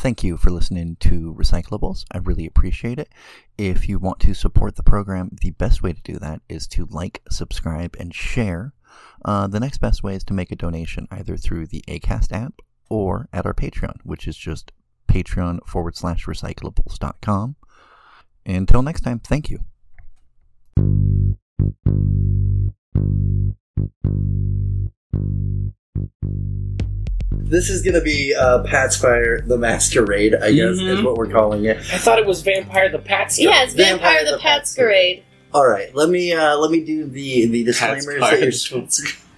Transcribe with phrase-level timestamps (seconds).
[0.00, 2.06] Thank you for listening to Recyclables.
[2.10, 3.10] I really appreciate it.
[3.58, 6.86] If you want to support the program, the best way to do that is to
[6.86, 8.72] like, subscribe, and share.
[9.26, 12.62] Uh, the next best way is to make a donation either through the ACAST app
[12.88, 14.72] or at our Patreon, which is just
[15.06, 17.56] patreon forward slash recyclables.com.
[18.46, 19.58] Until next time, thank you.
[27.32, 31.04] This is gonna be uh, Pat's Fire the Masquerade, I guess is Mhm.
[31.04, 31.78] what we're calling it.
[31.78, 33.38] I thought it was Vampire the Pats.
[33.40, 35.24] Yeah, it's Vampire Vampire, the the Patsquerade.
[35.52, 38.52] All right, let me uh, let me do the the disclaimers that you're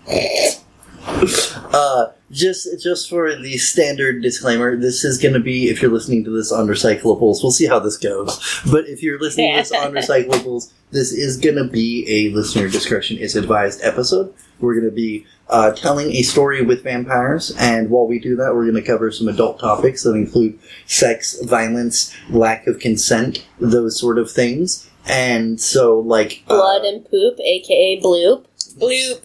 [1.72, 6.24] uh, just just for the standard disclaimer, this is going to be if you're listening
[6.24, 7.42] to this on Recyclables.
[7.42, 8.41] We'll see how this goes.
[8.70, 12.68] But if you're listening to this on Recyclables, this is going to be a listener
[12.68, 14.34] discretion is advised episode.
[14.60, 18.55] We're going to be uh, telling a story with vampires, and while we do that,
[18.55, 23.98] we're going to cover some adult topics that include sex, violence, lack of consent, those
[23.98, 24.88] sort of things.
[25.06, 28.47] And so, like uh, Blood and poop, aka bloop.
[28.78, 29.20] Bloop.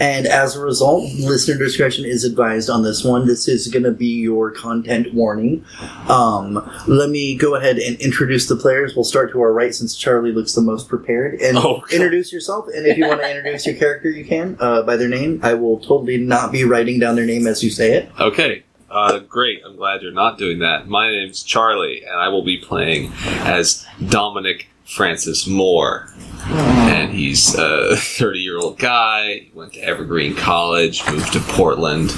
[0.00, 3.26] And as a result, listener discretion is advised on this one.
[3.26, 5.64] This is going to be your content warning.
[6.08, 6.54] Um,
[6.88, 8.96] let me go ahead and introduce the players.
[8.96, 11.34] We'll start to our right since Charlie looks the most prepared.
[11.40, 12.66] And Oh, introduce yourself.
[12.74, 15.40] And if you want to introduce your character, you can uh, by their name.
[15.42, 18.10] I will totally not be writing down their name as you say it.
[18.18, 19.60] Okay, uh, great.
[19.66, 20.88] I'm glad you're not doing that.
[20.88, 26.08] My name's Charlie, and I will be playing as Dominic Francis Moore.
[26.46, 29.48] And he's a 30 year old guy.
[29.54, 32.10] Went to Evergreen College, moved to Portland.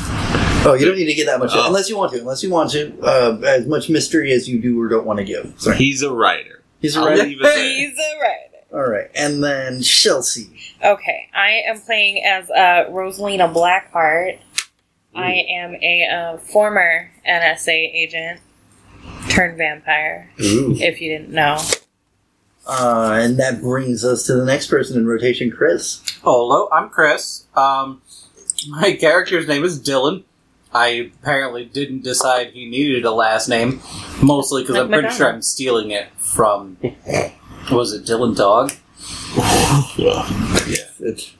[0.65, 1.67] Oh, you don't need to get that much, Oh.
[1.67, 2.21] unless you want to.
[2.21, 5.25] Unless you want to, uh, as much mystery as you do or don't want to
[5.25, 5.53] give.
[5.59, 6.63] Sorry, He's a writer.
[6.81, 7.25] he's a I'll writer.
[7.25, 7.59] leave it there.
[7.75, 8.39] He's a right.
[8.73, 10.49] All right, and then Chelsea.
[10.83, 14.39] Okay, I am playing as uh, Rosalina Blackheart.
[15.15, 18.41] I am a uh, former NSA agent
[19.29, 20.75] turned vampire, Ooh.
[20.81, 21.59] if you didn't know.
[22.67, 26.01] Uh, and that brings us to the next person in rotation, Chris.
[26.23, 27.45] Hello, I'm Chris.
[27.57, 28.03] Um,
[28.69, 30.25] my character's name is Dylan.
[30.73, 33.83] I apparently didn't decide he needed a last name,
[34.23, 35.17] mostly because Like I'm pretty Madonna.
[35.19, 36.79] sure I'm stealing it from.
[37.71, 38.73] Was it Dylan Dog?
[39.99, 41.33] Yeah, it's-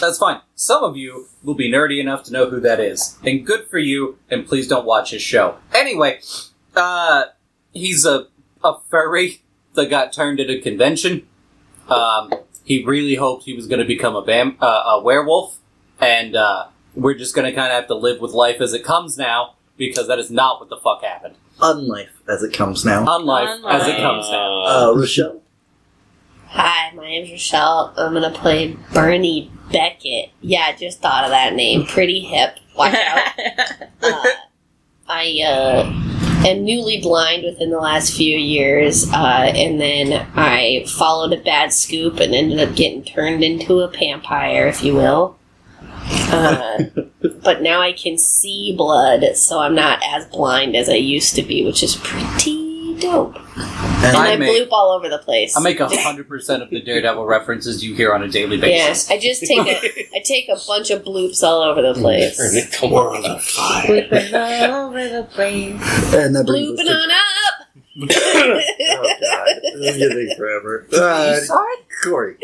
[0.00, 0.40] That's fine.
[0.54, 3.78] Some of you will be nerdy enough to know who that is, and good for
[3.78, 4.18] you.
[4.30, 5.56] And please don't watch his show.
[5.74, 6.20] Anyway,
[6.76, 7.24] uh,
[7.72, 8.28] he's a
[8.62, 9.42] a furry
[9.74, 11.26] that got turned at a convention.
[11.88, 12.32] Um,
[12.64, 15.58] he really hoped he was going to become a vam- uh, a werewolf,
[16.00, 18.82] and uh, we're just going to kind of have to live with life as it
[18.84, 21.34] comes now because that is not what the fuck happened.
[21.60, 23.04] unlife as it comes now.
[23.04, 24.62] Unlife as it comes now.
[24.64, 25.42] Uh, Rochelle.
[26.46, 27.92] Hi, my name's Rochelle.
[27.96, 30.30] I'm gonna play Bernie Beckett.
[30.40, 31.84] Yeah, I just thought of that name.
[31.86, 32.58] Pretty hip.
[32.76, 33.32] Watch out.
[34.02, 34.22] Uh,
[35.08, 36.13] I uh,
[36.48, 41.72] am newly blind within the last few years, uh, and then I followed a bad
[41.72, 45.38] scoop and ended up getting turned into a vampire, if you will.
[45.80, 46.84] Uh,
[47.42, 51.42] but now I can see blood, so I'm not as blind as I used to
[51.42, 52.53] be, which is pretty
[53.04, 53.36] dope.
[53.56, 55.56] And And I I, make- bloop all over the place.
[55.56, 59.08] I make hundred percent of the Daredevil references you hear on a daily basis.
[59.08, 62.36] Yes, I just take a I take a bunch of bloops all over the place.
[62.36, 63.86] Turn it to world of fire.
[64.08, 66.14] Blooping all over the place.
[66.14, 67.68] and that brings Blooping us on up.
[67.96, 70.86] oh god, this is gonna take forever.
[70.92, 71.40] Uh,
[72.02, 72.34] Corey.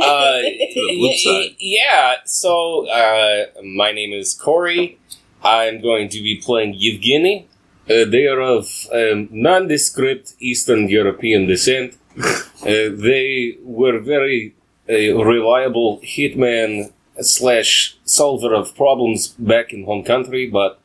[0.00, 4.98] Uh, the blue yeah, so uh, my name is Corey.
[5.44, 7.46] I'm going to be playing Yevgeny.
[7.90, 11.96] Uh, they are of um, nondescript Eastern European descent.
[12.60, 14.54] Uh, they were very
[14.86, 14.92] uh,
[15.24, 16.92] reliable hitman
[17.22, 20.78] slash solver of problems back in home country, but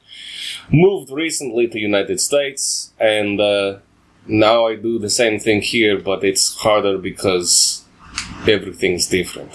[0.71, 3.77] moved recently to United States, and uh,
[4.25, 7.83] now I do the same thing here, but it's harder because
[8.47, 9.51] everything's different.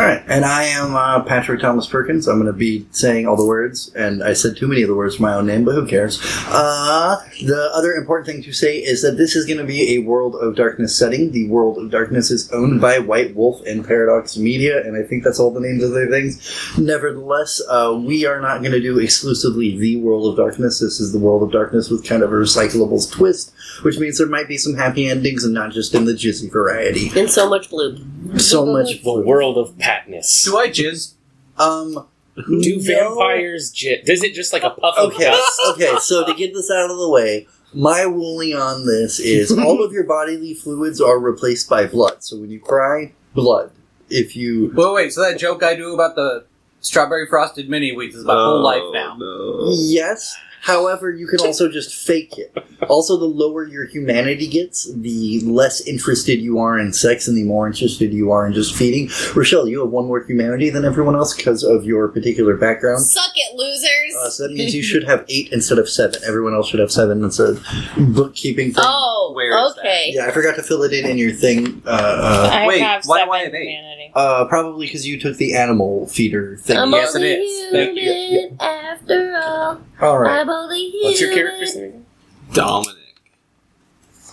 [0.00, 2.26] All right, and I am uh, Patrick Thomas Perkins.
[2.26, 4.94] I'm going to be saying all the words, and I said too many of the
[4.94, 6.18] words for my own name, but who cares?
[6.46, 9.98] Uh, the other important thing to say is that this is going to be a
[9.98, 11.32] World of Darkness setting.
[11.32, 15.22] The World of Darkness is owned by White Wolf and Paradox Media, and I think
[15.22, 16.78] that's all the names of their things.
[16.78, 20.78] Nevertheless, uh, we are not going to do exclusively the World of Darkness.
[20.78, 23.52] This is the World of Darkness with kind of a recyclables twist,
[23.82, 27.10] which means there might be some happy endings and not just in the jizzy variety.
[27.20, 28.40] And so much bloop.
[28.40, 30.44] So much The world of patness.
[30.44, 31.14] Do I jizz?
[31.58, 32.06] Um,
[32.36, 32.82] Do no.
[32.82, 35.60] vampires j- Does it just like a puff of Okay, dust?
[35.70, 35.92] okay.
[36.00, 39.92] So to get this out of the way, my ruling on this is all of
[39.92, 42.22] your bodily fluids are replaced by blood.
[42.24, 43.72] So when you cry, blood.
[44.08, 45.12] If you Wait, wait.
[45.12, 46.44] So that joke I do about the
[46.80, 49.16] strawberry frosted mini wheats is my whole life now.
[49.18, 49.68] No.
[49.70, 52.54] yes, However, you can also just fake it.
[52.88, 57.44] Also, the lower your humanity gets, the less interested you are in sex and the
[57.44, 59.08] more interested you are in just feeding.
[59.34, 63.00] Rochelle, you have one more humanity than everyone else because of your particular background.
[63.02, 64.16] Suck it, losers!
[64.18, 66.20] Uh, so that means you should have eight instead of seven.
[66.26, 67.24] Everyone else should have seven.
[67.24, 67.54] It's a
[67.98, 68.84] bookkeeping thing.
[68.86, 69.19] oh,
[69.50, 69.80] Where is that?
[69.80, 70.10] okay.
[70.14, 71.82] Yeah, I forgot to fill it in in your thing.
[71.86, 73.68] Uh, uh, I Wait, have why do seven I have eight?
[73.68, 74.12] humanity.
[74.14, 76.76] uh, probably because you took the animal feeder thing.
[76.78, 77.72] I'm Yes, it only is.
[77.72, 78.12] Thank you.
[78.12, 79.80] human after all.
[80.00, 80.40] All right.
[80.40, 81.04] I'm only human.
[81.10, 82.06] What's your character's name?
[82.52, 82.96] Dominic,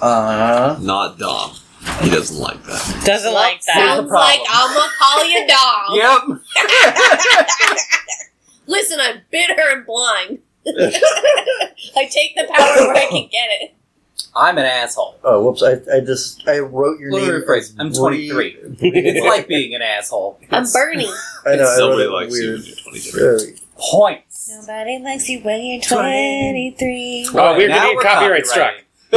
[0.02, 1.52] Uh, not Dom.
[2.02, 3.02] He doesn't like that.
[3.06, 3.76] Doesn't like that.
[3.98, 4.40] Sounds like.
[4.50, 5.96] I'm gonna call you dog.
[5.96, 6.42] Yep.
[8.68, 10.40] Listen, I'm bitter and blind.
[10.68, 13.74] I take the power where I can get it.
[14.38, 15.18] I'm an asshole.
[15.24, 15.64] oh, whoops!
[15.64, 17.42] I, I just I wrote your Let me name.
[17.42, 17.76] rephrase.
[17.80, 18.58] I'm 23.
[18.80, 20.40] It's like being an asshole.
[20.52, 21.08] I'm Bernie.
[21.46, 21.64] I know.
[21.64, 22.60] I Somebody wrote it likes you weird.
[22.60, 23.22] when you're 23.
[23.22, 24.50] Very- Points.
[24.50, 27.28] Nobody likes you when you're 23.
[27.34, 28.74] Oh, weird, now we need we're copyright struck.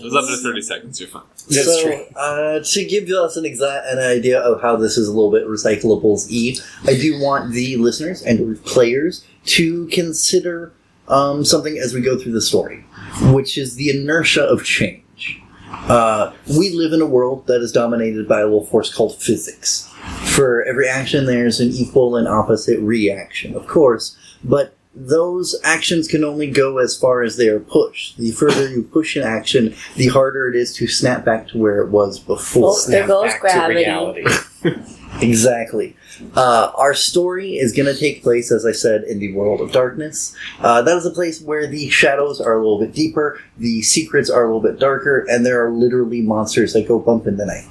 [0.00, 0.98] It was under 30 seconds.
[1.00, 1.22] You're fine.
[1.48, 2.04] That's so, true.
[2.16, 5.46] Uh, to give us an exact an idea of how this is a little bit
[5.46, 10.72] recyclables Eve, I do want the listeners and players to consider
[11.12, 12.84] um, something as we go through the story,
[13.32, 15.40] which is the inertia of change.
[15.70, 19.88] Uh, we live in a world that is dominated by a little force called physics.
[20.34, 26.22] For every action, there's an equal and opposite reaction, of course, but those actions can
[26.22, 28.18] only go as far as they are pushed.
[28.18, 31.80] The further you push an action, the harder it is to snap back to where
[31.82, 32.62] it was before.
[32.62, 33.84] Well, there goes Back to gravity.
[33.84, 34.26] reality.
[35.20, 35.94] Exactly.
[36.34, 39.72] Uh, our story is going to take place, as I said, in the world of
[39.72, 40.34] darkness.
[40.60, 44.30] Uh, that is a place where the shadows are a little bit deeper, the secrets
[44.30, 47.46] are a little bit darker, and there are literally monsters that go bump in the
[47.46, 47.66] night.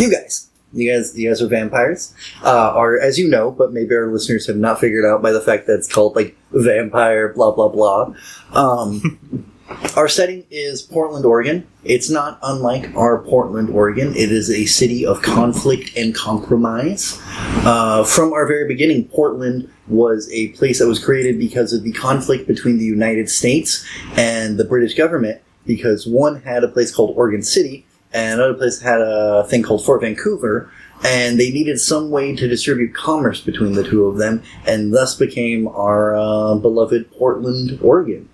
[0.00, 0.50] You guys.
[0.72, 2.12] You guys, you guys are vampires.
[2.42, 5.68] Uh, as you know, but maybe our listeners have not figured out by the fact
[5.68, 8.12] that it's called like vampire, blah blah blah.
[8.52, 9.46] Um,
[9.96, 11.66] our setting is Portland, Oregon.
[11.84, 14.08] It's not unlike our Portland, Oregon.
[14.14, 17.20] It is a city of conflict and compromise.
[17.64, 21.92] Uh, from our very beginning, Portland was a place that was created because of the
[21.92, 27.16] conflict between the United States and the British government, because one had a place called
[27.16, 30.70] Oregon City, and another place had a thing called Fort Vancouver,
[31.04, 35.16] and they needed some way to distribute commerce between the two of them, and thus
[35.16, 38.28] became our uh, beloved Portland, Oregon.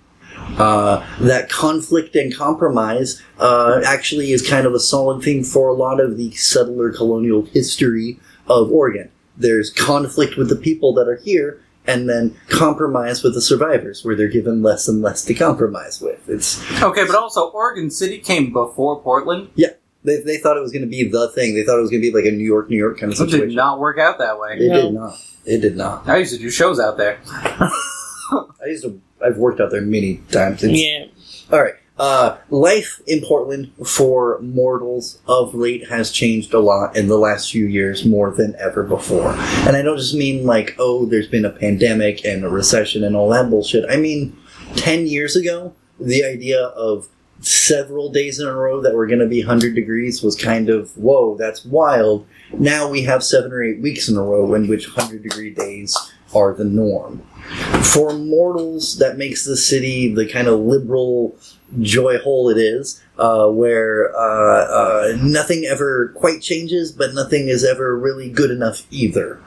[0.57, 5.73] Uh, that conflict and compromise uh, actually is kind of a solid thing for a
[5.73, 9.09] lot of the settler colonial history of Oregon.
[9.37, 14.15] There's conflict with the people that are here, and then compromise with the survivors, where
[14.15, 16.27] they're given less and less to compromise with.
[16.29, 19.49] It's Okay, but also Oregon City came before Portland.
[19.55, 19.69] Yeah,
[20.03, 21.55] they, they thought it was going to be the thing.
[21.55, 23.17] They thought it was going to be like a New York, New York kind of
[23.17, 23.41] situation.
[23.43, 24.57] It did not work out that way.
[24.59, 24.81] It No.
[24.81, 25.13] did not.
[25.45, 26.07] It did not.
[26.07, 27.19] I used to do shows out there.
[27.25, 27.71] I
[28.67, 29.01] used to.
[29.23, 30.63] I've worked out there many times.
[30.63, 31.05] It's, Yeah.
[31.51, 31.75] All right.
[31.97, 37.51] Uh, life in Portland for mortals of late has changed a lot in the last
[37.51, 39.33] few years more than ever before.
[39.67, 43.15] And I don't just mean like, oh, there's been a pandemic and a recession and
[43.15, 43.85] all that bullshit.
[43.87, 44.35] I mean,
[44.77, 47.07] 10 years ago, the idea of
[47.41, 50.95] several days in a row that were going to be 100 degrees was kind of,
[50.97, 52.25] whoa, that's wild.
[52.53, 55.95] Now we have seven or eight weeks in a row in which 100 degree days
[56.33, 57.21] are the norm.
[57.83, 61.37] For mortals, that makes the city the kind of liberal
[61.79, 67.63] joy hole it is, uh, where uh, uh, nothing ever quite changes, but nothing is
[67.63, 69.41] ever really good enough either.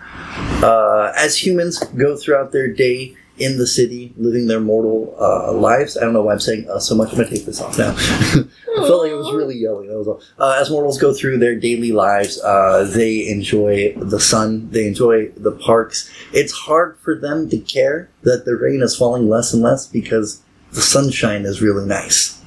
[0.62, 5.96] Uh, as humans go throughout their day in the city, living their mortal uh, lives,
[5.96, 7.10] I don't know why I'm saying uh, so much.
[7.10, 7.94] I'm gonna take this off now.
[7.98, 9.88] I felt like it was really yelling.
[9.88, 10.20] That was all.
[10.38, 14.70] Uh, as mortals go through their daily lives, uh, they enjoy the sun.
[14.70, 16.10] They enjoy the parks.
[16.32, 20.42] It's hard for them to care that the rain is falling less and less because
[20.72, 22.40] the sunshine is really nice.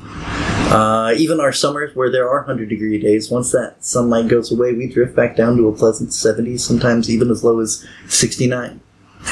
[0.70, 4.74] Uh, even our summers, where there are 100 degree days, once that sunlight goes away,
[4.74, 8.82] we drift back down to a pleasant 70s, sometimes even as low as 69.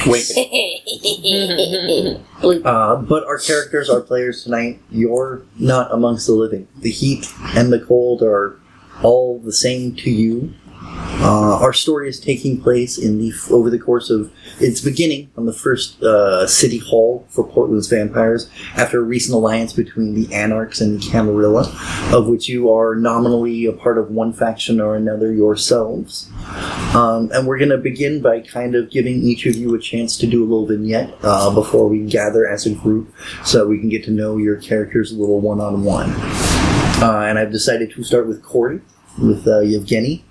[0.05, 0.25] Wink.
[2.63, 6.67] Uh, but our characters, our players tonight, you're not amongst the living.
[6.77, 8.59] The heat and the cold are
[9.01, 10.53] all the same to you.
[10.97, 15.45] Uh, our story is taking place in the over the course of its beginning on
[15.45, 20.81] the first uh, city hall for Portland's vampires after a recent alliance between the Anarchs
[20.81, 21.63] and the Camarilla,
[22.13, 26.29] of which you are nominally a part of one faction or another yourselves.
[26.93, 30.17] Um, and we're going to begin by kind of giving each of you a chance
[30.17, 33.89] to do a little vignette uh, before we gather as a group so we can
[33.89, 36.11] get to know your characters a little one on one.
[37.01, 38.81] And I've decided to start with Corey,
[39.17, 40.23] with uh, Yevgeny.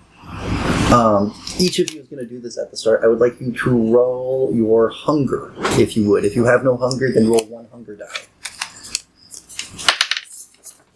[0.92, 3.02] Um, each of you is going to do this at the start.
[3.02, 6.24] I would like you to roll your hunger, if you would.
[6.24, 8.06] If you have no hunger, then roll one hunger die.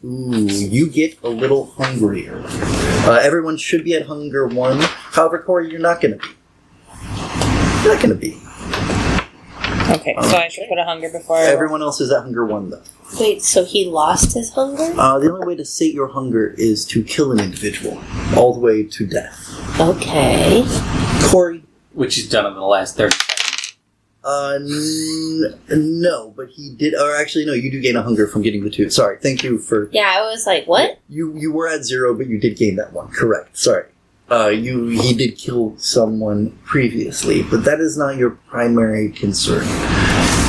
[0.04, 2.44] Ooh, you get a little hungrier.
[2.46, 4.78] Uh, everyone should be at hunger one.
[4.80, 6.34] However, Corey, you're not going to be.
[7.82, 8.40] You're not going to be.
[9.90, 11.38] Okay, so I should put a hunger before.
[11.38, 12.82] Everyone else is at hunger one, though.
[13.18, 14.92] Wait, so he lost his hunger?
[14.98, 17.98] Uh, the only way to sate your hunger is to kill an individual,
[18.36, 19.54] all the way to death.
[19.80, 20.64] Okay.
[21.30, 23.76] Corey, Which he's done in the last 30 seconds.
[24.24, 25.58] uh, n-
[26.00, 26.94] no, but he did.
[26.94, 28.90] Or actually, no, you do gain a hunger from getting the two.
[28.90, 29.88] Sorry, thank you for.
[29.90, 30.98] Yeah, I was like, what?
[31.08, 33.08] You you were at zero, but you did gain that one.
[33.08, 33.56] Correct.
[33.56, 33.86] Sorry.
[34.30, 39.64] Uh, you he did kill someone previously, but that is not your primary concern.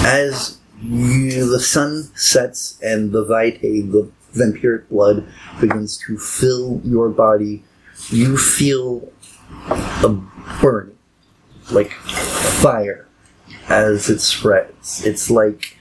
[0.05, 5.27] As you, the sun sets and the vitae, the vampiric blood,
[5.59, 7.63] begins to fill your body,
[8.09, 9.11] you feel
[9.69, 10.09] a
[10.61, 10.97] burning,
[11.71, 13.07] like fire,
[13.67, 15.05] as it spreads.
[15.05, 15.77] It's like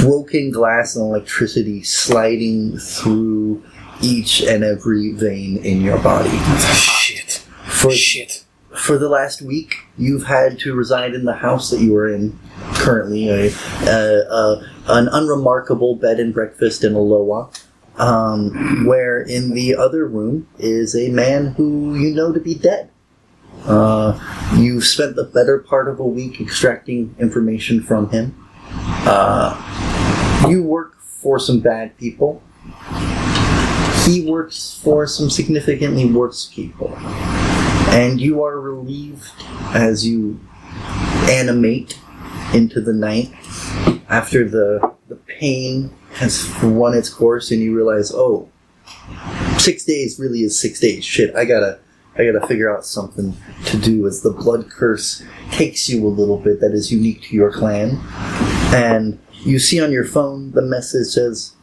[0.00, 3.62] broken glass and electricity sliding through
[4.02, 6.36] each and every vein in your body.
[6.74, 7.42] Shit.
[7.66, 8.43] For, Shit.
[8.76, 12.38] For the last week, you've had to reside in the house that you are in
[12.74, 13.50] currently, a,
[13.86, 17.50] uh, uh, an unremarkable bed and breakfast in Aloha.
[17.96, 22.90] Um, where in the other room is a man who you know to be dead.
[23.66, 24.18] Uh,
[24.56, 28.34] you've spent the better part of a week extracting information from him.
[29.06, 29.54] Uh,
[30.48, 32.42] you work for some bad people.
[34.04, 36.92] He works for some significantly worse people.
[37.94, 39.30] And you are relieved
[39.72, 40.40] as you
[41.30, 41.96] animate
[42.52, 43.32] into the night
[44.08, 48.48] after the, the pain has run its course and you realize, oh,
[49.58, 51.04] six days really is six days.
[51.04, 51.78] Shit, I gotta
[52.16, 53.36] I gotta figure out something
[53.66, 55.22] to do as the blood curse
[55.52, 58.00] takes you a little bit that is unique to your clan.
[58.74, 61.54] And you see on your phone the message says,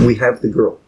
[0.00, 0.80] We have the girl.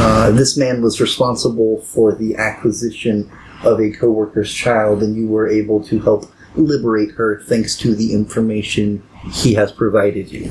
[0.00, 3.30] Uh, this man was responsible for the acquisition
[3.64, 8.12] of a coworker's child, and you were able to help liberate her thanks to the
[8.12, 10.50] information he has provided you.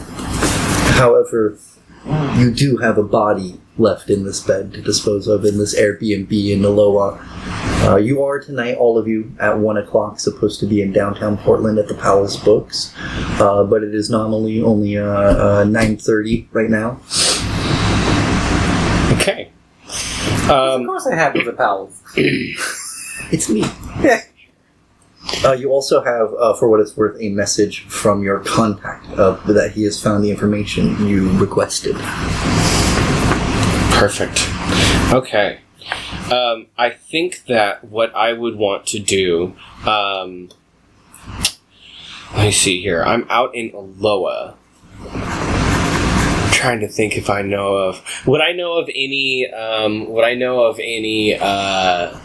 [0.97, 1.57] However,
[2.37, 6.31] you do have a body left in this bed to dispose of in this Airbnb
[6.51, 7.17] in Aloha.
[7.87, 11.37] Uh, you are tonight, all of you, at 1 o'clock, supposed to be in downtown
[11.37, 12.93] Portland at the Powell's Books,
[13.39, 16.99] uh, but it is nominally only uh, uh, 9.30 right now.
[19.21, 19.51] Okay.
[20.45, 22.01] of Um, course I have the pals.
[23.31, 23.63] It's me.
[25.43, 29.31] Uh, you also have, uh, for what it's worth, a message from your contact uh,
[29.46, 31.96] that he has found the information you requested.
[33.93, 34.48] perfect.
[35.13, 35.60] Okay.
[36.31, 39.53] Um, I think that what I would want to do.
[39.86, 40.50] Um,
[42.34, 43.03] let me see here.
[43.03, 44.53] I'm out in Aloha.
[46.51, 50.34] trying to think if I know of would I know of any um, would I
[50.34, 52.17] know of any uh,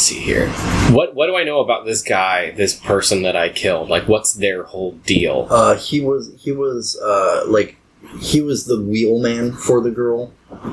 [0.00, 0.48] let's see here
[0.94, 4.32] what what do I know about this guy this person that I killed like what's
[4.32, 7.76] their whole deal Uh, he was he was uh, like
[8.18, 10.32] he was the wheelman for the girl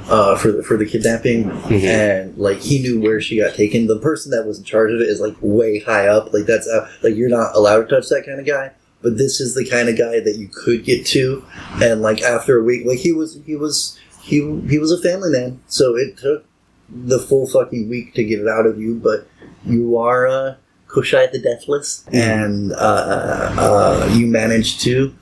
[0.09, 1.83] uh, for the, for the kidnapping, Mhm.
[1.83, 3.85] and like he knew where she got taken.
[3.87, 6.33] The person that was in charge of it is like way high up.
[6.33, 8.71] Like that's uh, like you're not allowed to touch that kind of guy.
[9.03, 11.43] But this is the kind of guy that you could get to,
[11.83, 15.29] and like after a week, like he was he was he he was a family
[15.29, 15.59] man.
[15.67, 16.45] So it took
[16.89, 19.27] the full fucking week to get it out of you, but
[19.65, 20.55] you are uh,
[20.87, 25.13] Koschei the Deathless, and uh, uh, you managed to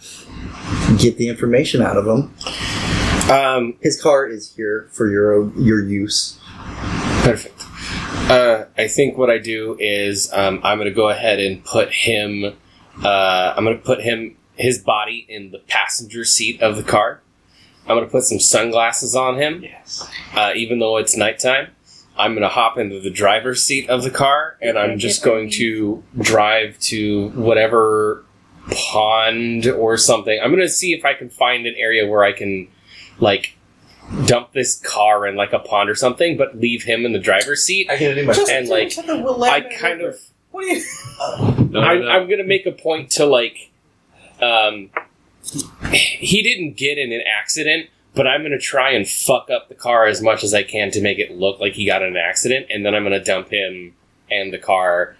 [0.98, 2.34] get the information out of him.
[3.31, 6.39] um, His car is here for your your use.
[7.24, 7.63] Perfect.
[8.29, 11.91] Uh, I think what I do is um, I'm going to go ahead and put
[11.91, 12.55] him.
[13.03, 17.22] Uh, I'm going to put him his body in the passenger seat of the car.
[17.87, 20.07] I'm going to put some sunglasses on him, Yes.
[20.35, 21.67] uh, even though it's nighttime.
[22.17, 25.49] I'm going to hop into the driver's seat of the car, and I'm just going
[25.51, 28.23] to drive to whatever
[28.71, 30.39] pond or something.
[30.41, 32.69] I'm going to see if I can find an area where I can,
[33.19, 33.55] like,
[34.27, 37.63] dump this car in like a pond or something, but leave him in the driver's
[37.63, 37.89] seat.
[37.89, 40.19] I can do my And like, I kind of,
[40.51, 40.83] What do you?
[41.19, 42.09] No, no, I'm, no.
[42.09, 43.71] I'm gonna make a point to like,
[44.41, 44.91] um,
[45.91, 50.05] he didn't get in an accident, but I'm gonna try and fuck up the car
[50.05, 52.67] as much as I can to make it look like he got in an accident,
[52.69, 53.93] and then I'm gonna dump him
[54.31, 55.15] and the car,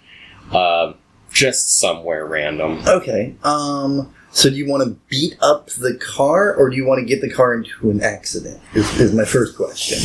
[0.52, 0.94] uh,
[1.30, 2.82] just somewhere random.
[2.86, 3.34] Okay.
[3.44, 4.12] Um.
[4.36, 7.22] So do you want to beat up the car, or do you want to get
[7.22, 8.60] the car into an accident?
[8.74, 9.96] Is, is my first question.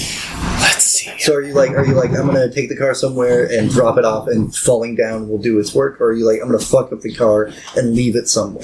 [0.62, 1.12] Let's see.
[1.20, 3.98] So are you like, are you like, I'm gonna take the car somewhere and drop
[3.98, 6.60] it off, and falling down will do its work, or are you like, I'm gonna
[6.60, 8.64] fuck up the car and leave it somewhere?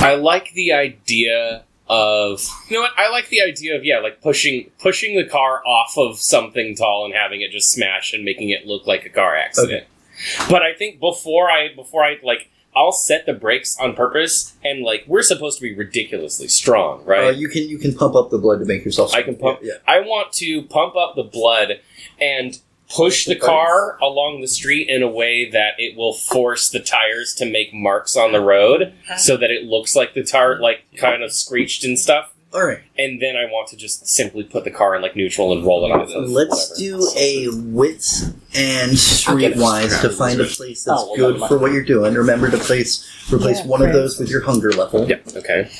[0.00, 4.20] I like the idea of you know what I like the idea of yeah like
[4.20, 8.48] pushing pushing the car off of something tall and having it just smash and making
[8.48, 9.84] it look like a car accident.
[9.84, 10.50] Okay.
[10.50, 14.84] But I think before I before I like I'll set the brakes on purpose and
[14.84, 17.26] like we're supposed to be ridiculously strong, right?
[17.26, 19.12] Uh, you can you can pump up the blood to make yourself.
[19.12, 19.58] I can pump.
[19.62, 19.72] Yeah.
[19.88, 21.80] I want to pump up the blood
[22.20, 26.80] and push the car along the street in a way that it will force the
[26.80, 30.84] tires to make marks on the road, so that it looks like the tire like
[30.96, 32.32] kind of screeched and stuff.
[32.54, 32.80] All right.
[32.96, 35.84] And then I want to just simply put the car in like neutral and roll
[35.84, 36.08] it off.
[36.10, 36.98] of Let's whatever.
[36.98, 38.22] do a wits
[38.54, 38.92] and
[39.26, 39.58] I'll get it.
[39.58, 42.14] streetwise to find a place that's Oh, well, good for what you're doing.
[42.14, 45.06] Remember to place replace Yeah, one of those with your hunger level.
[45.06, 45.16] Yeah.
[45.36, 45.70] Okay.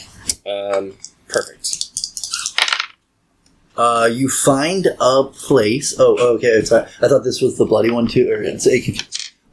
[0.47, 0.93] Um,
[1.27, 1.87] perfect.
[3.77, 5.95] Uh, you find a place.
[5.99, 6.49] Oh, okay.
[6.49, 8.29] It's, uh, I thought this was the bloody one too.
[8.31, 8.81] Or it's a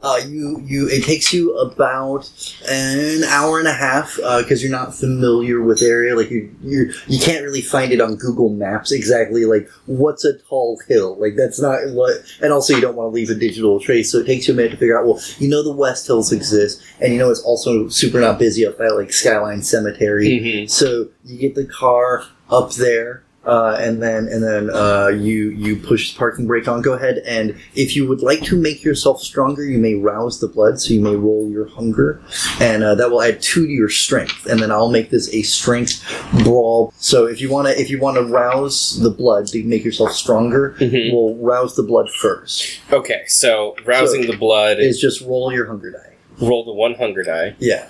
[0.06, 2.30] uh, you you it takes you about
[2.68, 6.14] an hour and a half because you're not familiar with the area.
[6.14, 9.44] Like you you you can't really find it on Google Maps exactly.
[9.44, 11.16] Like what's a tall hill?
[11.20, 12.12] Like that's not what.
[12.40, 14.56] And also you don't want to leave a digital trace, so it takes you a
[14.56, 15.06] minute to figure out.
[15.06, 18.64] Well, you know the West Hills exist, and you know it's also super not busy
[18.66, 20.28] up at like Skyline Cemetery.
[20.28, 20.70] Mhm.
[20.70, 25.76] So you get the car up there, uh, and then and then uh, you you
[25.76, 26.82] push the parking brake on.
[26.82, 30.48] Go ahead, and if you would like to make yourself stronger, you may rouse the
[30.48, 30.80] blood.
[30.80, 32.20] So you may roll your hunger,
[32.60, 34.46] and uh, that will add two to your strength.
[34.46, 36.02] And then I'll make this a strength
[36.44, 36.92] brawl.
[36.98, 40.12] So if you want to if you want to rouse the blood to make yourself
[40.12, 41.12] stronger, Mhm.
[41.12, 42.80] we'll rouse the blood first.
[42.92, 43.22] Okay.
[43.28, 46.14] So rousing So- the blood Is just roll your hunger die.
[46.40, 47.54] roll the one hunger die.
[47.58, 47.86] Yeah.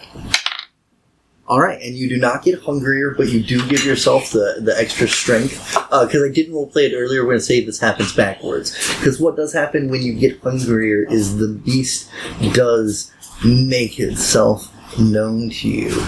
[1.48, 4.76] All right, and you do not get hungrier, but you do give yourself the, the
[4.76, 5.76] extra strength.
[5.92, 8.72] Uh, because I didn't role play it earlier, we're going to say this happens backwards.
[8.98, 12.10] Because what does happen when you get hungrier is the beast
[12.52, 13.12] does
[13.44, 16.00] make itself known to you.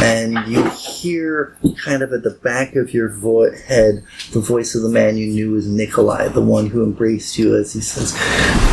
[0.00, 4.82] And you hear kind of at the back of your vo- head the voice of
[4.82, 8.12] the man you knew as Nikolai, the one who embraced you as he says,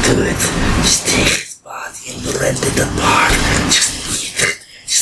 [0.05, 0.37] Do it.
[0.83, 3.31] Just take his body and rend it apart.
[3.71, 3.84] Just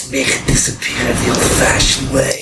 [0.04, 2.40] just make it disappear the old-fashioned way.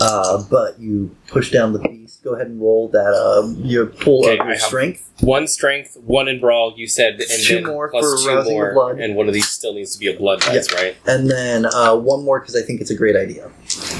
[0.00, 2.22] Uh, but you push down the beast.
[2.24, 3.14] Go ahead and roll that.
[3.14, 5.10] Um, your pull Okay, of I your have- strength.
[5.20, 6.74] One strength, one in brawl.
[6.76, 8.98] You said, and Two then more plus for two rousing more, blood.
[8.98, 10.96] and one of these still needs to be a blood dice, right?
[11.06, 13.50] and then uh, one more because I think it's a great idea.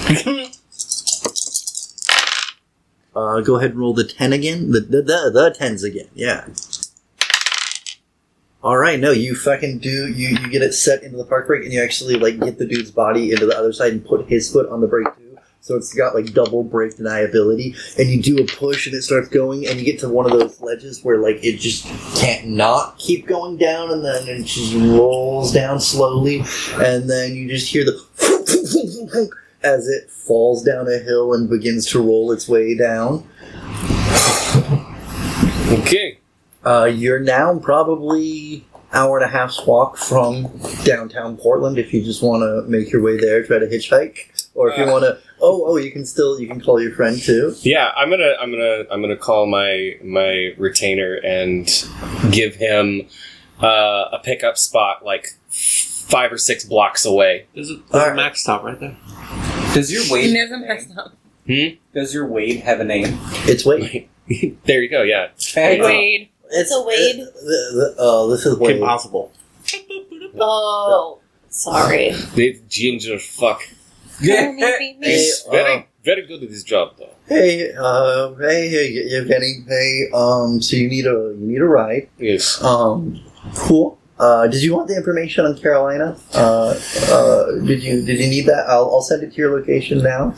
[3.16, 4.72] Uh, go ahead and roll the ten again.
[4.72, 6.08] The the the, the tens again.
[6.14, 6.46] Yeah.
[8.64, 8.98] All right.
[8.98, 10.10] No, you fucking do.
[10.10, 12.66] You you get it set into the park brake, and you actually like get the
[12.66, 15.36] dude's body into the other side and put his foot on the brake too.
[15.60, 19.28] So it's got like double brake deniability, and you do a push, and it starts
[19.28, 21.84] going, and you get to one of those ledges where like it just
[22.16, 26.42] can't not keep going down, and then it just rolls down slowly,
[26.76, 29.30] and then you just hear the
[29.62, 33.28] as it falls down a hill and begins to roll its way down.
[35.80, 36.18] Okay.
[36.64, 40.48] Uh, you're now probably hour and a half's walk from
[40.84, 41.78] downtown Portland.
[41.78, 44.84] If you just want to make your way there, try to hitchhike, or if you
[44.84, 44.92] Uh.
[44.92, 47.54] want to, oh, oh, you can still you can call your friend too.
[47.62, 51.66] Yeah, I'm gonna, I'm gonna, I'm gonna call my my retainer and
[52.30, 53.08] give him
[53.62, 57.46] uh, a pickup spot like five or six blocks away.
[57.54, 58.12] There's a, there's Alright.
[58.12, 58.96] a max stop right there.
[59.74, 61.16] Does your Wade There's a mess up.
[61.94, 63.18] does your Wade have a name?
[63.46, 64.08] It's Wade.
[64.64, 65.02] there you go.
[65.02, 65.28] Yeah.
[65.38, 66.28] Hey, Wade.
[66.54, 67.20] It's a Wade?
[67.20, 68.76] uh, the, the, uh, this is Wade.
[68.76, 69.32] Impossible.
[70.38, 72.12] Oh, sorry.
[72.34, 73.62] The ginger fuck.
[73.68, 74.98] Oh, maybe, maybe.
[75.00, 77.10] Hey, He's very, uh, very good at his job, though.
[77.26, 79.64] Hey, uh, hey, hey, Yevgeny.
[79.66, 82.08] Hey, um, so you need a you need a ride.
[82.18, 82.62] Yes.
[82.62, 83.20] Um,
[83.56, 83.98] cool.
[84.24, 86.16] Uh, did you want the information on Carolina?
[86.32, 86.72] Uh,
[87.10, 88.64] uh, did you did you need that?
[88.68, 90.34] I'll, I'll send it to your location now.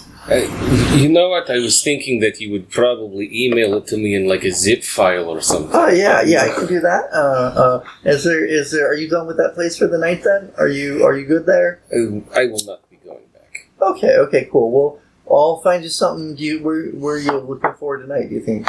[0.96, 1.49] You know what?
[1.49, 4.83] I was thinking that you would probably email it to me in like a zip
[4.83, 5.70] file or something.
[5.72, 7.05] Oh yeah, yeah, I can do that.
[7.12, 8.90] Uh, uh, is there is there?
[8.90, 10.25] Are you done with that place for the night?
[10.25, 11.81] Then are you are you good there?
[11.94, 13.70] Uh, I will not be going back.
[13.81, 14.68] Okay, okay, cool.
[14.75, 16.35] Well, I'll find you something.
[16.35, 18.31] Do you where where are you looking for tonight?
[18.31, 18.66] Do you think?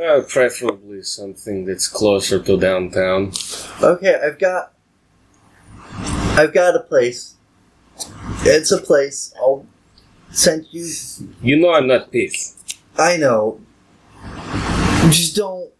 [0.00, 3.32] Uh, preferably something that's closer to downtown.
[3.82, 4.72] Okay, I've got
[6.38, 7.34] I've got a place.
[8.44, 9.34] It's a place.
[9.36, 9.66] I'll
[10.30, 10.88] send you.
[11.42, 12.38] You know I'm not picky.
[12.96, 13.60] I know.
[15.10, 15.70] Just don't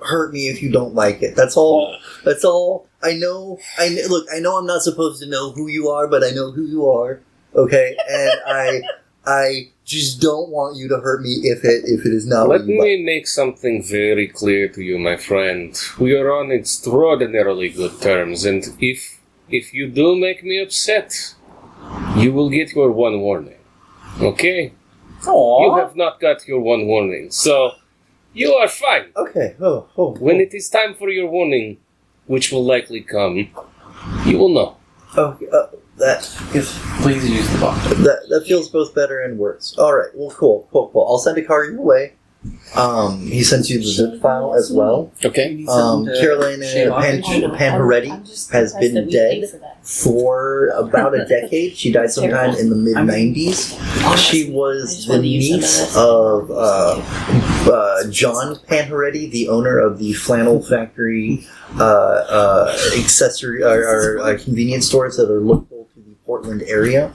[0.00, 1.36] hurt me if you don't like it.
[1.36, 1.96] That's all.
[2.24, 2.88] That's all.
[3.04, 3.60] I know.
[3.78, 4.26] I kn- look.
[4.34, 6.90] I know I'm not supposed to know who you are, but I know who you
[6.90, 7.20] are.
[7.54, 8.82] Okay, and I,
[9.24, 12.66] I just don't want you to hurt me if it if it is not Let
[12.66, 15.74] me make something very clear to you, my friend.
[15.98, 21.34] We are on extraordinarily good terms, and if if you do make me upset,
[22.18, 23.60] you will get your one warning.
[24.20, 24.72] Okay?
[25.24, 27.72] You have not got your one warning, so
[28.34, 29.06] you are fine.
[29.16, 29.56] Okay.
[29.58, 29.88] Oh.
[29.96, 30.10] Oh.
[30.20, 31.78] When it is time for your warning,
[32.26, 33.36] which will likely come,
[34.26, 34.76] you will know.
[35.16, 35.38] Oh.
[35.50, 35.66] Uh,
[35.98, 36.20] that
[36.54, 36.68] if
[37.02, 37.88] Please use the box.
[37.88, 39.76] that that feels both better and worse.
[39.78, 40.10] All right.
[40.14, 40.68] Well, cool.
[40.72, 40.90] Cool.
[40.92, 41.06] Cool.
[41.08, 42.14] I'll send a car your way.
[42.76, 45.10] Um, he sends you the zip file as well.
[45.24, 45.66] Okay?
[45.68, 46.64] Um, Carolina
[47.00, 47.48] Pan, you.
[48.52, 49.44] Has been dead
[49.82, 51.76] for about a decade.
[51.76, 54.16] She died sometime in the mid '90s.
[54.16, 57.02] She was the niece of uh,
[57.72, 61.44] uh, John Panheretti, the owner of the flannel factory
[61.78, 65.77] uh, uh, accessory or, or uh, convenience stores that are local to the
[66.28, 67.10] Portland area,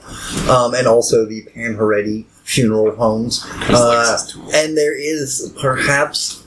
[0.50, 3.46] um, and also the Panheretti funeral homes.
[3.70, 4.18] Uh,
[4.52, 6.42] and there is perhaps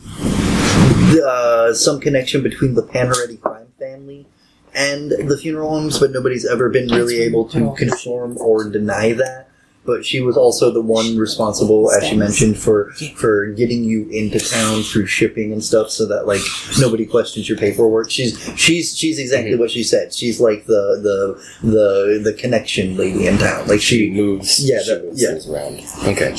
[1.17, 4.27] uh, some connection between the Panheretti crime family
[4.75, 9.46] and the funeral homes, but nobody's ever been really able to confirm or deny that.
[9.87, 14.37] But she was also the one responsible, as she mentioned, for for getting you into
[14.39, 16.41] town through shipping and stuff, so that like
[16.79, 18.11] nobody questions your paperwork.
[18.11, 20.13] She's she's she's exactly what she said.
[20.13, 23.67] She's like the the the the connection lady in town.
[23.67, 24.11] Like She she.
[24.11, 25.53] moves, Yeah, she that- moves yeah.
[25.53, 25.79] around.
[26.05, 26.35] Okay.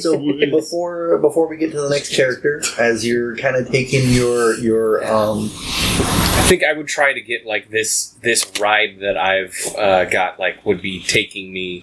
[0.00, 0.18] So
[0.50, 5.04] before before we get to the next character, as you're kind of taking your your
[5.04, 10.04] um I think I would try to get like this this ride that I've uh,
[10.06, 11.82] got like would be taking me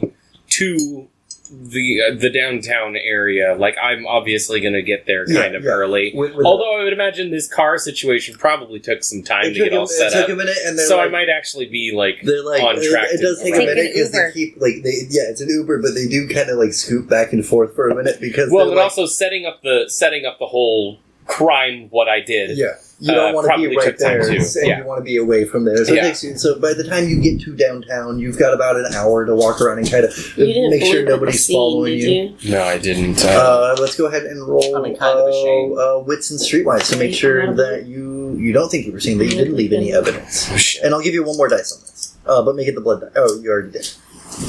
[0.51, 1.07] to
[1.51, 3.55] the uh, the downtown area.
[3.55, 5.69] Like I'm obviously going to get there Yeah, kind of yeah.
[5.69, 6.11] early.
[6.15, 9.59] with, with Although I would imagine this car situation probably took some time it to
[9.65, 10.29] get a, all it set took up.
[10.29, 12.89] a minute, and they're So like, I might actually be like They're like on it-
[12.89, 14.31] track It, to- does take a like minute an because they Uber.
[14.31, 17.31] keep like they yeah, it's an Uber, but they do kind of like scoop back
[17.33, 20.25] and forth for a minute because well, they're and like, also setting up the setting
[20.25, 22.57] up the whole crime what I did.
[22.57, 24.79] yeah, you uh, don't want to be right there, and Yeah.
[24.79, 25.83] you want to be away from there.
[25.83, 26.07] So, Yeah.
[26.07, 29.35] you, so by the time you get to downtown, you've got about an hour to
[29.35, 32.35] walk around and kind of make sure believe in the nobody's scene, following you.
[32.39, 32.51] you?
[32.51, 33.23] No, I didn't.
[33.25, 35.77] Uh, Uh, let's go ahead and roll I mean, kind of ashamed.
[35.77, 38.99] uh, uh, wits and streetwise to make sure that you you don't think you were
[38.99, 40.47] seen, that you didn't leave any evidence.
[40.83, 42.13] And I'll give you one more dice on this.
[42.25, 43.09] Uh, but make it the blood die.
[43.15, 43.87] Oh, you already did.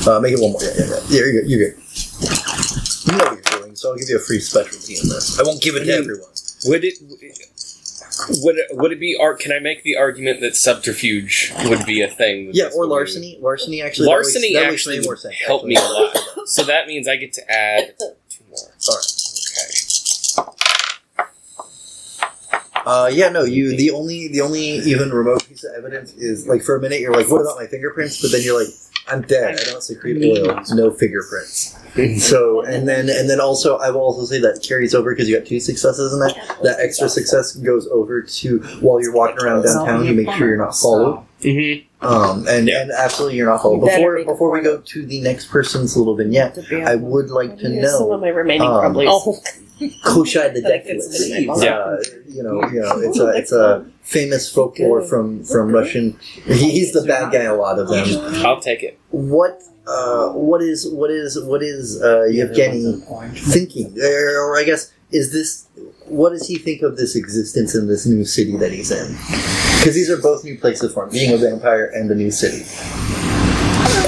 [0.06, 0.62] Uh, make it one more.
[0.62, 1.00] Yeah, yeah, yeah.
[1.08, 1.50] yeah you're good.
[1.50, 1.76] You're good.
[3.06, 5.38] You know what you're doing, so I'll give you a free specialty in this.
[5.38, 6.30] I won't give it to I mean- everyone.
[6.66, 6.94] Would it
[8.42, 9.40] would it, would it be art?
[9.40, 12.50] Can I make the argument that subterfuge would be a thing?
[12.54, 13.38] Yeah, this or would be- larceny.
[13.40, 14.06] Larceny actually.
[14.06, 15.34] that Larceny makes- that makes actually way more would sense.
[15.46, 16.16] help me a lot.
[16.46, 18.58] So that means I get to add two more.
[18.78, 19.02] Sorry.
[20.38, 21.32] Okay.
[22.86, 23.42] Uh, yeah, no.
[23.42, 27.00] You the only the only even remote piece of evidence is like for a minute
[27.00, 28.22] you're like, what about my fingerprints?
[28.22, 28.72] But then you're like,
[29.08, 29.60] I'm dead.
[29.60, 30.60] I don't secrete oil.
[30.70, 31.76] No fingerprints.
[32.18, 35.38] So and then and then also I will also say that carries over because you
[35.38, 36.58] got two successes in that.
[36.62, 40.04] That extra success goes over to while you're walking around downtown.
[40.04, 41.24] You make sure you're not followed.
[41.40, 42.06] Mm-hmm.
[42.06, 43.86] Um, and, and absolutely you're not followed.
[43.86, 47.98] Before before we go to the next person's little vignette, I would like to know
[47.98, 49.62] some of my remaining um, problems.
[50.04, 51.64] Koschei the That fits in my Deckless.
[51.64, 51.78] Yeah.
[51.78, 51.96] Uh,
[52.28, 56.18] you know, you know, it's a it's a famous folklore from from Russian.
[56.46, 57.42] He, he's the bad guy.
[57.42, 58.06] A lot of them.
[58.46, 58.98] I'll take it.
[59.10, 63.02] What uh, what is what is what is uh, Yevgeny
[63.34, 63.96] thinking?
[64.00, 65.66] Or, or I guess is this
[66.06, 69.12] what does he think of this existence in this new city that he's in?
[69.78, 72.64] Because these are both new places for him, being a vampire and a new city.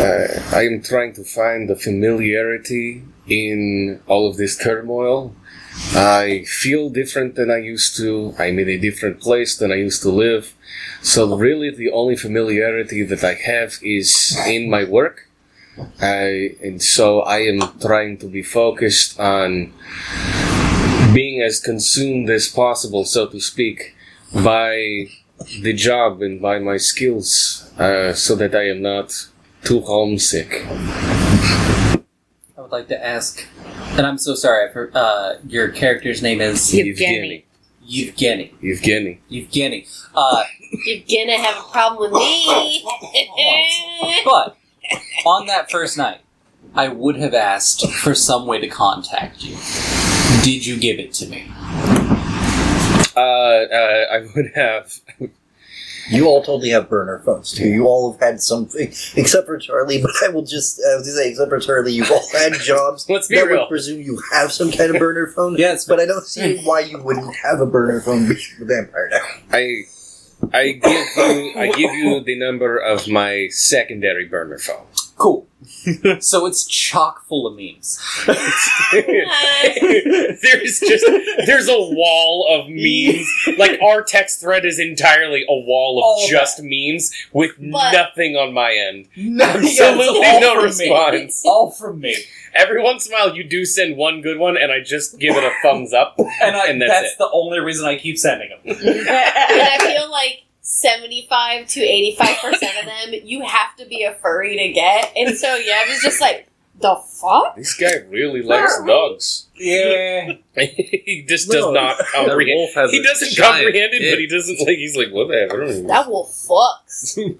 [0.00, 5.34] Uh, I am trying to find the familiarity in all of this turmoil.
[5.94, 8.34] I feel different than I used to.
[8.38, 10.54] I'm in a different place than I used to live.
[11.02, 15.28] So really, the only familiarity that I have is in my work.
[16.00, 19.72] I, and so I am trying to be focused on
[21.14, 23.94] being as consumed as possible, so to speak,
[24.32, 25.08] by
[25.62, 29.28] the job and by my skills, uh, so that I am not
[29.64, 30.66] too homesick.
[32.68, 33.46] I would like to ask,
[33.92, 34.70] and I'm so sorry.
[34.70, 37.46] For uh, your character's name is Yevgeny.
[37.82, 38.52] Yevgeny.
[38.62, 39.20] Evgeny.
[39.30, 39.86] Yevgeny.
[40.14, 40.44] Uh,
[40.84, 42.84] You're gonna have a problem with me.
[44.26, 44.58] but
[45.24, 46.20] on that first night,
[46.74, 49.56] I would have asked for some way to contact you.
[50.42, 51.50] Did you give it to me?
[53.16, 55.00] Uh, uh, I would have.
[56.10, 57.68] You all totally have burner phones too.
[57.68, 60.00] You all have had something, except for Charlie.
[60.00, 63.06] But I will just, I was gonna say, except for Charlie, you've all had jobs
[63.08, 63.60] Let's be that real.
[63.60, 65.54] would presume you have some kind of burner phone.
[65.58, 69.08] Yes, but I don't see why you wouldn't have a burner phone being a vampire
[69.10, 69.26] now.
[69.50, 69.82] I
[70.52, 74.86] I give you I give you the number of my secondary burner phone.
[75.18, 75.46] Cool.
[76.20, 77.98] so it's chock full of memes.
[80.42, 81.04] there's just
[81.46, 83.26] there's a wall of memes.
[83.58, 87.92] Like our text thread is entirely a wall of All of just memes with But-
[87.92, 89.08] nothing on my end.
[89.16, 91.44] No, Absolutely all no response.
[91.44, 91.50] Me.
[91.50, 92.16] All from me.
[92.54, 95.36] Every once in a while, you do send one good one, and I just give
[95.36, 96.16] it a thumbs up.
[96.40, 97.18] And, I, And that's that's, it.
[97.18, 98.60] the only reason I keep sending them.
[98.64, 102.60] and I feel like 75 to 85% of
[103.12, 105.12] them you have to be a furry to get.
[105.16, 106.46] And so, yeah, I was just like,
[106.80, 107.56] the fuck?
[107.56, 109.46] This guy really likes dogs.
[109.54, 110.34] Yeah.
[110.54, 111.54] he just No.
[111.54, 112.58] does not comprehend.
[112.58, 114.76] wolf has He doesn't comprehend it, but he doesn't like.
[114.76, 115.54] He's like, whatever.
[115.54, 117.18] I don't even- That wolf fucks.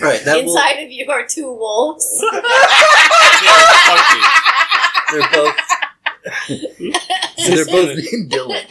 [0.00, 0.24] Right.
[0.24, 2.24] That will, Inside of you are two wolves.
[5.12, 5.56] they're both.
[7.36, 8.64] they're both named Dylan.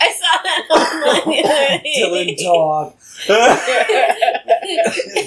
[0.00, 1.96] I saw that online the other day.
[1.98, 2.94] Dylan Dog.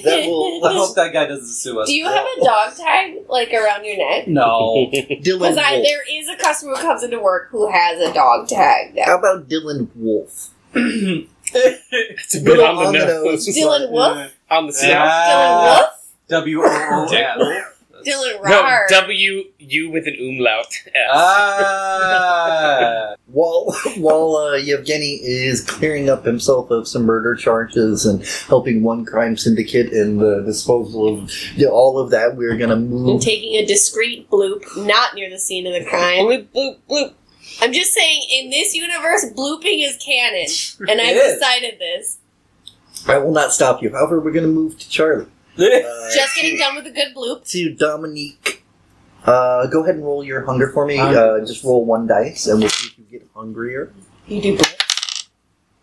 [0.03, 0.65] That will.
[0.65, 1.87] I hope that guy doesn't sue us.
[1.87, 4.27] Do you have a dog tag like around your neck?
[4.27, 4.89] No.
[4.91, 5.85] Dylan Because I Wolf.
[5.85, 9.47] there is a customer who comes into work who has a dog tag How about
[9.47, 10.49] Dylan Wolf?
[10.75, 13.47] It's a bit Little on the on the nose.
[13.47, 13.57] nose.
[13.57, 14.31] Dylan Wolf?
[14.49, 15.09] on the Yeah.
[15.09, 15.89] Dylan Wolf?
[16.29, 17.72] W O O F.
[18.05, 20.67] Dylan No, W U with an umlaut.
[20.87, 20.93] F.
[21.13, 23.15] Ah.
[23.27, 29.05] While while uh, Yevgeny is clearing up himself of some murder charges and helping one
[29.05, 33.21] crime syndicate in the disposal of yeah, all of that, we're gonna I'm move.
[33.23, 36.25] taking a discreet bloop, not near the scene of the crime.
[36.25, 37.13] bloop bloop bloop.
[37.61, 40.47] I'm just saying, in this universe, blooping is canon,
[40.89, 42.19] and I've decided this.
[43.07, 43.91] I will not stop you.
[43.91, 45.25] However, we're gonna move to Charlie.
[45.57, 47.47] Uh, Just getting done with a good bloop.
[47.51, 48.63] to Dominique.
[49.25, 50.97] Uh, go ahead and roll your hunger for me.
[50.97, 51.37] Hunger.
[51.41, 53.93] Uh, just roll one dice, and we'll see if you get hungrier.
[54.27, 55.27] You do bloop.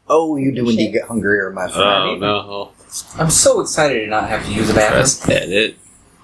[0.08, 0.92] Oh, you do indeed Shit.
[0.94, 1.78] get hungrier, my friend.
[1.86, 2.72] Oh no!
[3.16, 5.02] I'm so excited to not have to use a bathroom.
[5.02, 5.76] Press edit.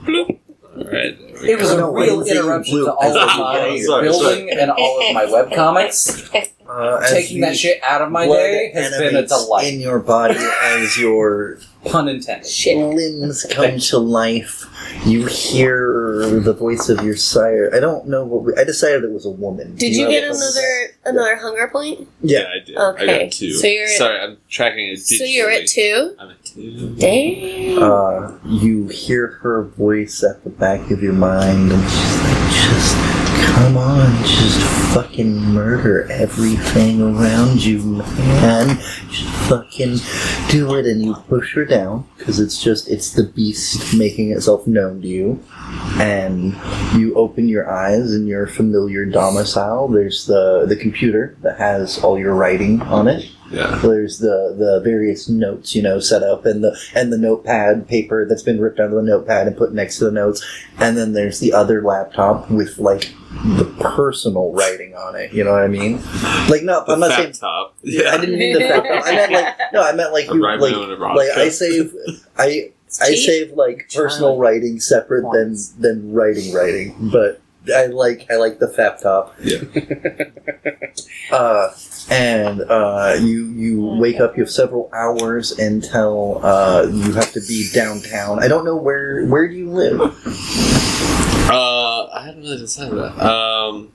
[0.02, 0.38] Bloop.
[0.76, 1.16] All right.
[1.16, 5.00] there we It was a real interruption to all of my Sorry, building and all
[5.08, 6.50] of my webcomics.
[6.68, 9.72] Uh, Taking that shit out of my day has been a delight.
[9.72, 12.44] in your body as your Pun intended.
[12.44, 12.76] Shit.
[12.76, 14.64] limbs come to life.
[15.06, 17.70] You hear the voice of your sire.
[17.72, 19.76] I don't know what we, I decided it was a woman.
[19.76, 22.08] Did Do you know get what- another another hunger point?
[22.20, 22.46] Yeah, Yeah.
[22.48, 22.76] I did.
[22.76, 23.24] I Okay.
[23.26, 23.52] got two.
[23.52, 24.96] So you're at- Sorry, I'm tracking it.
[24.98, 26.16] So you're at two.
[26.18, 26.96] I'm at two.
[26.98, 27.80] Damn.
[27.80, 32.96] Uh, you hear her voice at the back of your mind, and she's like, just
[33.54, 34.60] come on, just
[34.94, 38.76] fucking murder everything around you, man.
[39.10, 39.98] Just fucking
[40.50, 40.86] do it.
[40.86, 45.08] And you push her down, because it's just, it's the beast making itself known to
[45.08, 45.42] you.
[45.98, 46.54] And
[46.94, 49.88] you open your eyes in your familiar domicile.
[49.88, 53.30] There's the, the computer that has all your writing on it.
[53.50, 53.76] Yeah.
[53.82, 58.26] There's the the various notes, you know, set up, and the and the notepad paper
[58.28, 60.44] that's been ripped out of the notepad and put next to the notes,
[60.78, 63.12] and then there's the other laptop with like
[63.58, 65.32] the personal writing on it.
[65.32, 65.98] You know what I mean?
[66.48, 67.32] Like, no, The I'm not fat saying.
[67.34, 67.76] top.
[67.84, 68.86] I didn't mean the fact.
[69.06, 71.14] I meant like no, I meant like I you write like my own erotica.
[71.16, 71.94] like I save
[72.36, 77.40] I I save like personal writing separate than than writing writing, but
[77.74, 79.34] I like I like the fap top.
[79.40, 79.58] Yeah.
[81.30, 81.70] Uh,
[82.10, 84.36] and uh, you you wake up.
[84.36, 88.42] You have several hours until uh, you have to be downtown.
[88.42, 90.00] I don't know where where do you live.
[91.48, 93.18] Uh, I hadn't really decided that.
[93.24, 93.92] Um,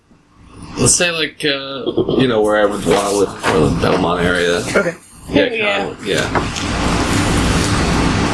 [0.77, 4.23] let's say like uh, you know where I would want to live for the Belmont
[4.23, 4.61] area.
[4.75, 4.95] Okay.
[5.29, 5.45] Yeah.
[5.45, 5.95] Yeah.
[5.95, 6.29] kinda, yeah.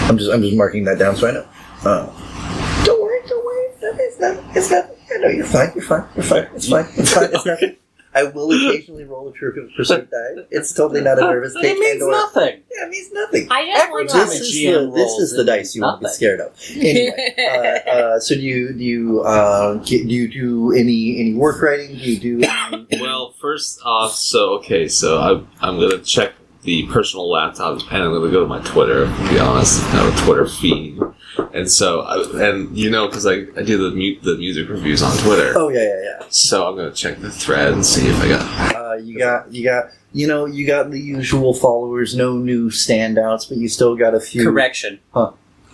[0.09, 1.45] I'm just I'm just marking that down so I know.
[1.83, 3.65] Uh, don't worry, don't worry.
[3.81, 4.57] It's not.
[4.57, 4.89] It's not.
[5.13, 5.71] I know you're fine.
[5.75, 6.05] You're fine.
[6.15, 6.47] You're fine.
[6.55, 6.85] It's fine.
[6.95, 7.29] It's fine.
[7.33, 7.75] It's nothing.
[8.15, 10.43] I will occasionally roll a true pursuit die.
[10.49, 11.77] It's totally not a nervous It take.
[11.77, 12.61] means and or- nothing.
[12.75, 13.47] Yeah, it means nothing.
[13.51, 15.45] I just Every want time This a is GM the this rolls, is the it
[15.45, 16.15] dice means you want to be nothing.
[16.15, 16.53] scared of.
[16.75, 17.35] Anyway,
[17.87, 21.61] uh, uh, so do you do you uh, get, do you do any any work
[21.61, 21.89] writing?
[21.97, 26.85] Do you do any, Well, first off, so okay, so I, I'm gonna check the
[26.87, 29.05] personal laptop, and I'm gonna go to my Twitter.
[29.05, 30.99] To be honest, I have a Twitter feed,
[31.53, 32.01] and so
[32.35, 35.53] and you know because I, I do the mu- the music reviews on Twitter.
[35.55, 36.25] Oh yeah, yeah, yeah.
[36.29, 38.75] So I'm gonna check the thread and see if I got.
[38.75, 42.15] Uh, you got you got you know you got the usual followers.
[42.15, 44.43] No new standouts, but you still got a few.
[44.43, 44.99] Correction.
[45.13, 45.31] Huh.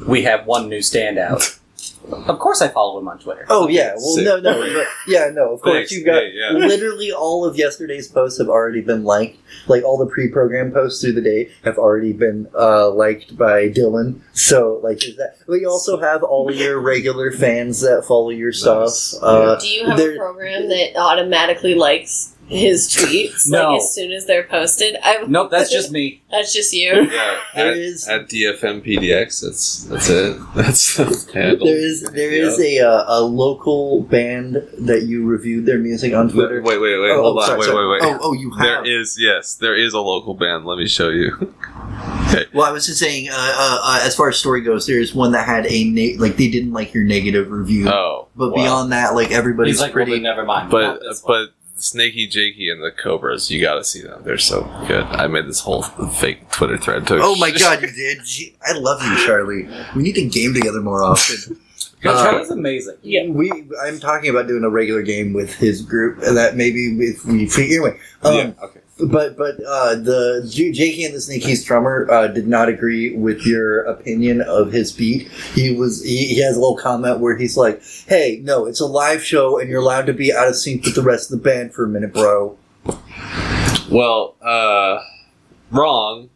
[0.07, 1.59] We have one new standout.
[2.11, 3.45] of course, I follow him on Twitter.
[3.49, 4.25] Oh yeah, well Sick.
[4.25, 5.91] no no but- yeah no of course Thanks.
[5.91, 6.65] you got Yeah, yeah.
[6.67, 9.37] literally all of yesterday's posts have already been liked.
[9.67, 14.19] Like all the pre-programmed posts through the day have already been uh, liked by Dylan.
[14.33, 15.37] So like there's that.
[15.47, 18.81] We also have all your regular fans that follow your stuff.
[18.81, 19.19] Nice.
[19.21, 23.71] Uh, Do you have there- a program that automatically likes his tweets No.
[23.71, 24.97] like as soon as they're posted?
[25.03, 26.21] I Nope, that's just me.
[26.29, 26.93] that's just you.
[27.09, 29.41] Yeah, There at, is- at DFMPDX.
[29.41, 30.37] That's that's it.
[30.55, 31.65] That's the handle.
[31.67, 36.29] There is there is a uh, a local band that you reviewed their music on
[36.29, 36.61] Twitter.
[36.61, 37.11] wait, wait, wait.
[37.11, 37.45] Oh, hold oh, on.
[37.47, 37.87] sorry, wait, sorry.
[37.89, 38.13] wait, wait.
[38.13, 38.83] Oh, oh, you have.
[38.83, 40.65] There is yes, there is a local band.
[40.65, 41.53] Let me show you.
[42.27, 42.45] okay.
[42.53, 45.31] Well, I was just saying, uh, uh, uh, as far as story goes, there's one
[45.33, 48.55] that had a na- like they didn't like your negative review, Oh, but wow.
[48.55, 50.11] beyond that, like everybody's He's like, pretty.
[50.13, 50.69] well, never mind.
[50.71, 51.49] but Not this one.
[51.83, 54.23] But Snaky Jakey and the Cobras, you got to see them.
[54.23, 55.03] They're so good.
[55.03, 57.07] I made this whole fake Twitter thread.
[57.07, 58.23] To oh my god, you did!
[58.23, 59.67] Gee, I love you, Charlie.
[59.95, 61.59] We need to game together more often.
[62.01, 62.97] God, uh, Charlie's amazing.
[63.01, 63.29] Yeah.
[63.29, 63.49] We,
[63.81, 67.47] I'm talking about doing a regular game with his group, and that maybe if we
[67.47, 67.99] figure anyway.
[68.23, 68.51] Um, yeah.
[68.61, 68.79] Okay.
[68.99, 73.81] But but uh, the Jakey and the Sneakies drummer uh, did not agree with your
[73.85, 75.31] opinion of his beat.
[75.55, 78.85] He was he, he has a little comment where he's like, "Hey, no, it's a
[78.85, 81.43] live show, and you're allowed to be out of sync with the rest of the
[81.43, 82.55] band for a minute, bro."
[83.89, 84.99] Well, uh,
[85.71, 86.29] wrong,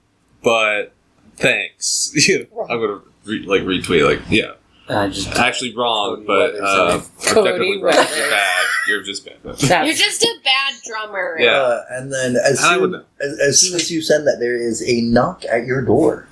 [0.44, 0.94] but
[1.36, 2.12] thanks.
[2.30, 4.04] I'm gonna re- like retweet.
[4.08, 4.54] Like, yeah,
[4.90, 7.96] I just actually wrong, Cody but Weathers, uh, Cody objectively wrong.
[7.96, 8.18] Weathers.
[8.18, 8.66] You're bad.
[8.88, 9.86] You're just bad.
[9.86, 11.36] You're just a bad drummer.
[11.40, 11.52] Yeah.
[11.58, 14.82] Uh, and then as I soon as, as soon as you send that, there is
[14.88, 16.28] a knock at your door.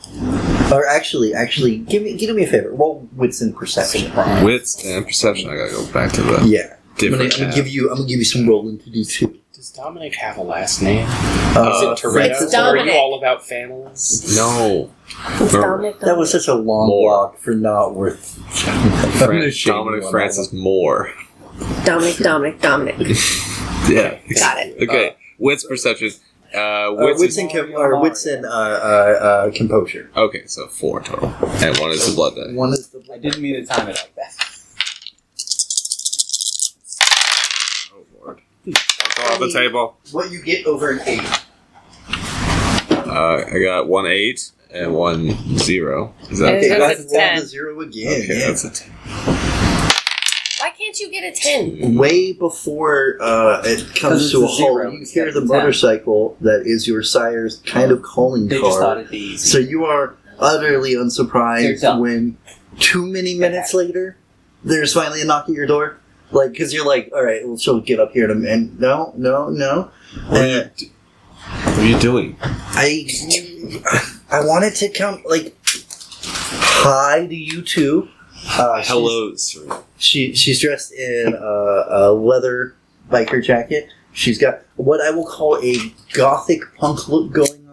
[0.71, 2.71] Or actually, actually, give me give me a favor.
[2.71, 4.11] Roll wits and perception.
[4.43, 5.49] Wits and perception.
[5.49, 7.23] I gotta go back to the Yeah, I'm gonna.
[7.25, 7.89] I'm gonna give you.
[7.89, 9.37] I'm gonna give you some rolling to do too.
[9.65, 11.07] Does Dominic have a last name?
[11.09, 12.29] Uh, Is it Toretto?
[12.29, 12.93] It's Or are Dominic.
[12.93, 14.37] you all about families?
[14.37, 14.91] no.
[15.41, 15.99] It's Dominic.
[16.01, 17.09] That was such a long More.
[17.09, 18.37] walk for not worth.
[19.17, 21.11] Fran- Dominic Francis Moore.
[21.83, 22.17] Dominic.
[22.17, 22.61] Dominic.
[22.61, 22.95] Dominic.
[23.89, 24.19] Yeah.
[24.35, 24.83] Got it.
[24.87, 25.15] Okay.
[25.39, 26.11] wits perception.
[26.53, 30.11] Uh, Uh, wits, wits is, and com- or wits and uh, uh, uh, composure.
[30.15, 31.29] okay, so four total,
[31.63, 32.53] and one is the blood die.
[32.53, 34.31] One is the I didn't mean to time it like that.
[37.95, 38.41] Oh lord.
[39.15, 39.97] Don't off the table.
[40.11, 41.21] what you get over an eight.
[42.09, 46.13] Uh, I got one eight and one zero.
[46.29, 47.39] Is that Okay, Okay, that's that's a 10.
[47.39, 48.07] the zero again.
[48.23, 48.39] okay?
[48.39, 48.47] yeah.
[48.47, 48.91] That's a ten.
[50.59, 51.95] Why can't you get a ten?
[51.95, 55.27] Way before uh, it 'Cause comes it's to a a zero halt, you instead hear
[55.29, 55.57] of the a ten.
[55.59, 58.97] motorcycle that is your sire's kind of calling They just thought card.
[58.99, 59.37] it'd be easy.
[59.47, 61.99] So you are utterly They're unsurprised dumb.
[62.01, 62.37] when
[62.79, 64.17] two many minutes later,
[64.63, 65.97] there's finally a knock at your door.
[66.31, 68.79] Like, because you're like, all right, well, she'll get up here in a minute.
[68.79, 69.91] No, no, no.
[70.27, 70.91] What are, you, d-
[71.47, 72.37] what are you doing?
[72.41, 73.07] I
[74.31, 78.09] I wanted to come like hi to you too.
[78.47, 79.83] Uh, Hello, sir.
[79.97, 82.75] She she's dressed in a, a leather
[83.09, 83.89] biker jacket.
[84.13, 85.75] She's got what I will call a
[86.13, 87.64] gothic punk look going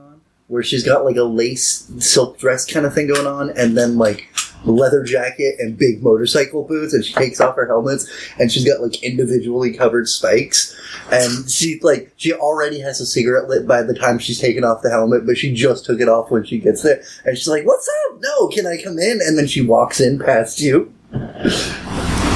[0.53, 3.97] where she's got like a lace silk dress kind of thing going on, and then
[3.97, 4.29] like
[4.65, 8.07] leather jacket and big motorcycle boots, and she takes off her helmets,
[8.39, 10.79] and she's got like individually covered spikes,
[11.11, 14.83] and she like she already has a cigarette lit by the time she's taken off
[14.83, 17.65] the helmet, but she just took it off when she gets there, and she's like,
[17.65, 18.19] "What's up?
[18.21, 20.93] No, can I come in?" And then she walks in past you.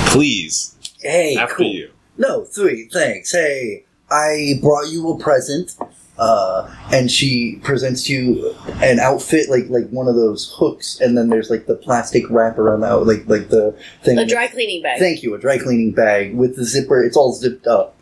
[0.07, 1.67] Please, Hey, after cool.
[1.75, 1.91] you.
[2.17, 3.33] No, three, thanks.
[3.33, 5.77] Hey, I brought you a present.
[6.19, 11.29] Uh, and she presents you an outfit like like one of those hooks, and then
[11.29, 14.19] there's like the plastic wrap around that, like like the thing.
[14.19, 14.99] A dry cleaning bag.
[14.99, 17.03] Thank you, a dry cleaning bag with the zipper.
[17.03, 17.97] It's all zipped up.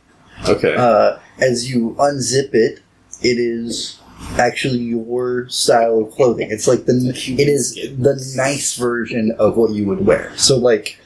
[0.49, 0.75] Okay.
[0.77, 2.81] Uh, as you unzip it,
[3.23, 3.99] it is
[4.39, 6.51] actually your style of clothing.
[6.51, 6.95] It's like the
[7.39, 10.37] it is the nice version of what you would wear.
[10.37, 10.99] So like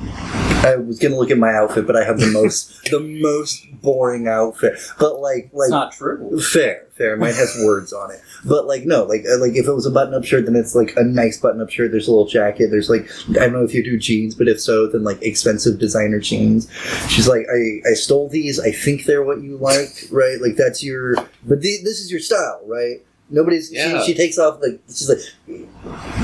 [0.00, 4.26] I was gonna look at my outfit, but I have the most the most boring
[4.26, 4.78] outfit.
[4.98, 6.40] But like It's like not true.
[6.40, 7.16] fair, fair.
[7.16, 8.20] Mine has words on it.
[8.44, 10.74] But like no, like uh, like if it was a button up shirt, then it's
[10.74, 11.90] like a nice button up shirt.
[11.90, 12.70] There's a little jacket.
[12.70, 15.78] There's like I don't know if you do jeans, but if so, then like expensive
[15.78, 16.68] designer jeans.
[17.08, 18.58] She's like, I I stole these.
[18.58, 20.40] I think they're what you like, right?
[20.40, 21.14] Like that's your.
[21.46, 23.02] But the, this is your style, right?
[23.30, 23.72] Nobody's.
[23.72, 24.00] Yeah.
[24.04, 25.18] She, she takes off like she's like,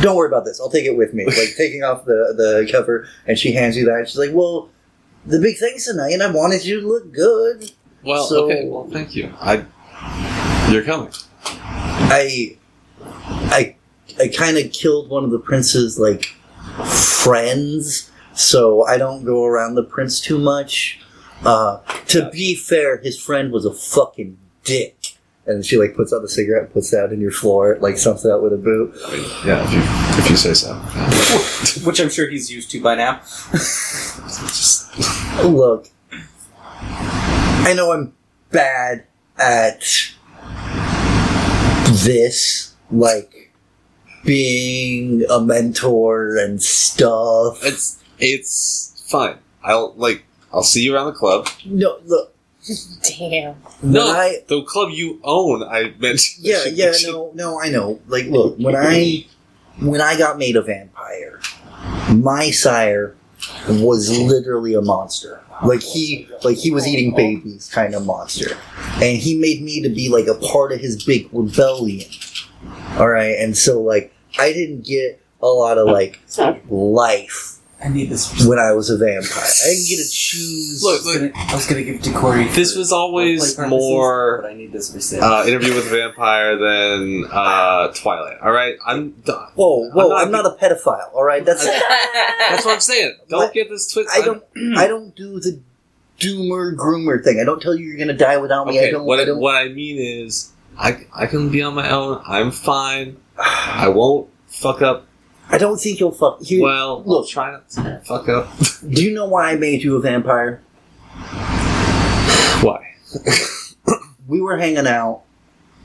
[0.02, 0.60] don't worry about this.
[0.60, 1.24] I'll take it with me.
[1.24, 4.08] Like taking off the the cover, and she hands you that.
[4.08, 4.68] She's like, well.
[5.26, 7.70] The big thing's tonight, and I wanted you to look good.
[8.02, 8.66] well, so- okay.
[8.66, 9.30] Well, thank you.
[9.38, 9.66] I.
[10.72, 11.12] You're coming.
[11.44, 12.56] I
[13.52, 13.76] I
[14.18, 16.24] I kind of killed one of the prince's like
[16.86, 21.00] friends, so I don't go around the prince too much.
[21.44, 24.96] Uh, to be fair, his friend was a fucking dick.
[25.50, 28.24] And she like puts out the cigarette, and puts that in your floor, like stumps
[28.24, 28.94] it out with a boot.
[29.04, 29.80] I mean, yeah, if you
[30.22, 30.74] if you say so.
[31.86, 33.20] Which I'm sure he's used to by now.
[33.52, 34.96] Just
[35.44, 38.12] Look, I know I'm
[38.50, 39.06] bad
[39.38, 39.80] at
[42.04, 43.52] this, like
[44.24, 47.60] being a mentor and stuff.
[47.64, 49.38] it's it's fine.
[49.64, 51.48] I'll like I'll see you around the club.
[51.64, 52.34] No, look,
[53.18, 53.56] Damn.
[53.82, 56.44] No, I the club you own, I mentioned.
[56.44, 59.26] yeah yeah no no I know like look when I
[59.80, 61.40] when I got made a vampire,
[62.14, 63.16] my sire
[63.68, 65.40] was literally a monster.
[65.64, 68.56] Like he like he was eating babies kind of monster.
[68.94, 72.08] And he made me to be like a part of his big rebellion.
[72.96, 76.20] Alright, and so like I didn't get a lot of like
[76.68, 78.46] life I need this.
[78.46, 79.42] when I was a vampire.
[79.42, 81.32] I didn't get to choose Look, I was look.
[81.32, 82.44] gonna, I was gonna give it to Corey.
[82.48, 85.24] This was always more but I need this for sale.
[85.24, 88.36] uh, interview with a vampire than uh, Twilight.
[88.42, 89.48] All right, I'm done.
[89.54, 91.44] Whoa, whoa, I'm I'm not- not, a pedophile, alright?
[91.44, 93.16] That's That's what I'm saying.
[93.28, 93.54] Don't What?
[93.54, 94.22] get this twisted.
[94.22, 94.42] I don't
[94.76, 95.58] I don't do the
[96.18, 97.40] doomer groomer thing.
[97.40, 98.78] I don't tell you you're gonna die without me.
[98.78, 101.74] I don't what I I, don't what I mean is, I I can be on
[101.74, 102.22] my own.
[102.26, 103.16] I'm fine.
[103.38, 105.06] I won't fuck up.
[105.52, 106.62] I don't think you'll fuck here.
[106.62, 107.28] Well, I'll look.
[107.28, 108.48] try not to fuck up.
[108.88, 110.62] Do you know why I made you a vampire?
[112.62, 112.94] Why?
[114.28, 115.22] We were hanging out,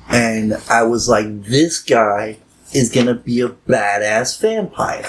[0.08, 2.38] and I was like, "This guy
[2.74, 5.04] is gonna be a badass vampire."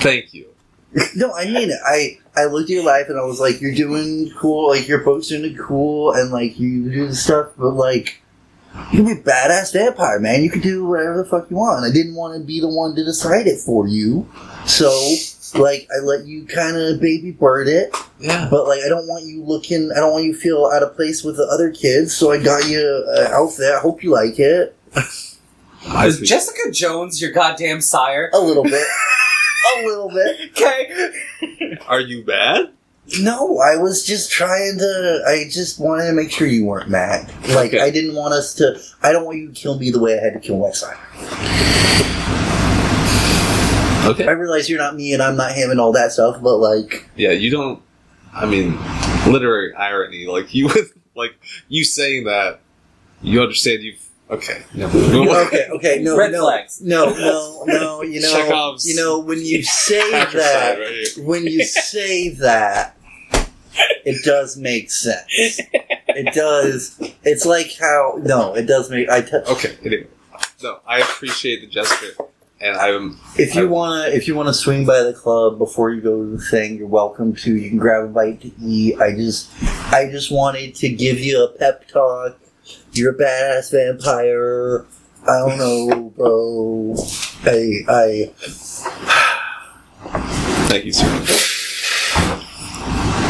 [0.00, 0.46] Thank you.
[1.14, 1.78] No, I mean it.
[1.86, 4.68] I I looked at your life and I was like, "You're doing cool.
[4.68, 8.20] Like your you're posting cool, and like you do stuff, but like."
[8.92, 10.42] You can be a badass vampire, man.
[10.42, 11.84] You can do whatever the fuck you want.
[11.84, 14.28] I didn't want to be the one to decide it for you.
[14.66, 14.90] So,
[15.54, 17.94] like, I let you kind of baby bird it.
[18.20, 18.46] Yeah.
[18.50, 19.90] But like, I don't want you looking.
[19.92, 22.14] I don't want you feel out of place with the other kids.
[22.14, 23.72] So I got you an outfit.
[23.72, 24.76] I hope you like it
[25.88, 26.26] I Is see.
[26.26, 28.30] Jessica Jones your goddamn sire?
[28.32, 28.86] a little bit.
[29.78, 30.50] a little bit.
[30.50, 31.76] Okay.
[31.88, 32.70] Are you bad?
[33.20, 35.22] No, I was just trying to.
[35.26, 37.28] I just wanted to make sure you weren't mad.
[37.48, 37.80] Like Okay.
[37.80, 38.80] I didn't want us to.
[39.02, 40.94] I don't want you to kill me the way I had to kill my son.
[44.06, 44.26] Okay.
[44.26, 47.06] I realize you're not me and I'm not him and all that stuff, but like,
[47.16, 47.82] Yeah, you don't.
[48.32, 48.78] I mean,
[49.30, 50.26] literary irony.
[50.26, 50.70] Like you,
[51.14, 51.32] like
[51.68, 52.60] you saying that.
[53.22, 53.82] You understand?
[53.82, 54.62] You've okay.
[54.72, 54.96] Never.
[55.46, 56.80] okay, okay, no, Red no, flags.
[56.80, 58.02] no, no, no.
[58.02, 60.78] You know, Chekhov's you know when you say that.
[60.78, 62.96] right when you say that,
[64.04, 65.60] it does make sense.
[66.12, 66.96] It does.
[67.24, 69.08] It's like how no, it does make.
[69.08, 69.76] I t- Okay.
[69.84, 70.06] Anyway,
[70.62, 72.14] no, I appreciate the gesture,
[72.60, 73.18] and I'm.
[73.36, 76.42] if you wanna if you wanna swing by the club before you go to the
[76.42, 77.56] thing, you're welcome to.
[77.56, 79.00] You can grab a bite to eat.
[79.00, 79.50] I just
[79.92, 82.38] I just wanted to give you a pep talk.
[82.92, 84.84] You're a badass vampire.
[85.22, 86.94] I don't know, bro.
[87.44, 88.32] I I
[90.68, 91.56] Thank you, sir.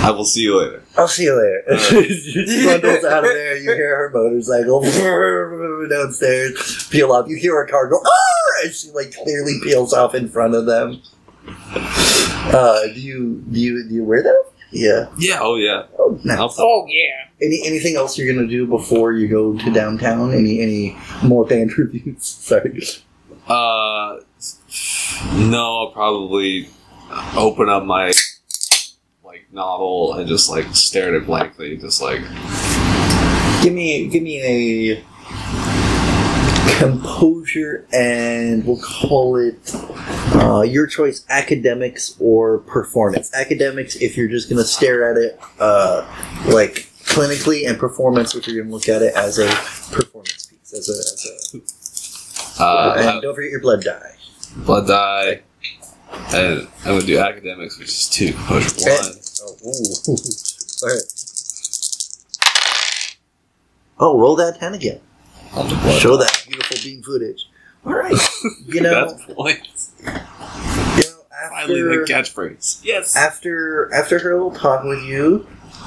[0.03, 0.83] I will see you later.
[0.97, 1.79] I'll see you later.
[1.79, 3.57] she bundles out of there.
[3.57, 4.81] You hear her motorcycle
[5.91, 7.29] downstairs peel off.
[7.29, 10.67] You hear her car go, "Arr!" and she like clearly peels off in front of
[10.67, 11.03] them.
[11.47, 14.45] Uh, do you do you do you wear that?
[14.73, 15.09] Yeah.
[15.19, 15.39] Yeah.
[15.41, 15.85] Oh yeah.
[15.99, 16.55] Oh, nice.
[16.59, 17.27] Oh yeah.
[17.43, 20.33] Any anything else you're gonna do before you go to downtown?
[20.33, 22.25] Any any more band reviews?
[22.25, 22.83] Sorry.
[23.47, 24.21] Uh,
[25.35, 26.69] no, I'll probably
[27.37, 28.17] open up my like
[29.53, 32.23] novel and just like stare at it blankly, just like
[33.63, 35.05] Give me give me a
[36.79, 39.75] composure and we'll call it
[40.35, 43.31] uh, your choice academics or performance.
[43.35, 46.07] Academics if you're just going to stare at it uh,
[46.47, 49.47] like clinically and performance if you're going to look at it as a
[49.95, 51.55] performance piece as a, as
[52.59, 54.15] a uh, and don't forget your blood die.
[54.65, 55.43] blood die,
[56.35, 59.13] and I'm gonna do academics, which is two composure one.
[59.65, 60.17] Oh, ooh.
[60.83, 61.03] all right
[63.99, 65.01] oh roll that 10 again
[65.55, 67.49] On the blood show that beautiful beam footage
[67.85, 68.15] all right
[68.67, 69.93] you know, That's points.
[70.01, 71.17] you know
[71.51, 72.81] Finally, the after, catchphrase.
[72.85, 73.17] Yes.
[73.17, 75.47] after after her little talk with you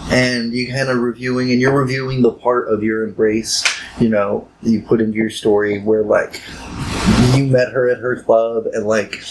[0.09, 3.64] and you kind of reviewing and you're reviewing the part of your embrace
[3.99, 6.41] you know you put into your story where like
[7.36, 9.22] you met her at her club and like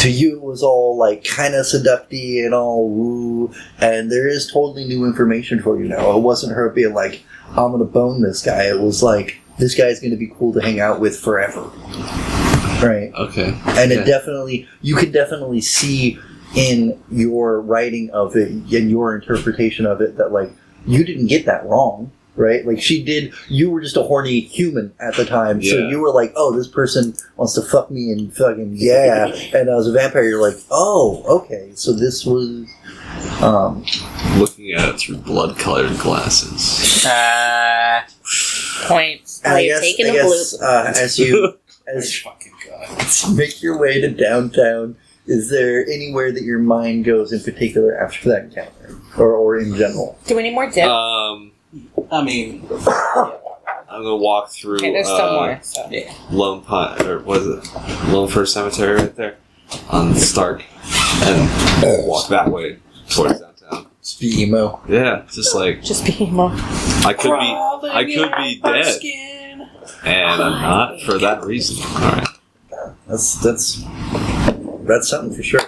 [0.00, 4.50] to you it was all like kind of seductive and all woo and there is
[4.50, 6.16] totally new information for you now.
[6.16, 8.64] It wasn't her being like i'm gonna bone this guy.
[8.68, 11.62] It was like this guy's gonna be cool to hang out with forever.
[12.82, 13.12] Right?
[13.14, 13.56] Okay.
[13.66, 16.18] and it definitely you can definitely see
[16.54, 20.50] in your writing of it and your interpretation of it that like
[20.86, 24.92] you didn't get that wrong right like she did you were just a horny human
[25.00, 28.34] at the time so you were like oh this person wants to fuck me and
[28.36, 32.66] fucking yeah and as a vampire you're like oh okay so this was
[33.40, 33.84] um
[34.36, 37.04] Looking at it through blood-colored glasses.
[37.06, 38.02] Uh,
[38.88, 39.40] Points.
[39.44, 41.56] and I you're guess, taking I a guess uh, as you
[41.86, 43.06] as fucking god.
[43.36, 48.28] make your way to downtown is there anywhere that your mind goes in particular after
[48.30, 50.18] that encounter, or or in general?
[50.26, 50.84] Do we need more dip?
[50.88, 51.52] Um,
[52.10, 55.58] I mean, I'm gonna walk through okay, there's uh, still more.
[55.62, 55.90] So.
[56.30, 59.36] Lone Pine, or was it Lone Fir Cemetery right there
[59.90, 60.64] on Stark,
[61.22, 63.86] and walk that way towards downtown.
[64.02, 64.80] Just be emo.
[64.88, 66.50] Yeah, just like Just be emo.
[66.52, 69.68] I could be, I could be dead,
[70.04, 71.84] and I'm not for that reason.
[71.86, 72.28] All right,
[73.06, 73.82] That's that's
[74.86, 75.60] that's something for sure.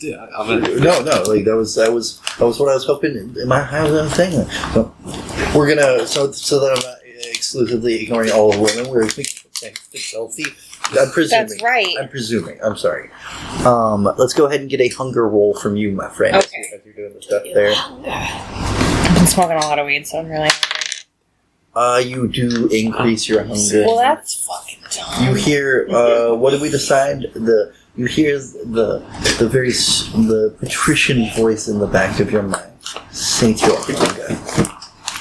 [0.00, 2.84] Yeah, I'm gonna, no, no, like that was that was that was what I was
[2.84, 3.16] hoping.
[3.16, 4.48] In my I was saying.
[4.72, 4.94] So
[5.54, 6.98] we're gonna so so that I'm not
[7.30, 8.90] exclusively ignoring all of women.
[8.90, 9.08] We're
[10.12, 10.44] healthy.
[10.98, 11.48] I'm presuming.
[11.48, 11.94] That's right.
[11.98, 12.58] I'm presuming.
[12.62, 13.10] I'm sorry.
[13.64, 16.36] Um, let's go ahead and get a hunger roll from you, my friend.
[16.36, 16.70] Okay.
[16.74, 17.72] As you're doing the stuff there.
[17.76, 20.70] I've been smoking a lot of weed, so I'm really hungry.
[21.74, 23.84] Uh, you do increase your hunger.
[23.84, 24.84] Well, that's fucking
[25.26, 28.98] you hear uh, what did we decide the you hear the
[29.38, 32.72] the very the patrician voice in the back of your mind
[33.10, 33.68] say to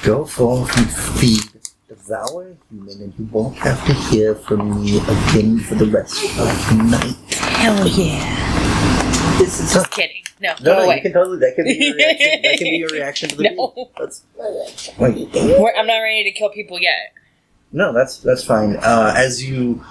[0.03, 1.41] go forth and feed
[1.88, 6.24] devour a human and you won't have to hear from me again for the rest
[6.39, 9.38] of the night Hell yeah.
[9.39, 10.21] this is Just kidding.
[10.41, 12.78] No, no, go no, you can totally that can be your reaction that can be
[12.78, 13.71] your reaction to the No.
[13.76, 13.88] beat.
[13.97, 14.24] That's
[14.99, 17.13] like, We're- I'm not ready to kill people yet.
[17.71, 18.76] No, that's that's fine.
[18.78, 19.84] Uh, as you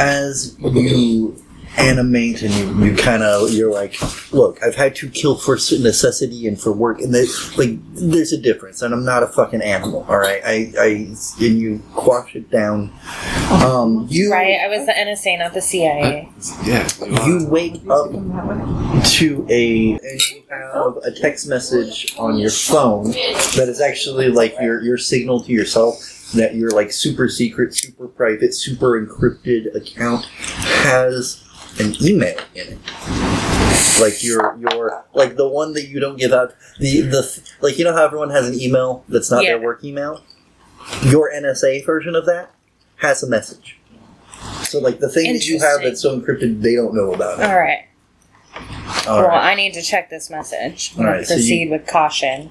[0.00, 1.36] as you
[1.76, 3.96] animate and you, you kind of you're like,
[4.32, 8.38] look, I've had to kill for necessity and for work, and there's like there's a
[8.38, 10.04] difference, and I'm not a fucking animal.
[10.08, 10.86] All right, I I
[11.40, 12.92] and you quash it down.
[13.50, 14.60] Um, you Right?
[14.60, 16.28] I was the NSA, not the CIA.
[16.64, 16.88] yeah.
[17.26, 23.66] you wake up to a and you have a text message on your phone that
[23.68, 28.54] is actually like your your signal to yourself that your like super secret, super private,
[28.54, 31.44] super encrypted account has
[31.78, 34.00] an email in it.
[34.00, 37.84] Like your your like the one that you don't give out the the like you
[37.84, 40.24] know how everyone has an email that's not their work email.
[41.04, 42.50] Your NSA version of that
[42.96, 43.78] has a message.
[44.62, 47.46] So like the thing that you have that's so encrypted they don't know about it.
[47.46, 47.86] All right.
[49.06, 49.52] All well, right.
[49.52, 50.92] I need to check this message.
[50.98, 52.50] All right, so you- proceed with caution.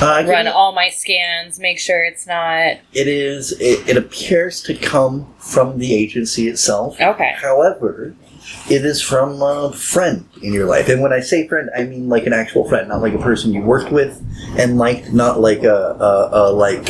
[0.00, 1.58] Uh, Run can- all my scans.
[1.58, 2.78] Make sure it's not.
[2.92, 3.52] It is.
[3.60, 7.00] It, it appears to come from the agency itself.
[7.00, 7.34] Okay.
[7.36, 8.14] However,
[8.70, 12.08] it is from a friend in your life, and when I say friend, I mean
[12.08, 14.22] like an actual friend, not like a person you worked with
[14.58, 16.88] and liked, not like a, a, a like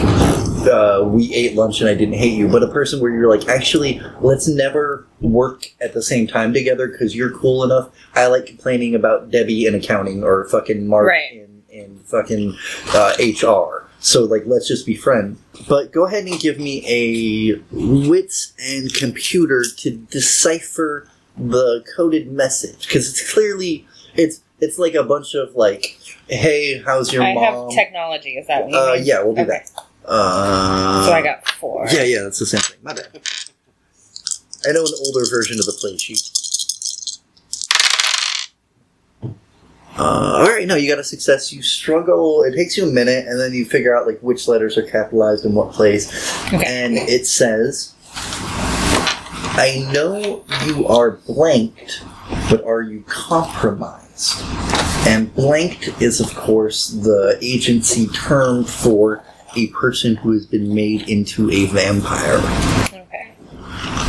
[0.66, 3.48] uh, we ate lunch and I didn't hate you, but a person where you're like,
[3.48, 7.90] actually, let's never work at the same time together because you're cool enough.
[8.14, 11.32] I like complaining about Debbie in accounting or fucking Mark Right.
[11.32, 12.56] in, in fucking
[12.90, 13.88] uh, HR.
[13.98, 15.40] So like, let's just be friends.
[15.68, 22.86] But go ahead and give me a wits and computer to decipher the coded message
[22.86, 27.44] because it's clearly it's it's like a bunch of like, hey, how's your I mom?
[27.44, 28.36] have technology.
[28.36, 29.04] Is that what you uh, mean?
[29.04, 29.50] yeah, we'll do Okay.
[29.50, 29.70] that.
[30.04, 31.86] Uh, So I got four.
[31.90, 32.78] yeah, yeah, that's the same thing.
[32.82, 33.08] My bad.
[34.68, 36.22] I know an older version of the play sheet.
[39.98, 41.52] Uh, all right, no, you got a success.
[41.52, 42.42] You struggle.
[42.44, 45.44] It takes you a minute, and then you figure out like which letters are capitalized
[45.44, 46.08] in what place.
[46.52, 46.64] Okay.
[46.66, 47.92] And it says,
[49.54, 52.04] "I know you are blanked,
[52.50, 54.42] but are you compromised?"
[55.06, 59.24] And blanked is, of course, the agency term for
[59.56, 62.38] a person who has been made into a vampire.
[62.92, 63.32] Okay.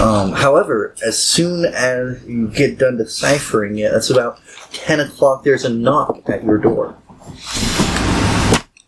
[0.01, 4.39] Um, however, as soon as you get done deciphering it, that's about
[4.73, 6.95] 10 o'clock, there's a knock at your door.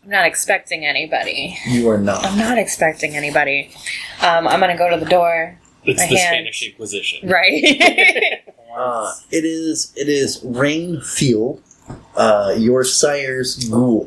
[0.04, 1.58] I'm not expecting anybody.
[1.66, 2.24] You are not.
[2.24, 3.72] I'm not expecting anybody.
[4.22, 5.58] Um, I'm gonna go to the door.
[5.86, 6.18] It's the hand.
[6.18, 7.28] Spanish Inquisition.
[7.28, 8.42] Right.
[8.76, 11.62] Uh, it is it is Rain Field,
[12.14, 14.06] uh, your sire's ghoul.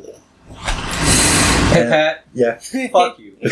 [0.54, 2.58] Hey, And- Pat, yeah.
[2.92, 3.34] fuck you.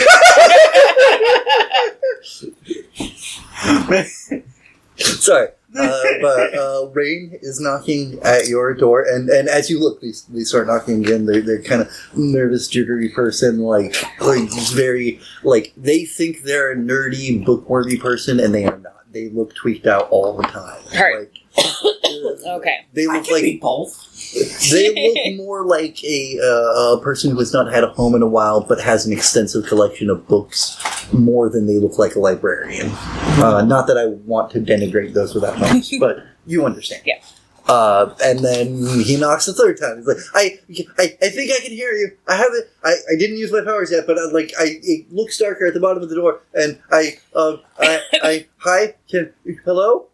[4.97, 5.49] Sorry.
[5.77, 10.13] Uh, but uh, Rain is knocking at your door, and, and as you look, they,
[10.31, 11.27] they start knocking again.
[11.27, 16.77] They're, they're kind of nervous, jittery person, like like very like they think they're a
[16.77, 18.95] nerdy, bookworthy person, and they are not.
[19.11, 20.83] They look tweaked out all the time.
[20.95, 21.19] Right.
[21.19, 21.39] Like,
[22.47, 22.87] okay.
[22.93, 24.05] They I look can like be both.
[24.71, 28.23] they look more like a, uh, a person who has not had a home in
[28.23, 30.77] a while but has an extensive collection of books
[31.13, 32.91] more than they look like a librarian.
[32.93, 37.03] Uh, not that I want to denigrate those without homes, but you understand.
[37.05, 37.21] Yeah.
[37.67, 39.99] Uh, and then he knocks the third time.
[39.99, 40.59] He's like, I,
[40.99, 42.13] I, I think I can hear you.
[42.27, 45.37] I haven't, I, I didn't use my powers yet, but I, like, I, it looks
[45.37, 49.35] darker at the bottom of the door, and I, um, I, I, hi, can,
[49.67, 50.07] hello?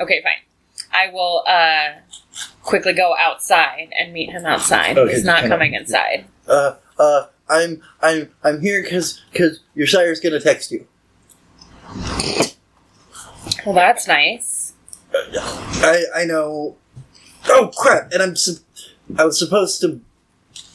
[0.00, 0.32] Okay, fine.
[0.92, 2.00] I will uh,
[2.62, 4.96] quickly go outside and meet him outside.
[4.96, 5.58] Okay, He's not hang on.
[5.58, 6.24] coming inside.
[6.48, 10.86] Uh, uh, I'm, I'm, I'm here because, because your sire's gonna text you.
[13.64, 14.72] Well, that's nice.
[15.12, 16.76] I, I know.
[17.48, 18.12] Oh crap!
[18.12, 18.64] And I'm, sup-
[19.18, 20.00] I was supposed to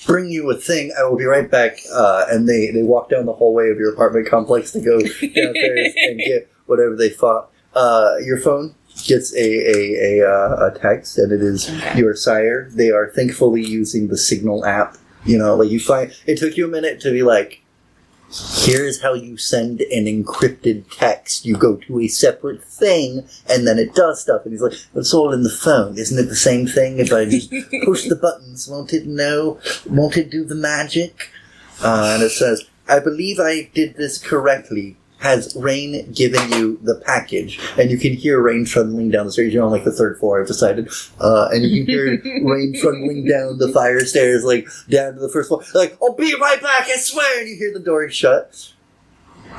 [0.05, 0.91] bring you a thing.
[0.97, 1.79] I will be right back.
[1.91, 5.93] Uh, and they, they walk down the hallway of your apartment complex to go downstairs
[5.97, 7.51] and get whatever they thought.
[7.75, 11.99] Uh, your phone gets a a, a, uh, a text, and it is Okay.
[11.99, 12.69] your sire.
[12.71, 14.97] They are thankfully using the Signal app.
[15.25, 17.61] You know, like you find it took you a minute to be like,
[18.31, 21.45] here's how you send an encrypted text.
[21.45, 24.43] You go to a separate thing, and then it does stuff.
[24.43, 25.97] And he's like, it's all in the phone.
[25.97, 26.99] Isn't it the same thing?
[26.99, 27.51] If I just
[27.85, 29.59] push the buttons, won't it know?
[29.89, 31.31] Won't it do the magic?
[31.81, 34.97] Uh, and it says, I believe I did this correctly.
[35.19, 37.59] Has Rain given you the package?
[37.77, 39.53] And you can hear Rain trundling down the stairs.
[39.53, 40.89] You're on like the third floor, I've decided.
[41.19, 45.29] Uh, and you can hear Rain trundling down the fire stairs, like down to the
[45.29, 45.63] first floor.
[45.73, 47.39] Like, I'll be right back, I swear!
[47.41, 48.73] And you hear the door shut.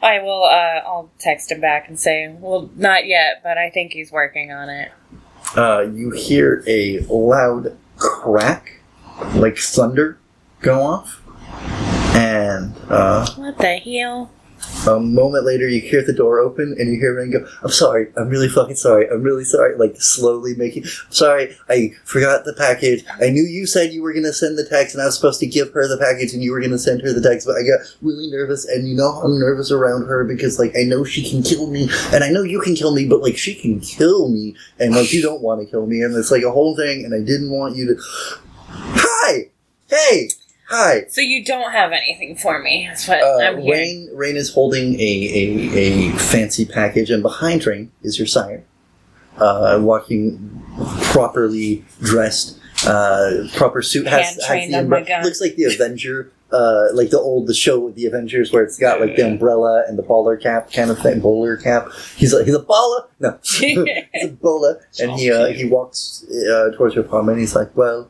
[0.00, 0.44] I will.
[0.44, 4.52] Uh, I'll text him back and say, "Well, not yet, but I think he's working
[4.52, 4.92] on it."
[5.56, 8.80] uh, you hear a loud crack,
[9.34, 10.18] like thunder,
[10.60, 11.22] go off.
[12.24, 14.30] And uh, What the hell?
[14.86, 18.08] a moment later, you hear the door open and you hear Rain go, I'm sorry,
[18.16, 19.76] I'm really fucking sorry, I'm really sorry.
[19.76, 23.04] Like, slowly making, sorry, I forgot the package.
[23.20, 25.40] I knew you said you were going to send the text and I was supposed
[25.40, 27.56] to give her the package and you were going to send her the text, but
[27.56, 31.04] I got really nervous and you know I'm nervous around her because, like, I know
[31.04, 33.80] she can kill me and I know you can kill me, but, like, she can
[33.80, 36.74] kill me and, like, you don't want to kill me and it's, like, a whole
[36.74, 38.02] thing and I didn't want you to.
[38.68, 39.50] Hi!
[39.88, 40.28] Hey!
[40.68, 41.04] Hi!
[41.08, 42.86] So you don't have anything for me?
[42.88, 44.06] That's what Uh, I'm hearing.
[44.06, 48.64] Rain, Rain is holding a, a, a fancy package, and behind Rain is your sire,
[49.38, 50.62] uh, walking
[51.12, 54.06] properly dressed, uh, proper suit.
[54.06, 55.22] Has, Hand has the on umbre- gun.
[55.22, 58.78] looks like the Avenger, uh, like the old the show with the Avengers, where it's
[58.78, 61.88] got like the umbrella and the bowler cap kind of thing, bowler cap.
[62.16, 63.06] He's a, he's a baller.
[63.20, 67.34] No, he's a bowler, and he uh, he walks uh, towards your apartment.
[67.36, 68.08] And he's like, well,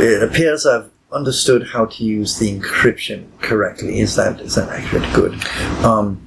[0.00, 4.00] it appears I've understood how to use the encryption correctly.
[4.00, 5.12] Is that is that accurate?
[5.14, 5.84] Good.
[5.84, 6.24] Um,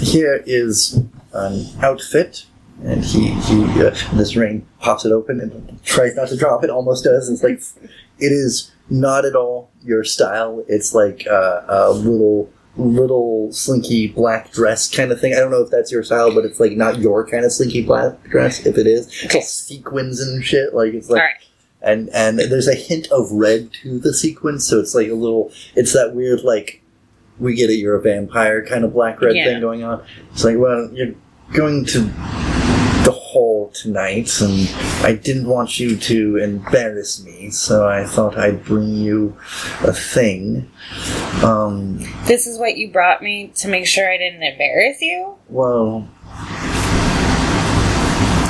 [0.00, 1.00] here is
[1.32, 2.46] an outfit,
[2.84, 6.70] and he he uh, this ring pops it open and tries not to drop it.
[6.70, 7.28] Almost does.
[7.28, 7.60] It's like
[8.18, 10.64] it is not at all your style.
[10.68, 15.34] It's like uh, a little little slinky black dress kind of thing.
[15.34, 17.82] I don't know if that's your style, but it's like not your kind of slinky
[17.82, 18.64] black dress.
[18.64, 20.74] If it is, it's all sequins and shit.
[20.74, 21.46] Like it's like All right.
[21.82, 25.52] And and there's a hint of red to the sequence, so it's like a little.
[25.74, 26.82] It's that weird like
[27.38, 27.74] we get it.
[27.78, 29.44] You're a vampire kind of black red Yeah.
[29.46, 30.02] thing going on.
[30.32, 31.14] It's like well, you're
[31.52, 32.00] going to
[33.02, 34.68] the hall tonight, and
[35.02, 39.36] I didn't want you to embarrass me, so I thought I'd bring you
[39.80, 40.70] a thing.
[41.42, 45.34] Um, This is what you brought me to make sure I didn't embarrass you.
[45.48, 46.06] well.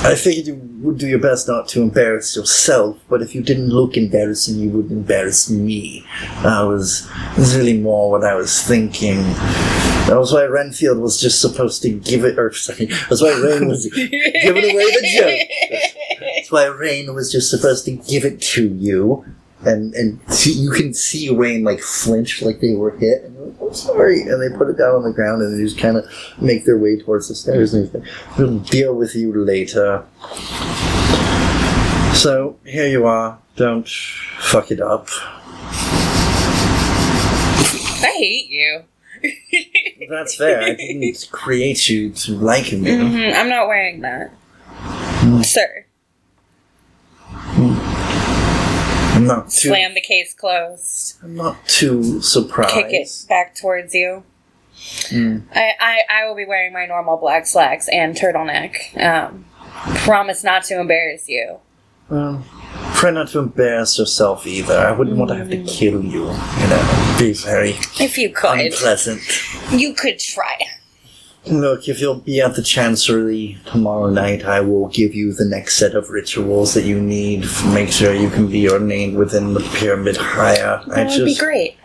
[0.02, 3.68] I figured you would do your best not to embarrass yourself, but if you didn't
[3.68, 6.06] look embarrassing, you would embarrass me.
[6.42, 9.18] That was, that was really more what I was thinking.
[10.08, 13.68] That was why Renfield was just supposed to give it, or sorry, that's why Rain
[13.68, 15.80] was giving away the joke.
[16.34, 19.26] That's why Rain was just supposed to give it to you.
[19.64, 23.24] And and see, you can see Rain like flinch, like they were hit.
[23.24, 24.22] And like, I'm sorry.
[24.22, 26.04] And they put it down on the ground and they just kind of
[26.40, 27.74] make their way towards the stairs.
[27.74, 28.04] And like,
[28.38, 30.04] we'll deal with you later.
[32.14, 33.38] So here you are.
[33.56, 33.86] Don't
[34.38, 35.08] fuck it up.
[38.02, 38.84] I hate you.
[40.08, 40.62] That's fair.
[40.62, 42.90] I didn't create you to like me.
[42.90, 44.32] Mhm, I'm not wearing that,
[45.44, 45.84] sir.
[49.20, 49.68] I'm not too.
[49.68, 51.18] Slam the case closed.
[51.22, 52.72] I'm not too surprised.
[52.74, 54.24] Kick it back towards you.
[55.08, 55.42] Mm.
[55.54, 58.96] I, I, I will be wearing my normal black slacks and turtleneck.
[59.02, 59.44] Um,
[59.98, 61.58] promise not to embarrass you.
[62.08, 62.44] Well,
[62.94, 64.78] try not to embarrass yourself either.
[64.78, 66.22] I wouldn't want to have to kill you.
[66.24, 69.20] You know, be very If you could, unpleasant.
[69.70, 70.58] you could try.
[71.46, 75.76] Look, if you'll be at the Chancery tomorrow night, I will give you the next
[75.76, 77.44] set of rituals that you need.
[77.44, 80.82] to Make sure you can be ordained within the pyramid higher.
[80.92, 81.78] I That would be just, great.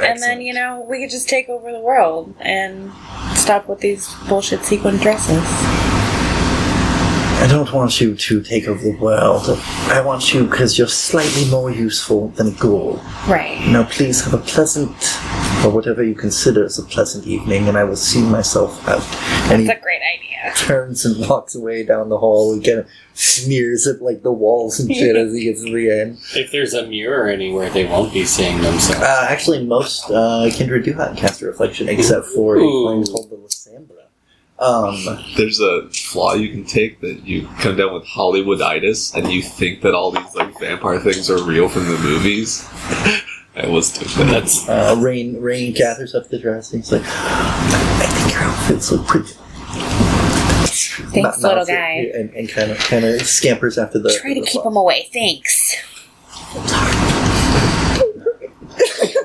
[0.00, 2.92] And then you know we could just take over the world and
[3.34, 5.42] stop with these bullshit sequin dresses.
[7.42, 9.42] I don't want you to take over the world.
[9.88, 13.00] I want you because you're slightly more useful than a ghoul.
[13.26, 13.58] Right.
[13.66, 14.94] Now, please have a pleasant
[15.64, 19.02] or whatever you consider as a pleasant evening, and I will see myself out.
[19.50, 20.52] And he That's a great idea.
[20.56, 24.80] turns and walks away down the hall and kind of smears at like the walls
[24.80, 26.18] and shit as he gets to the end.
[26.34, 29.02] If there's a mirror anywhere, they won't be seeing themselves.
[29.02, 33.04] Uh, actually, most uh, Kindred do have cast a reflection, except for a Ooh.
[33.04, 33.96] called the Lasombra.
[34.58, 39.40] Um, There's a flaw you can take that you come down with Hollywooditis, and you
[39.42, 42.66] think that all these like vampire things are real from the movies.
[43.62, 44.30] I was took that.
[44.30, 48.90] That's uh, Rain Rain gathers up the dress and he's like, I think your outfits
[48.92, 49.34] look pretty.
[51.12, 52.10] Thanks, little guy.
[52.14, 54.16] And, and kind of kind of scampers after the.
[54.20, 54.70] Try to the keep flaw.
[54.70, 55.08] him away.
[55.12, 55.76] Thanks.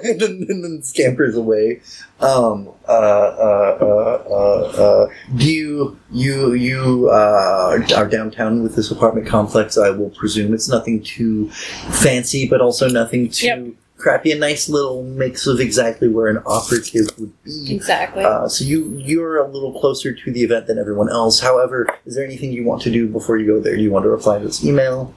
[0.03, 1.81] and, then, and then scampers away.
[2.19, 8.91] Um, uh, uh, uh, uh, uh, do you you you uh, are downtown with this
[8.91, 9.77] apartment complex?
[9.77, 13.67] I will presume it's nothing too fancy, but also nothing too Yep.
[13.97, 14.31] Crappy.
[14.31, 17.73] A nice little mix of exactly where an operative would be.
[17.73, 18.23] Exactly.
[18.23, 21.39] Uh, so you you're a little closer to the event than everyone else.
[21.39, 23.75] However, is there anything you want to do before you go there?
[23.75, 25.13] Do you want to reply to this email?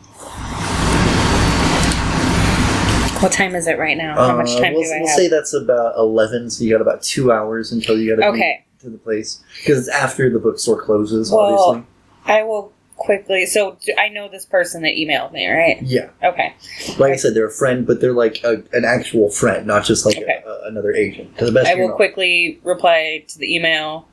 [3.21, 4.15] what time is it right now?
[4.15, 5.17] How much Uh, time we'll, do I we'll have?
[5.17, 6.51] say that's about eleven.
[6.51, 8.65] So you got about two hours until you got to Okay.
[8.81, 11.33] to the place because it's after the bookstore closes.
[11.33, 11.87] Well- obviously,
[12.27, 13.47] I will quickly.
[13.47, 15.79] So I know this person that emailed me, right?
[15.83, 16.11] yeah.
[16.23, 16.55] Okay.
[16.99, 20.05] Like I said, they're a friend, but they're like a, an actual friend, not just
[20.05, 20.43] like Okay.
[20.45, 21.39] a, a, another agent.
[21.39, 21.97] To the best I will knowledge.
[21.97, 24.07] quickly reply to the email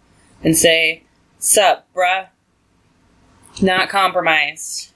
[0.44, 1.04] and say,
[1.40, 2.28] "Sup, bruh?
[3.62, 4.92] Not compromised."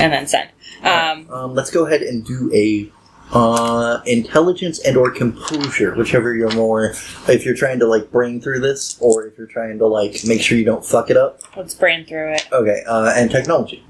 [0.00, 0.48] And then send.
[0.82, 2.90] Um, Um, let's go ahead and do a
[3.32, 6.94] uh, intelligence and or composure, whichever you're more.
[7.28, 10.42] If you're trying to like brain through this, or if you're trying to like make
[10.42, 11.40] sure you don't fuck it up.
[11.56, 12.48] let's brain through it.
[12.52, 13.84] Okay, uh, and technology.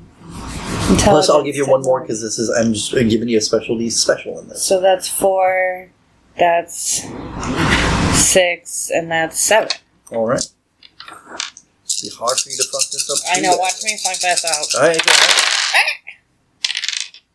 [0.99, 3.91] Plus, I'll give you one more because this is I'm just giving you a specialty
[3.91, 4.63] special in this.
[4.63, 5.91] So that's four.
[6.39, 7.03] That's
[8.15, 9.71] six, and that's seven.
[10.11, 10.47] All right.
[12.03, 13.19] Be hard for you to fuck this up.
[13.31, 13.43] I too.
[13.43, 13.57] know.
[13.57, 14.83] Watch me fuck this out.
[14.83, 15.05] All right.
[15.05, 15.53] go ahead.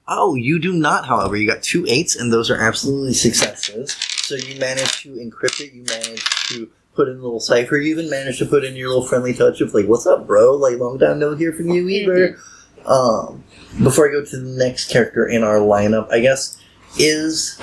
[0.07, 1.05] Oh, you do not.
[1.05, 3.91] However, you got two eights, and those are absolutely successes.
[4.21, 5.73] So you managed to encrypt it.
[5.73, 7.77] You managed to put in a little cipher.
[7.77, 10.55] You even managed to put in your little friendly touch of like, "What's up, bro?
[10.55, 12.37] Like, long time no hear from you either."
[12.85, 13.43] Um,
[13.83, 16.61] before I go to the next character in our lineup, I guess
[16.97, 17.59] is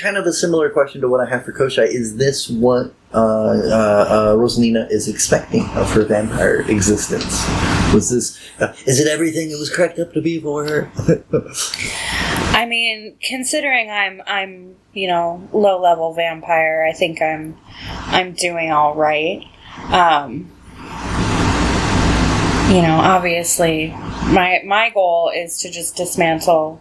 [0.00, 1.86] kind of a similar question to what I have for Koschei.
[1.86, 7.44] Is this what uh, uh, uh, Rosalina is expecting of her vampire existence?
[7.96, 8.38] Was this?
[8.60, 10.90] Uh, is it everything it was cracked up to be for her?
[12.52, 18.70] I mean, considering I'm I'm you know low level vampire, I think I'm I'm doing
[18.70, 19.46] all right.
[19.88, 20.50] Um,
[22.68, 26.78] you know, obviously, my my goal is to just dismantle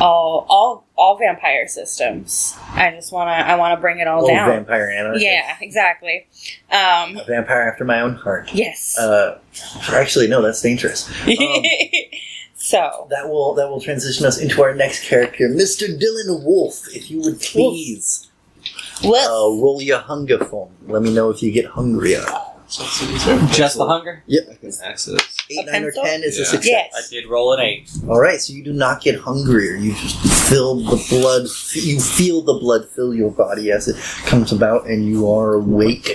[0.00, 2.56] all all all vampire systems.
[2.72, 4.48] I just wanna I wanna bring it all Oh, down.
[4.50, 5.24] vampire anarchy.
[5.24, 6.26] Yeah, exactly.
[6.70, 8.50] Um, A vampire after my own heart.
[8.52, 8.98] yes.
[8.98, 9.38] Uh,
[9.90, 11.08] actually, no, that's dangerous.
[11.26, 11.34] Um,
[12.56, 15.86] so that will that will transition us into our next character, Mr.
[15.88, 16.86] Dylan Wolf.
[16.94, 18.28] If you would please
[19.04, 20.70] uh, well, roll your hunger form.
[20.88, 22.24] Let me know if you get hungrier.
[22.68, 24.22] Just the hunger?
[24.28, 24.68] I can.
[25.50, 26.02] Eight, A nine, or pencil?
[26.04, 26.46] ten is a Yeah.
[26.48, 26.66] success.
[26.66, 26.94] yes.
[26.94, 27.90] I did roll an eight.
[28.06, 29.74] All right, so you do not get hungrier.
[29.76, 30.16] You just
[30.50, 31.42] feel the blood.
[31.74, 33.96] You feel the blood fill your body as it
[34.26, 36.06] comes about, and you are awake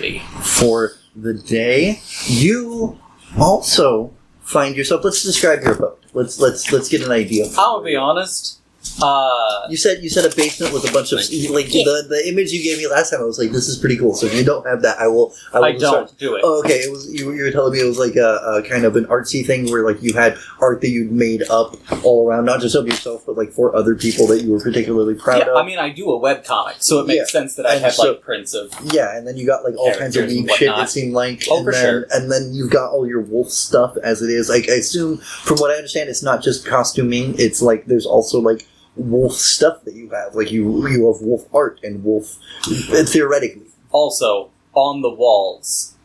[0.41, 1.99] for the day.
[2.27, 2.99] You
[3.39, 5.03] also find yourself.
[5.03, 5.99] Let's describe your boat.
[6.13, 7.45] Let's let's let's get an idea.
[7.57, 8.59] I'll be honest.
[9.01, 12.51] Uh, You said you said a basement with a bunch of like the the image
[12.51, 13.21] you gave me last time.
[13.21, 14.13] I was like, this is pretty cool.
[14.13, 15.33] So if you don't have that, I will.
[15.53, 15.79] I, will I don't
[16.09, 16.41] start- do it.
[16.43, 16.79] Oh, okay.
[16.85, 19.05] It was you, you were telling me it was like a, a kind of an
[19.05, 22.75] artsy thing where like you had art that you'd made up all around, not just
[22.75, 25.57] of yourself, but like for other people that you were particularly proud Yeah, of.
[25.57, 27.39] I mean, I do a web comic, so it makes Yeah.
[27.39, 28.71] sense that I And have so- like prints of.
[28.93, 30.67] yeah, and then you got like all kinds of neat shit.
[30.67, 30.89] It whatnot.
[30.89, 32.07] seemed like, Oh, and for then sure.
[32.11, 34.49] and then you've got all your wolf stuff as it is.
[34.49, 37.33] Like I assume, from what I understand, it's not just costuming.
[37.39, 38.65] It's like there's also like
[38.95, 40.35] wolf stuff that you have.
[40.35, 43.67] Like you you have wolf art and wolf theoretically.
[43.91, 45.95] Also, on the walls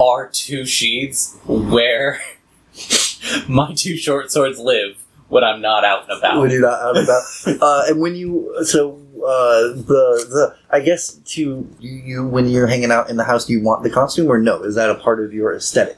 [0.00, 2.20] are two sheets where
[3.48, 6.40] my two short swords live when I'm not out and about.
[6.40, 7.22] when you're not out and about.
[7.62, 12.66] uh, and when you so uh, the the I guess to you, you when you're
[12.66, 14.62] hanging out in the house, do you want the costume or no?
[14.62, 15.96] Is that a part of your aesthetic?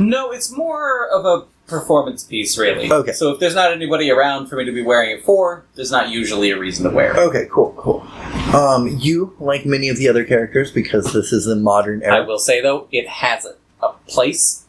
[0.00, 2.90] No, it's more of a performance piece, really.
[2.90, 3.12] Okay.
[3.12, 6.10] So if there's not anybody around for me to be wearing it for, there's not
[6.10, 7.18] usually a reason to wear it.
[7.18, 8.00] Okay, cool, cool.
[8.54, 12.18] Um, you like many of the other characters because this is the modern era.
[12.18, 13.54] I will say though, it has a,
[13.84, 14.63] a place.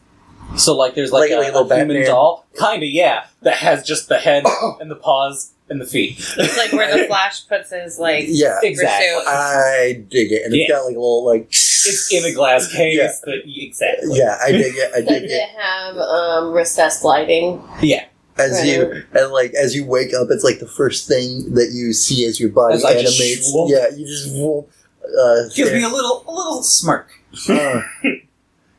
[0.56, 2.06] So like, there's like, Like- a, a little human Batman?
[2.06, 4.44] doll, kind of yeah, that has just the head
[4.80, 6.16] and the paws and the feet.
[6.38, 9.08] It's like where the Flash puts his like Yeah, exactly.
[9.08, 9.26] suit.
[9.26, 10.70] I dig it, and it's Yes.
[10.70, 11.48] got like a little like.
[11.88, 12.96] It's in a glass case.
[12.96, 13.12] Yeah.
[13.24, 14.18] That, exactly.
[14.18, 14.90] Yeah, I dig it.
[14.94, 15.48] I Does dig it it.
[15.58, 17.62] have um, recessed lighting?
[17.82, 18.04] Yeah.
[18.38, 18.66] As Right.
[18.66, 22.24] you and like as you wake up, it's like the first thing that you see
[22.26, 23.50] as your body As I animates.
[23.50, 23.70] swoop.
[23.70, 24.70] yeah, you just whoop,
[25.02, 27.10] uh, Gives me a little, a little smirk.
[27.48, 27.80] Uh,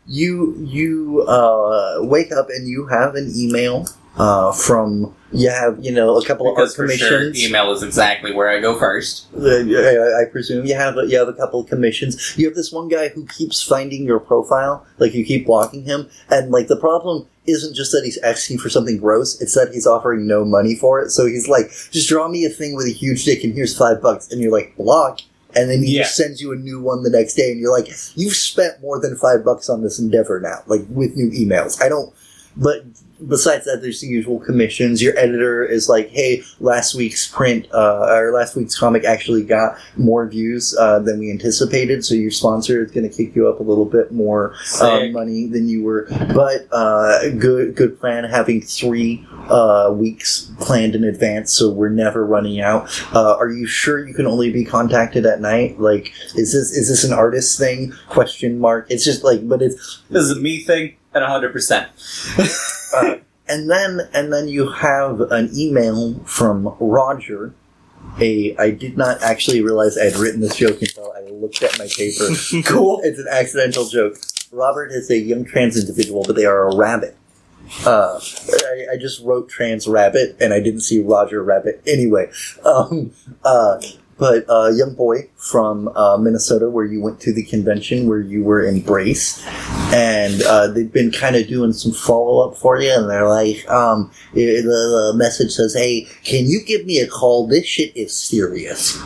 [0.07, 3.85] you you uh, wake up and you have an email
[4.17, 7.43] uh, from you have you know a couple Because of for art sure, commissions.
[7.47, 9.27] email is exactly where I go first.
[9.35, 12.35] Uh, I, I presume you have you have a couple of commissions.
[12.37, 16.09] You have this one guy who keeps finding your profile, like you keep blocking him,
[16.29, 19.85] and like the problem isn't just that he's asking for something gross; it's that he's
[19.85, 21.11] offering no money for it.
[21.11, 24.01] So he's like, "Just draw me a thing with a huge dick, and here's five
[24.01, 25.19] bucks," and you're like, "Block."
[25.57, 26.03] And then he Yeah.
[26.03, 28.99] just sends you a new one the next day, and you're like, "You've spent more
[28.99, 32.13] than five bucks on this endeavor now, like with new emails." I don't.
[32.55, 32.83] But
[33.25, 35.01] besides that, there's the usual commissions.
[35.01, 39.77] Your editor is like, "Hey, last week's print uh, or last week's comic actually got
[39.95, 43.59] more views uh, than we anticipated, so your sponsor is going to kick you up
[43.59, 45.11] a little bit more Sick.
[45.11, 51.03] money than you were." But uh, good, good plan having three uh, weeks planned in
[51.03, 52.89] advance, so we're never running out.
[53.13, 55.79] Uh, are you sure you can only be contacted at night?
[55.79, 57.93] Like, is this is this an artist thing?
[58.09, 58.87] Question mark.
[58.89, 63.21] It's just like, but it's This is a me thing at 100%.
[63.47, 67.53] and then and then you have an email from Roger.
[68.19, 71.77] A I did not actually realize I had written this joke until I looked at
[71.77, 72.27] my paper.
[72.65, 73.01] cool.
[73.03, 74.17] It's an accidental joke.
[74.51, 77.15] Robert is a young trans individual, but they are a rabbit.
[77.85, 78.19] Uh,
[78.65, 82.31] I, I just wrote trans rabbit, and I didn't see Roger Rabbit anyway.
[82.63, 83.11] Um,
[83.43, 83.81] uh,
[84.17, 88.43] but a young boy from uh, Minnesota, where you went to the convention, where you
[88.43, 89.45] were embraced,
[89.93, 93.67] and uh, they've been kind of doing some follow up for you, and they're like,
[93.69, 97.47] um, the, the message says, "Hey, can you give me a call?
[97.47, 98.97] This shit is serious."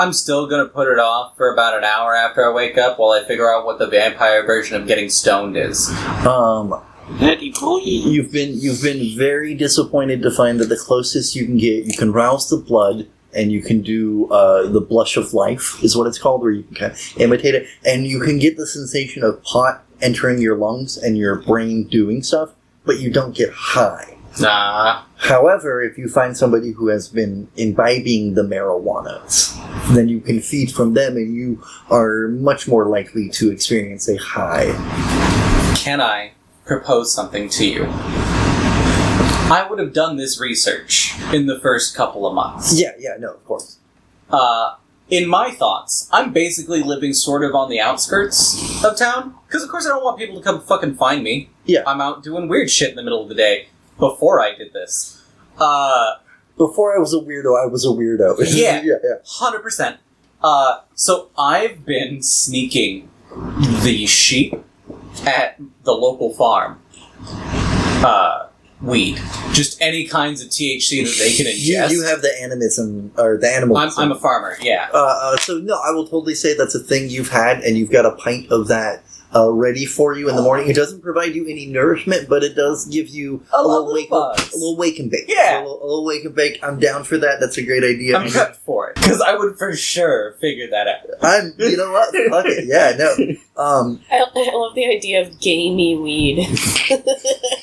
[0.00, 3.10] I'm still gonna put it off for about an hour after I wake up while
[3.10, 5.90] I figure out what the vampire version of getting stoned is.
[6.24, 6.80] Um,
[8.12, 11.96] You've been you've been very disappointed to find that the closest you can get, you
[11.96, 16.06] can rouse the blood, and you can do uh, the blush of life, is what
[16.06, 19.22] it's called, where you can kind of imitate it, and you can get the sensation
[19.22, 22.50] of pot entering your lungs and your brain doing stuff,
[22.84, 24.16] but you don't get high.
[24.40, 25.02] Nah.
[25.16, 29.56] However, if you find somebody who has been imbibing the marijuanas,
[29.94, 34.16] then you can feed from them, and you are much more likely to experience a
[34.16, 34.72] high.
[35.76, 36.32] Can I
[36.64, 38.37] propose something to you?
[39.50, 42.78] I would have done this research in the first couple of months.
[42.78, 43.78] Yeah, yeah, no, of course.
[44.30, 44.76] Uh,
[45.08, 49.34] in my thoughts, I'm basically living sort of on the outskirts of town.
[49.46, 51.48] Because, of course, I don't want people to come fucking find me.
[51.64, 51.82] Yeah.
[51.86, 53.68] I'm out doing weird shit in the middle of the day
[53.98, 55.22] before I did this.
[55.58, 56.16] Uh,
[56.58, 58.36] Before I was a weirdo, I was a weirdo.
[58.54, 58.82] Yeah.
[58.82, 59.14] yeah, yeah.
[59.24, 59.96] Hundred percent.
[60.42, 63.08] Uh, so I've been sneaking
[63.82, 64.54] the sheep
[65.26, 66.80] at the local farm.
[68.04, 68.47] Uh,
[68.80, 69.16] weed,
[69.52, 71.90] just any kinds of THC that they can You, ingest.
[71.90, 73.76] you have the Animalism or the animal.
[73.76, 74.56] I'm, I'm a farmer.
[74.60, 74.88] Yeah.
[74.92, 77.90] uh, uh, so no, I will totally say that's a thing you've had, and you've
[77.90, 79.02] got a pint of that
[79.34, 80.68] uh, ready for you in the morning.
[80.70, 84.08] It doesn't provide you any nourishment, but it does give you A little little wake,
[84.08, 84.52] buzz.
[84.54, 85.24] a little wake and bake.
[85.28, 85.58] Yeah.
[85.58, 86.58] a little, a little wake and bake.
[86.62, 87.36] I'm down for that.
[87.38, 88.16] That's a great idea.
[88.16, 91.04] I'm cut for it because I would for sure figure that out.
[91.20, 91.52] I'm.
[91.58, 92.14] You know what?
[92.30, 92.64] Fuck it.
[92.66, 92.96] Yeah.
[92.96, 93.34] No.
[93.58, 94.00] Um.
[94.08, 96.46] I, I love the idea of gamey weed.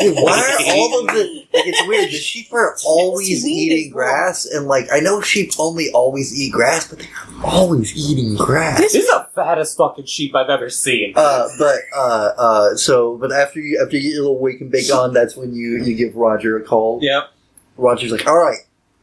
[0.00, 1.66] Dude, why are all of the like?
[1.66, 2.10] It's weird.
[2.10, 6.88] The sheep are always eating grass, and like I know sheep only always eat grass,
[6.88, 7.08] but they're
[7.44, 8.78] always eating grass.
[8.78, 11.12] This is the fattest fucking sheep I've ever seen.
[11.16, 14.70] Uh, but uh, uh, so, but after you after you get your little wake and
[14.70, 16.98] bake on, that's when you you give Roger a call.
[17.02, 17.30] Yep.
[17.76, 18.60] Roger's like, all right,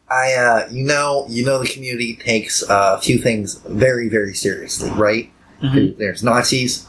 [0.09, 4.33] I uh, you know you know the community takes uh, a few things very very
[4.33, 5.31] seriously, right?
[5.61, 5.97] Mhm.
[5.97, 6.87] There's Nazis,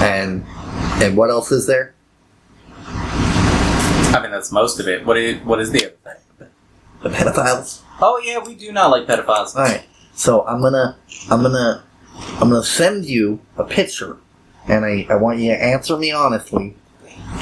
[0.00, 0.44] and
[1.02, 1.94] and what else is there?
[4.16, 5.04] I mean, that's most of it.
[5.04, 6.48] What is what is the other thing?
[7.02, 7.82] The pedophiles.
[8.00, 9.54] Oh yeah, we do not like pedophiles.
[9.54, 10.96] All right, so I'm gonna
[11.30, 11.84] I'm gonna
[12.16, 14.16] I'm gonna send you a picture,
[14.68, 16.74] and I I want you to answer me honestly.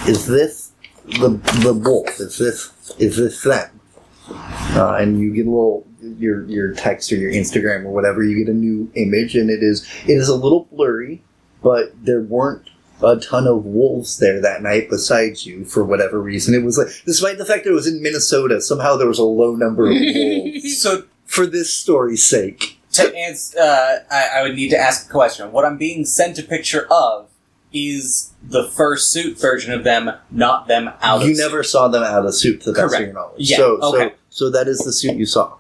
[0.07, 0.73] Is this
[1.05, 2.19] the the wolf?
[2.19, 3.81] Is this is this them?
[4.29, 5.87] Uh, and you get a little
[6.19, 8.25] your your text or your Instagram or whatever.
[8.25, 11.23] You get a new image, and it is it is a little blurry,
[11.63, 12.69] but there weren't
[13.05, 16.55] a ton of wolves there that night besides you for whatever reason.
[16.55, 19.25] It was like, despite the fact that it was in Minnesota, somehow there was a
[19.25, 20.81] low number of wolves.
[20.81, 22.81] So for this story's sake.
[22.93, 25.51] to answer, uh, I, I would need to ask a question.
[25.53, 27.29] What I'm being sent a picture of
[27.73, 31.43] is the first suit version of them, not them out of you suit.
[31.43, 33.51] never saw them out of suit to the best of your knowledge.
[33.51, 34.09] Yeah, So, okay.
[34.31, 35.57] so, so that is the suit you saw.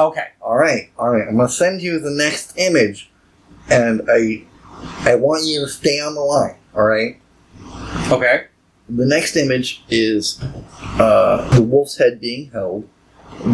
[0.00, 0.28] Okay.
[0.40, 1.28] All right, all right.
[1.28, 3.10] I'm gonna send you the next image,
[3.68, 4.44] and I,
[5.00, 6.56] I want you to stay on the line.
[6.74, 7.20] All right.
[8.10, 8.46] Okay.
[8.88, 10.42] The next image is
[10.98, 12.88] uh, the wolf's head being held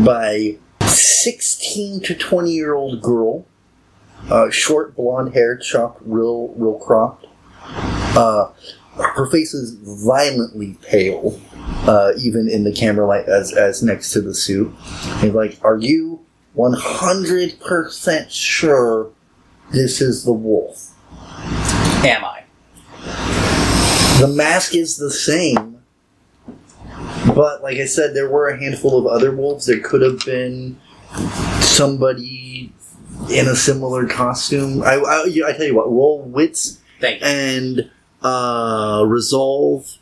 [0.05, 0.57] by
[0.87, 3.47] 16 to 20 year old girl,
[4.31, 7.27] uh, short blonde hair, chopped real, real cropped.
[7.65, 8.51] Uh,
[8.97, 11.41] her face is violently pale,
[11.87, 14.73] uh, even in the camera light as, as next to the suit.
[15.23, 16.25] And like, are you
[16.57, 19.11] 100% sure
[19.71, 20.95] this is the wolf?
[22.05, 22.45] Am I?
[24.19, 25.81] The mask is the same,
[27.35, 29.67] but like I said, there were a handful of other wolves.
[29.67, 30.81] There could have been
[31.61, 32.73] somebody
[33.31, 34.83] in a similar costume.
[34.83, 37.27] I, I, I tell you what, roll wits Thank you.
[37.27, 37.91] and
[38.23, 39.99] uh, resolve.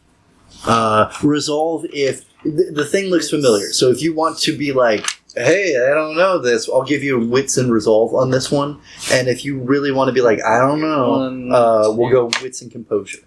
[0.66, 3.70] Uh, resolve if the, the thing looks familiar.
[3.72, 7.20] So if you want to be like, hey, I don't know this, I'll give you
[7.20, 8.80] wits and resolve on this one.
[9.12, 12.62] And if you really want to be like, I don't know, uh, we'll go wits
[12.62, 13.18] and composure.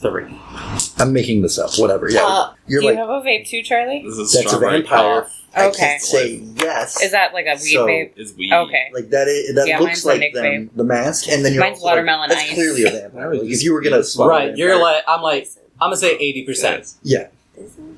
[0.00, 0.26] Three.
[0.98, 1.70] I'm making this up.
[1.78, 2.08] Whatever.
[2.08, 4.02] Yeah, Uh, you're Do you like have a vape too, Charlie?
[4.06, 5.22] This is that's a strawberry vampire.
[5.22, 5.34] cough.
[5.56, 5.76] I Okay.
[5.78, 7.02] can't say yes.
[7.02, 8.10] Is that like a weed So- vape?
[8.16, 8.52] Is weed.
[8.52, 8.90] Okay.
[8.94, 9.26] like that?
[9.26, 10.76] Is, that Yeah, looks mine's like Nick them, vape.
[10.76, 12.54] the mask, and then you're Mine's also like, watermelon that's ice.
[12.54, 13.34] clearly a vampire.
[13.34, 14.56] Like, if you were gonna eat swallow Right.
[14.56, 14.92] You're vampire.
[14.94, 15.48] like, I'm like,
[15.80, 16.92] I'm gonna say eighty percent.
[17.02, 17.26] yeah.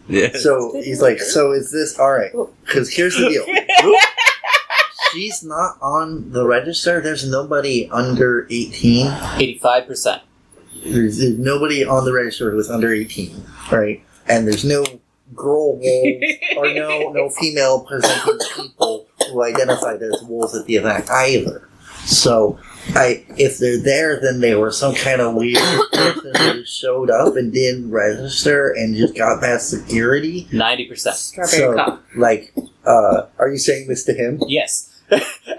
[0.08, 0.32] Yeah.
[0.38, 2.32] So he's like, so is this all right?
[2.64, 3.44] Because here's the deal.
[5.12, 7.00] She's not on the register.
[7.00, 9.12] There's nobody under 18.
[9.38, 10.22] Eighty-five percent.
[10.84, 14.02] There's, there's nobody on the register who's under 18, right?
[14.28, 14.84] And there's no
[15.34, 16.26] girl wolves
[16.56, 21.68] or no no female presenting people who identified as wolves at the event either.
[22.04, 22.58] So,
[22.94, 25.58] I if they're there, then they were some kind of weird
[25.92, 30.48] person who showed up and didn't register and just got past security.
[30.52, 31.16] Ninety percent.
[31.16, 32.00] Strawberry So, cough.
[32.16, 32.54] like,
[32.84, 34.40] uh, are you saying this to him?
[34.48, 34.88] Yes.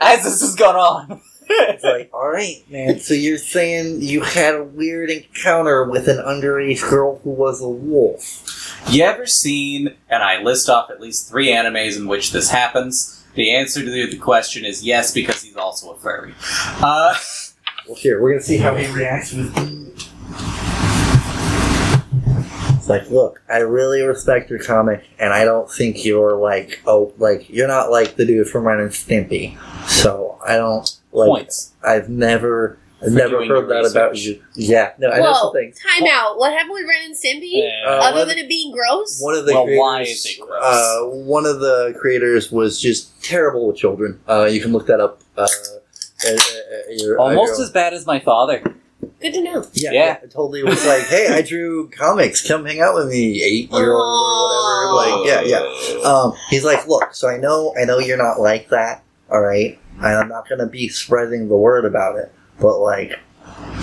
[0.01, 1.21] As this has gone on.
[1.69, 2.99] It's like, all right, man.
[2.99, 7.67] So you're saying you had a weird encounter with an underage girl who was a
[7.69, 8.77] wolf?
[8.89, 13.23] You ever seen, and I list off at least three animes in which this happens?
[13.35, 16.33] The answer to the question is yes, because he's also a furry.
[16.81, 17.15] Uh,
[17.87, 19.80] Well, here we're gonna see how he reacts with.
[22.91, 27.49] Like, look, I really respect your comic, and I don't think you're like, oh, like
[27.49, 29.57] you're not like the dude from Ren and Stimpy.
[29.87, 31.27] So I don't like.
[31.27, 31.71] points.
[31.83, 34.41] I've never, I've never heard your that about you.
[34.55, 35.73] Yeah, no, I know Whoa, something.
[35.73, 36.37] time out.
[36.37, 37.49] What happened with Ren and Stimpy?
[37.63, 37.69] Yeah.
[37.87, 39.19] Uh, Other one- than it being gross?
[39.21, 40.61] One of the Well, creators, why is it gross?
[40.63, 44.19] Uh, one of the creators was just terrible with children.
[44.29, 45.21] Uh, you can look that up.
[45.37, 45.41] Uh,
[46.27, 46.37] uh, uh,
[46.89, 48.61] your- uh, Almost your- as bad as my father.
[49.21, 49.65] Good to know.
[49.73, 50.17] yeah, yeah.
[50.23, 52.47] I totally was like, hey, I drew comics.
[52.47, 55.21] Come hang out with me, eight year old or whatever.
[55.23, 56.01] Like, yeah, yeah.
[56.03, 59.03] Um, he's like, look, so I know, I know you're not like that.
[59.29, 62.33] All right, and I'm not gonna be spreading the word about it.
[62.59, 63.17] But like,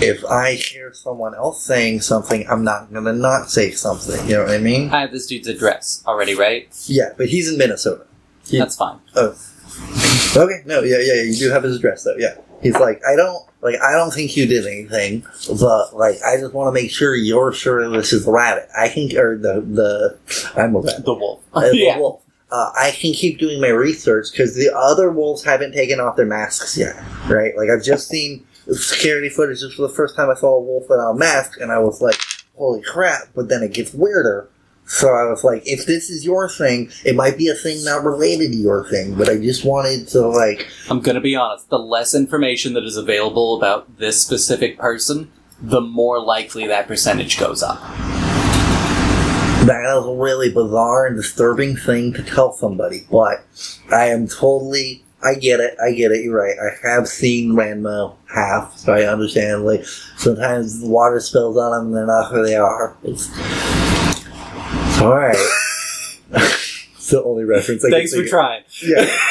[0.01, 4.27] if I hear someone else saying something, I'm not gonna not say something.
[4.27, 4.89] You know what I mean?
[4.91, 6.67] I have this dude's address already, right?
[6.85, 8.05] Yeah, but he's in Minnesota.
[8.45, 8.59] Yeah.
[8.59, 8.99] That's fine.
[9.15, 12.15] Okay, no, yeah, yeah, yeah, you do have his address though.
[12.17, 15.25] Yeah, he's like, I don't like, I don't think you did anything,
[15.59, 18.69] but like, I just want to make sure you're sure this is the rabbit.
[18.77, 20.17] I can, or the the,
[20.55, 21.05] I'm a rabbit.
[21.05, 21.43] The wolf.
[21.53, 21.97] Uh, the yeah.
[21.97, 22.23] wolf.
[22.51, 26.25] Uh, I can keep doing my research because the other wolves haven't taken off their
[26.25, 26.95] masks yet,
[27.27, 27.55] right?
[27.55, 29.61] Like I've just seen security footage.
[29.61, 32.01] This was the first time I saw a wolf without a mask, and I was
[32.01, 32.19] like,
[32.55, 34.49] "Holy crap!" But then it gets weirder.
[34.89, 38.03] So I was like, if this is your thing, it might be a thing not
[38.03, 41.69] related to your thing, but I just wanted to like I'm gonna be honest.
[41.69, 45.31] The less information that is available about this specific person,
[45.61, 47.79] the more likely that percentage goes up.
[49.67, 53.45] That is a really bizarre and disturbing thing to tell somebody, but
[53.91, 55.03] I am totally.
[55.21, 55.77] I get it.
[55.85, 56.23] I get it.
[56.23, 56.55] You're right.
[56.57, 59.65] I have seen Ranma half, so I understand.
[59.65, 59.85] Like
[60.17, 62.97] sometimes the water spills on them, and they're not who they are.
[63.03, 63.29] It's
[65.01, 65.35] all right.
[66.31, 67.83] it's the only reference.
[67.83, 68.31] I can Thanks for think of.
[68.31, 68.63] trying.
[68.83, 69.05] Yeah.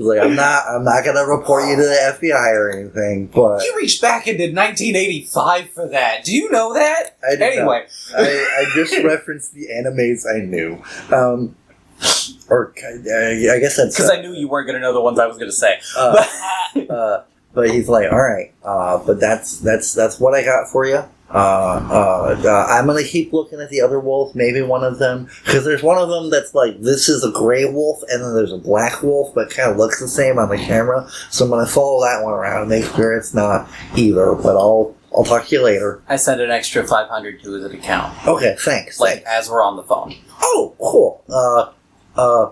[0.00, 0.62] Uh, like I'm not.
[0.68, 4.44] I'm not gonna report you to the FBI or anything, but You reached back into
[4.44, 6.24] 1985 for that.
[6.24, 7.16] Do you know that?
[7.26, 7.42] I did.
[7.58, 7.84] Anyway,
[8.16, 10.82] I, I just referenced the animes I knew.
[11.12, 11.56] Um,
[12.48, 15.18] or I, I guess that's because I knew you weren't going to know the ones
[15.18, 15.80] I was going to say.
[15.96, 16.24] Uh,
[16.88, 20.86] uh, but he's like, all right, uh, but that's that's that's what I got for
[20.86, 21.02] you.
[21.30, 24.34] Uh, uh, uh, I'm gonna keep looking at the other wolves.
[24.34, 27.66] Maybe one of them, because there's one of them that's like this is a gray
[27.66, 30.56] wolf, and then there's a black wolf, but kind of looks the same on the
[30.56, 31.08] camera.
[31.30, 34.34] So I'm gonna follow that one around, and make sure it's not either.
[34.34, 36.02] But I'll I'll talk to you later.
[36.08, 38.26] I sent an extra 500 to his account.
[38.26, 39.00] Okay, thanks.
[39.00, 39.28] Like, thanks.
[39.28, 40.14] as we're on the phone.
[40.40, 41.24] Oh, cool.
[41.28, 41.72] Uh,
[42.16, 42.50] uh,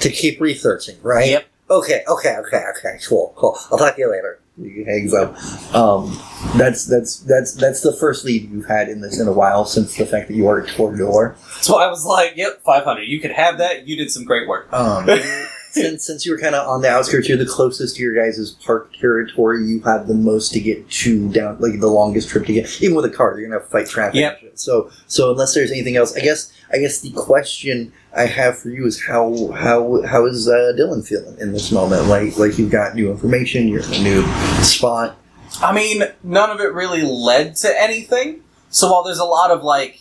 [0.00, 1.28] to keep researching, right?
[1.28, 1.46] Yep.
[1.70, 2.98] Okay, okay, okay, okay.
[3.08, 3.58] Cool, cool.
[3.72, 4.38] I'll talk to you later.
[4.56, 5.36] Hangs up.
[5.74, 6.16] Um,
[6.56, 9.96] that's that's that's that's the first lead you've had in this in a while since
[9.96, 13.02] the fact that you are a door So I was like, yep, 500.
[13.02, 13.88] You could have that.
[13.88, 14.72] You did some great work.
[14.72, 15.06] Um,
[15.74, 18.50] since since you were kind of on the outskirts, you're the closest to your guys'
[18.64, 19.64] park territory.
[19.66, 22.82] You have the most to get to down, like the longest trip to get.
[22.82, 24.20] Even with a car, you're gonna have to fight traffic.
[24.20, 24.52] Yep.
[24.54, 28.70] So so unless there's anything else, I guess I guess the question I have for
[28.70, 32.06] you is how how how is uh, Dylan feeling in this moment?
[32.06, 34.22] Like like you've got new information, you're in a new
[34.62, 35.16] spot.
[35.60, 38.42] I mean, none of it really led to anything.
[38.70, 40.00] So while there's a lot of like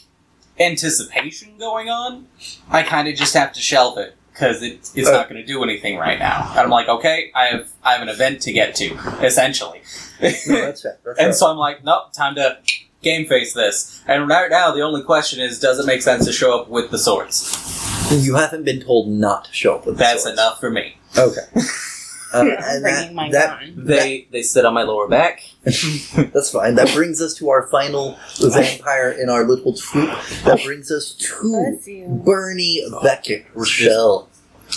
[0.60, 2.28] anticipation going on,
[2.70, 5.46] I kind of just have to shelve it because it, it's uh, not going to
[5.46, 6.50] do anything right now.
[6.52, 9.82] And I'm like, okay, I have I have an event to get to, essentially.
[10.22, 11.00] No, that's fair.
[11.06, 12.58] That's and so I'm like, nope, time to
[13.02, 14.02] game face this.
[14.08, 16.90] And right now, the only question is, does it make sense to show up with
[16.92, 17.70] the swords?
[18.12, 20.38] you haven't been told not to show up with the That's swords.
[20.38, 20.98] enough for me.
[21.18, 21.42] Okay.
[22.34, 23.74] Uh, and that, my that, gun.
[23.86, 25.44] They they sit on my lower back.
[25.64, 26.76] That's fine.
[26.76, 30.10] That brings us to our final vampire in our little troop.
[30.44, 31.80] That brings us to
[32.24, 34.30] Bernie Beckett, Rochelle.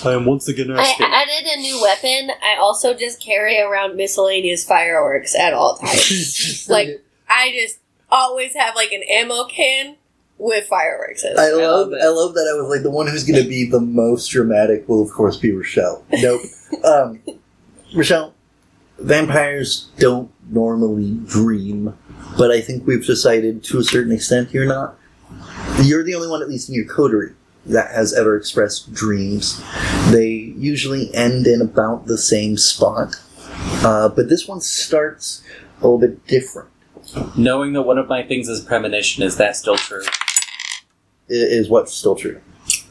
[0.04, 2.30] I am once again I added a new weapon.
[2.42, 6.66] I also just carry around miscellaneous fireworks at all times.
[6.70, 7.78] like I just
[8.10, 9.96] always have like an ammo can
[10.38, 11.38] with fireworks in it.
[11.38, 11.98] I love, love.
[12.02, 14.88] I love that I was like the one who's going to be the most dramatic.
[14.88, 16.04] Will of course be Rochelle.
[16.12, 16.42] Nope.
[16.84, 17.20] um,
[17.94, 18.34] Rochelle,
[18.98, 21.96] vampires don't normally dream,
[22.36, 24.98] but I think we've decided to a certain extent you're not.
[25.82, 27.34] You're the only one, at least in your coterie,
[27.66, 29.62] that has ever expressed dreams.
[30.10, 33.16] They usually end in about the same spot,
[33.84, 35.42] uh, but this one starts
[35.80, 36.70] a little bit different.
[37.36, 40.02] Knowing that one of my things is premonition, is that still true?
[41.28, 42.40] Is what's still true.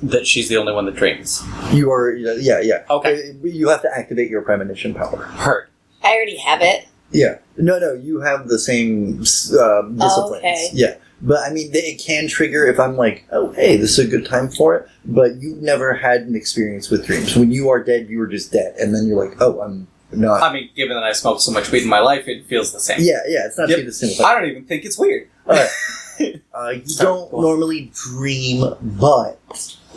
[0.03, 1.43] That she's the only one that dreams.
[1.71, 2.83] You are, yeah, yeah.
[2.89, 3.35] Okay.
[3.43, 5.17] You have to activate your premonition power.
[5.23, 5.67] Heard.
[6.03, 6.87] I already have it.
[7.11, 7.37] Yeah.
[7.57, 10.35] No, no, you have the same uh, disciplines.
[10.37, 10.69] okay.
[10.73, 10.95] Yeah.
[11.21, 14.25] But I mean, it can trigger if I'm like, oh, hey, this is a good
[14.25, 14.87] time for it.
[15.05, 17.35] But you've never had an experience with dreams.
[17.37, 18.75] When you are dead, you are just dead.
[18.77, 20.43] And then you're like, oh, I'm not.
[20.43, 22.79] I mean, given that I smoked so much weed in my life, it feels the
[22.81, 22.97] same.
[22.99, 23.79] yeah, yeah, it's not Yep.
[23.79, 24.19] too distinct.
[24.21, 25.29] I don't even think it's weird.
[25.47, 25.69] Alright.
[26.53, 29.37] Uh, you don't normally dream, but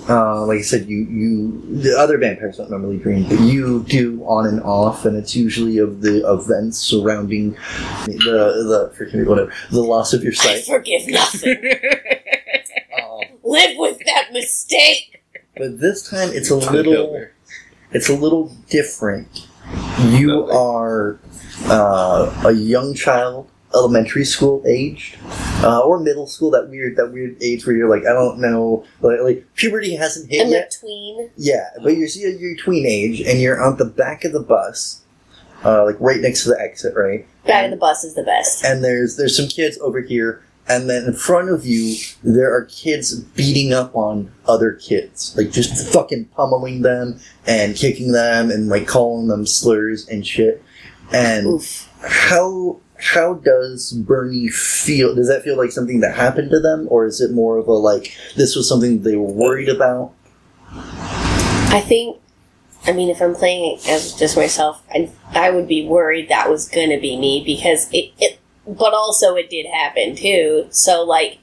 [0.08, 4.22] uh, like I said, you you the other vampires don't normally dream, but you do
[4.24, 7.52] on and off, and it's usually of the events surrounding
[8.06, 10.64] the the freaking whatever the loss of your I sight.
[10.64, 11.56] forgive nothing.
[13.02, 15.22] Um, Live with that mistake.
[15.56, 17.26] but this time it's a little
[17.92, 19.46] it's a little different.
[20.08, 21.18] You are
[21.66, 25.16] uh, a young child, elementary school aged,
[25.62, 26.50] uh, or middle school.
[26.50, 30.30] That weird, that weird age where you're like, I don't know, like, like puberty hasn't
[30.30, 30.70] hit In yet.
[30.70, 31.30] between.
[31.36, 35.02] Yeah, but you're see you're tween age, and you're on the back of the bus,
[35.64, 37.26] uh, like right next to the exit, right?
[37.46, 38.64] Back of the bus is the best.
[38.64, 42.64] and there's there's some kids over here, and then in front of you there are
[42.66, 48.68] kids beating up on other kids, like just fucking pummeling them and kicking them and
[48.68, 50.62] like calling them slurs and shit.
[51.10, 51.88] And Oof.
[52.02, 55.14] how how does Bernie feel?
[55.14, 57.72] Does that feel like something that happened to them, or is it more of a
[57.72, 60.12] like this was something they were worried about?
[60.70, 62.18] I think,
[62.86, 66.68] I mean, if I'm playing as just myself, I, I would be worried that was
[66.68, 70.66] going to be me because it, it, but also it did happen too.
[70.70, 71.38] So, like,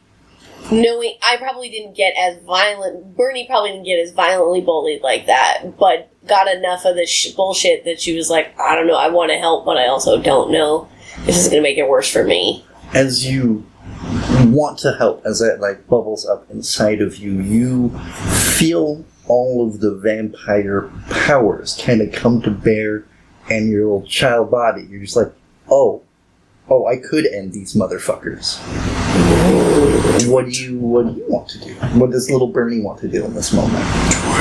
[0.72, 5.28] knowing, I probably didn't get as violent, Bernie probably didn't get as violently bullied like
[5.28, 8.97] that, but got enough of the sh- bullshit that she was like, I don't know,
[8.97, 10.89] I want to help, but I also don't know.
[11.26, 12.64] This is going to make it worse for me.
[12.94, 13.66] as you
[14.46, 17.89] want to help, as it like bubbles up inside of you, you
[18.30, 23.06] feel all of the vampire powers kind of come to bear
[23.50, 24.84] in your little child body.
[24.84, 25.32] You're just like,
[25.70, 26.04] oh,
[26.70, 28.60] oh, I could end these motherfuckers.
[30.30, 31.74] What do you What do you want to do?
[32.00, 33.84] What does little Bernie want to do in this moment?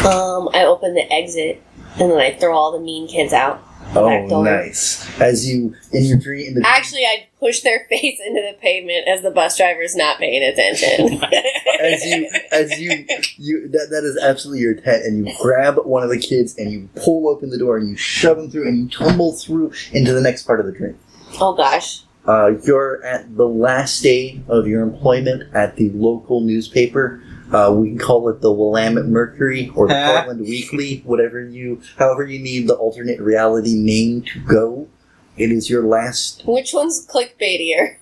[0.04, 1.62] Um, I open the exit
[1.98, 3.62] and then I throw all the mean kids out.
[3.96, 5.20] Oh, nice.
[5.20, 9.06] As you in your dream, in the Actually, I push their face into the pavement
[9.08, 11.22] as the bus driver's not paying attention.
[11.80, 13.06] as you as you
[13.36, 16.70] you that, that is absolutely your intent and you grab one of the kids and
[16.72, 20.12] you pull open the door and you shove him through and you tumble through into
[20.12, 20.96] the next part of the dream
[21.40, 22.02] oh gosh.
[22.26, 27.22] uh, you're at the last day of your employment at the local newspaper
[27.54, 30.12] uh, we can call it the Willamette Mercury or the Huh?
[30.24, 34.88] Portland Weekly, whatever you, however you need the alternate reality name to go.
[35.36, 37.96] It is your last Which one's clickbaitier?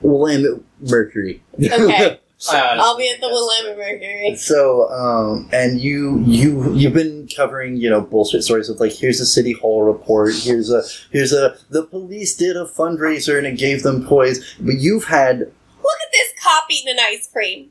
[0.00, 1.42] Willamette Mercury.
[1.58, 2.20] Okay.
[2.48, 4.34] I honestly I'll be at the Willamette Mercury.
[4.36, 9.20] So, um, and you you you've been covering you know bullshit stories of like here's
[9.20, 13.58] a city hall report, here's a here's a the police did a fundraiser and it
[13.58, 17.70] gave them toys, but you've had Look at this cop eating an ice cream.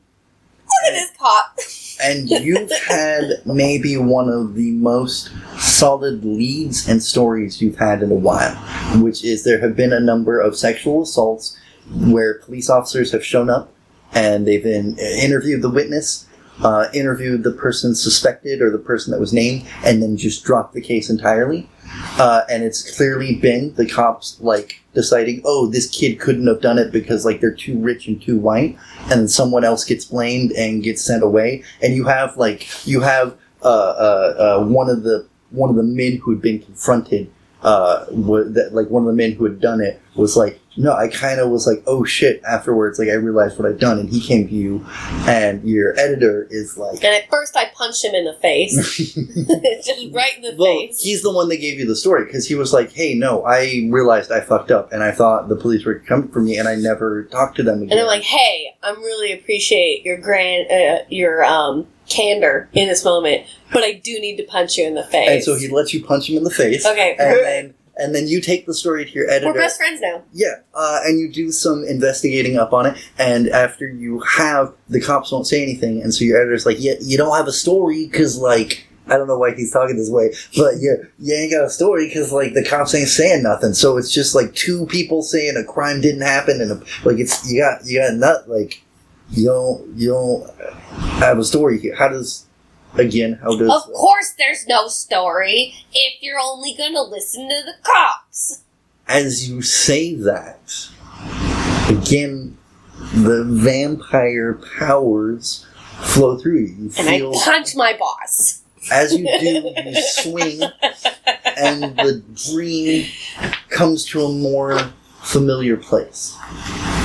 [0.84, 7.60] Look at this and you've had maybe one of the most solid leads and stories
[7.60, 8.54] you've had in a while,
[9.02, 11.56] which is there have been a number of sexual assaults
[11.90, 13.72] where police officers have shown up
[14.12, 16.26] and they've been uh, interviewed the witness,
[16.62, 20.74] uh, interviewed the person suspected or the person that was named, and then just dropped
[20.74, 21.68] the case entirely.
[22.18, 26.78] Uh, and it's clearly been the cops like deciding, oh, this kid couldn't have done
[26.78, 28.76] it because like they're too rich and too white,
[29.10, 31.64] and someone else gets blamed and gets sent away.
[31.82, 35.82] And you have like you have uh, uh, uh, one of the one of the
[35.82, 37.30] men who had been confronted.
[37.62, 40.92] Uh, wa- that like one of the men who had done it was like, no,
[40.92, 42.40] I kind of was like, oh shit.
[42.44, 44.86] Afterwards, like I realized what I'd done, and he came to you,
[45.26, 48.76] and your editor is like, And at first, I punched him in the face.
[49.14, 51.02] Just right in the Well, face.
[51.02, 53.88] he's the one that gave you the story because he was like, "Hey, no, I
[53.90, 56.76] realized I fucked up, and I thought the police were coming for me, and I
[56.76, 61.04] never talked to them again." And I'm like, hey, I'm really appreciate your grand, uh,
[61.08, 65.04] your um, candor in this moment, but I do need to punch you in the
[65.04, 65.28] face.
[65.28, 67.16] and so he lets you punch him in the face, Okay.
[67.18, 69.52] and then and then you take the story to your editor.
[69.52, 70.22] We're best friends now.
[70.32, 75.00] Yeah, uh, and you do some investigating up on it, and after you have, the
[75.00, 78.06] cops won't say anything, and so your editor's like, "Yeah, you don't have a story
[78.06, 81.64] because like." I don't know why he's talking this way, but yeah, you ain't got
[81.64, 83.72] a story because like the cops ain't saying nothing.
[83.72, 86.74] So it's just like two people saying a crime didn't happen, and a,
[87.04, 88.84] like it's you got you got nut like
[89.30, 90.50] you don't you don't
[91.18, 91.96] have a story here.
[91.96, 92.46] How does
[92.94, 93.38] again?
[93.42, 98.62] How does Of course, there's no story if you're only gonna listen to the cops.
[99.08, 100.88] as you say that,
[101.88, 102.56] again,
[103.14, 105.66] the vampire powers
[106.02, 106.66] flow through you.
[106.66, 108.62] You And feel, I punch my boss.
[108.92, 110.62] as you do, you swing,
[111.56, 112.22] and the
[112.52, 113.06] dream
[113.68, 114.78] comes to a more
[115.22, 116.36] familiar place.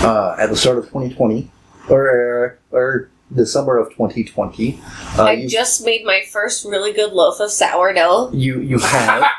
[0.04, 1.50] Uh, at the start of 2020,
[1.90, 4.80] or or the summer of 2020,
[5.18, 8.32] uh, I just made my first really good loaf of sourdough.
[8.32, 9.26] you you have.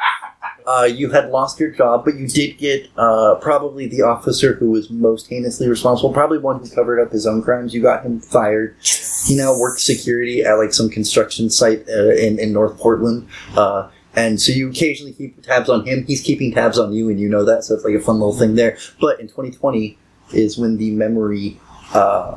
[0.67, 4.69] Uh, you had lost your job, but you did get uh, probably the officer who
[4.69, 7.73] was most heinously responsible, probably one who covered up his own crimes.
[7.73, 8.75] You got him fired.
[9.27, 13.29] He now works security at like some construction site uh, in in North Portland.
[13.57, 16.05] Uh, and so you occasionally keep tabs on him.
[16.05, 17.63] He's keeping tabs on you, and you know that.
[17.63, 18.77] So it's like a fun little thing there.
[19.01, 19.97] But in 2020
[20.33, 21.61] is when the memory
[21.93, 22.37] uh,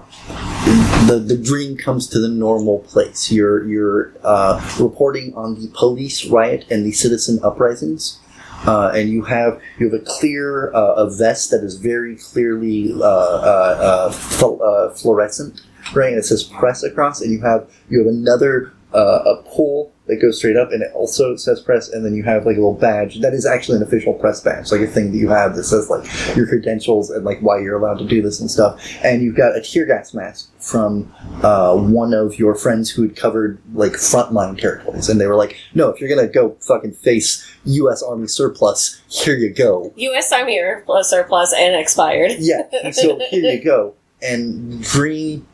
[1.08, 3.32] the the dream comes to the normal place.
[3.32, 8.20] You're you're uh, reporting on the police riot and the citizen uprisings,
[8.66, 12.94] uh, and you have you have a clear uh, a vest that is very clearly
[13.02, 14.62] uh, fl-
[14.96, 15.62] fluorescent,
[15.94, 16.10] right?
[16.10, 20.38] And it says press across, and you have you have another a pole that goes
[20.38, 23.22] straight up, and it also says press, and then you have like a little badge
[23.22, 25.90] that is actually an official press badge, like a thing that you have that says
[25.90, 26.06] like
[26.36, 28.82] your credentials and like why you're allowed to do this and stuff.
[29.04, 31.14] And you've got a tear gas mask from
[31.44, 35.56] uh, one of your friends who had covered like frontline territories, and they were like,
[35.74, 38.04] "No, if you're gonna go fucking face U.S.
[38.04, 40.32] Army surplus, here you go." U.S.
[40.32, 42.32] Army surplus, surplus, and expired.
[42.40, 43.94] Yeah, so here you go.
[44.22, 45.48] And Dream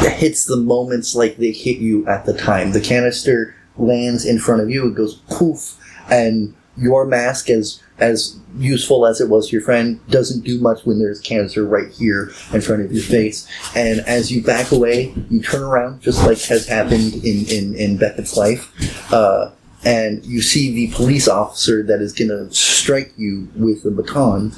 [0.00, 2.72] hits the moments like they hit you at the time.
[2.72, 5.76] The canister lands in front of you, it goes poof,
[6.10, 10.84] and your mask, as as useful as it was to your friend, doesn't do much
[10.84, 13.48] when there's canister right here in front of your face.
[13.74, 17.96] And as you back away, you turn around, just like has happened in, in, in
[17.96, 18.70] Beckett's life.
[19.10, 19.50] Uh,
[19.84, 24.52] and you see the police officer that is going to strike you with a baton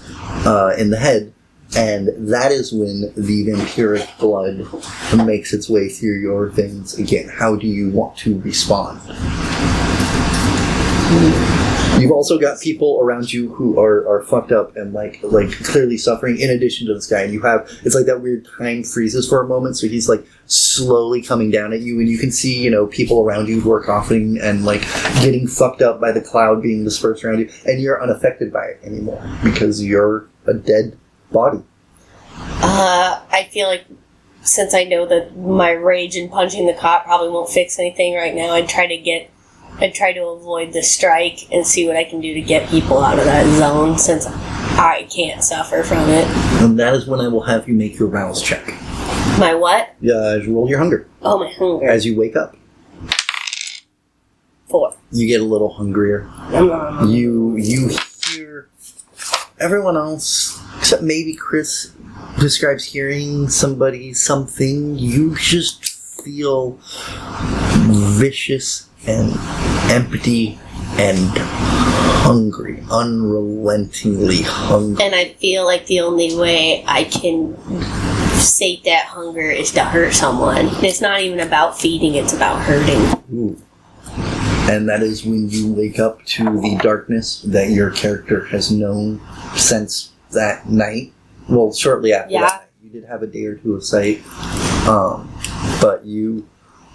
[0.45, 1.33] uh, in the head,
[1.77, 4.67] and that is when the vampiric blood
[5.27, 7.29] makes its way through your veins again.
[7.29, 9.01] How do you want to respond?
[12.01, 15.99] You've also got people around you who are, are fucked up and like like clearly
[15.99, 16.39] suffering.
[16.39, 19.43] In addition to this guy, and you have it's like that weird time freezes for
[19.43, 19.77] a moment.
[19.77, 23.25] So he's like slowly coming down at you, and you can see you know people
[23.25, 24.83] around you who are coughing and like
[25.23, 28.81] getting fucked up by the cloud being dispersed around you, and you're unaffected by it
[28.85, 30.97] anymore because you're a dead
[31.33, 31.63] body.
[32.61, 33.85] Uh, I feel like
[34.43, 38.35] since I know that my rage and punching the cop probably won't fix anything right
[38.35, 39.31] now, I'd try to get,
[39.79, 42.99] I'd try to avoid the strike and see what I can do to get people
[43.03, 46.27] out of that zone since I can't suffer from it.
[46.63, 48.67] And that is when I will have you make your rouse check.
[49.39, 49.95] My what?
[50.01, 51.89] Yeah, Uh, roll your hunger Oh, my hunger.
[51.89, 52.57] as you wake up.
[54.69, 54.95] Four.
[55.13, 56.23] You get a little hungrier.
[56.51, 57.09] Nom, nom, nom.
[57.11, 57.91] You you
[58.35, 58.69] hear
[59.59, 61.93] everyone else except maybe Kris
[62.39, 64.97] describes hearing somebody something.
[64.97, 66.79] You just feel
[68.19, 69.33] vicious and
[69.91, 70.59] empty
[70.99, 71.19] and
[72.29, 75.05] hungry, unrelentingly hungry.
[75.05, 77.57] And I feel like the only way I can
[78.35, 80.69] sate that hunger is to hurt someone.
[80.85, 83.23] It's not even about feeding, it's about hurting.
[83.33, 83.61] Ooh.
[84.71, 89.21] And that is when you wake up to the darkness that your character has known
[89.55, 91.13] since that night.
[91.49, 92.43] Well, shortly after Yeah.
[92.43, 92.71] that.
[92.83, 94.23] You did have a day or two of sight.
[94.89, 95.33] Um,
[95.81, 96.47] but you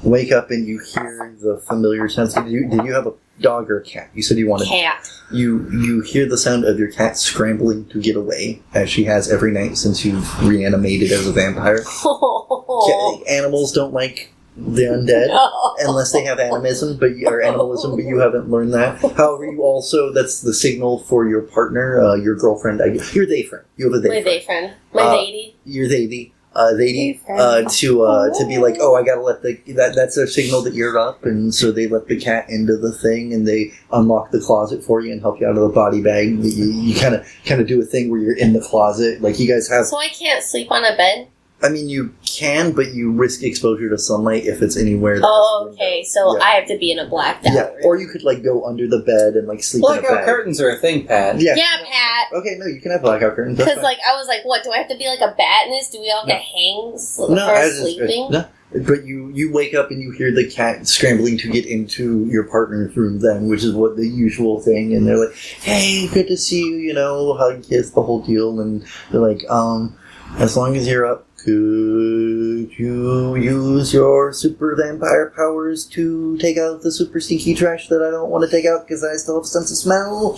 [0.02, 2.34] wake up and you hear the familiar sounds.
[2.34, 4.10] Did you, did you have a dog or a cat?
[4.14, 5.08] You said you wanted Cat.
[5.32, 9.32] you you hear the sound of your cat scrambling to get away as she has
[9.32, 11.84] every night since you've reanimated as a vampire.
[12.76, 13.24] Oh.
[13.30, 15.30] Animals don't like the undead
[15.88, 19.00] unless they have animism, but you, or animalism, but you haven't learned that.
[19.16, 23.44] However, you also that's the signal for your partner, uh, your girlfriend, I, your day
[23.44, 23.66] friend.
[23.78, 24.26] You have a day My friend.
[24.26, 24.74] day friend.
[24.94, 25.56] My Uh, lady.
[25.66, 27.42] Your they uh, they Day friend.
[27.42, 30.62] uh, to uh, to be like, oh, I gotta let the that that's their signal
[30.62, 34.30] that you're up, and so they let the cat into the thing, and they unlock
[34.30, 36.30] the closet for you and help you out of the body bag.
[36.46, 39.48] You kind of kind of do a thing where you're in the closet, like you
[39.52, 39.88] guys have.
[39.88, 41.28] So I can't sleep on a bed?
[41.64, 45.20] I mean, you can, but you risk exposure to sunlight if it's anywhere.
[45.20, 46.04] that Oh, okay.
[46.04, 46.44] So Yeah.
[46.44, 47.78] I have to be in a blacked out Yeah, room.
[47.86, 50.26] or you could like go under the bed and like sleep in Blackout a bag.
[50.26, 51.40] curtains are a thing, Pat.
[51.40, 51.56] Yeah.
[51.56, 52.38] yeah, Pat.
[52.38, 53.58] Okay, no, you can have blackout curtains.
[53.58, 53.96] that's Because fine.
[53.96, 54.64] like I was like, what?
[54.64, 55.90] Do I have to be like a bat in this?
[55.90, 56.34] Do we all No.
[56.34, 58.28] get hangs no, for I just, sleeping?
[58.32, 58.46] no.
[58.76, 62.44] But you you wake up and you hear the cat scrambling to get into your
[62.46, 64.96] partner's room then, which is what the usual thing.
[64.96, 68.60] And they're like, "Hey, good to see you," you know, hug, kiss, the whole deal.
[68.60, 69.96] And they're like, "Um,
[70.40, 76.82] as long as you're up, could you use your super vampire powers to take out
[76.82, 79.44] the super stinky trash that I don't want to take out because I still have
[79.44, 80.38] a sense of smell?"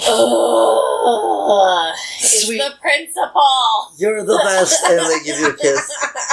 [1.08, 2.58] Ugh, it's Sweet.
[2.58, 3.92] the principal.
[3.98, 5.90] You're the best, and they give you a kiss.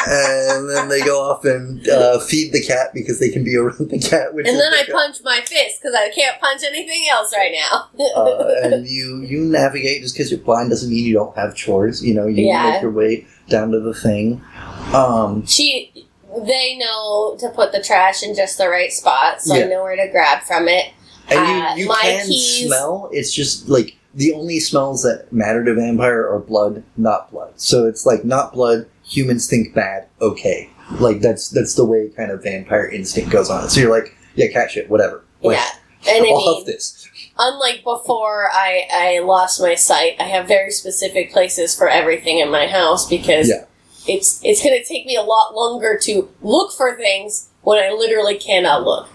[0.09, 3.91] and then they go off and uh, feed the cat because they can be around
[3.91, 4.35] the cat.
[4.35, 7.53] Which And then I the- punch my fist because I can't punch anything else right
[7.53, 7.89] now.
[8.17, 12.03] Uh, and you you navigate just because you're blind doesn't mean you don't have chores.
[12.05, 12.71] You know, you Yeah.
[12.73, 14.43] make your way down to the thing.
[14.93, 16.07] Um, she,
[16.45, 19.67] they know to put the trash in just the right spot, so Yeah.
[19.67, 20.87] I know where to grab from it.
[21.29, 23.09] and Uh, you, you my can keys- smell.
[23.13, 27.53] It's just like the only smells that matter to vampire are blood, not blood.
[27.57, 28.87] So it's like not blood.
[29.05, 30.09] Humans think bad.
[30.21, 30.69] Okay,
[30.99, 33.69] like that's that's the way kind of vampire instinct goes on.
[33.69, 35.25] So you're like, yeah, cat shit, whatever.
[35.43, 35.69] Like, yeah,
[36.15, 37.02] and I I'll mean, huff this.
[37.39, 40.17] Unlike before I, I lost my sight.
[40.21, 43.65] I have very specific places for everything in my house because Yeah.
[44.07, 47.91] it's it's going to take me a lot longer to look for things when i
[47.91, 49.09] literally cannot look.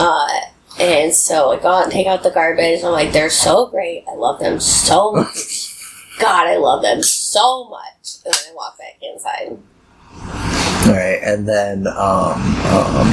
[0.00, 0.40] Uh,
[0.80, 2.82] and so i go out and take out the garbage.
[2.82, 4.04] I'm like they're so great.
[4.08, 5.70] I love them so much.
[6.20, 8.16] God i love them so much.
[8.24, 9.58] And then i walk back inside.
[10.86, 13.08] All right, and then um, um,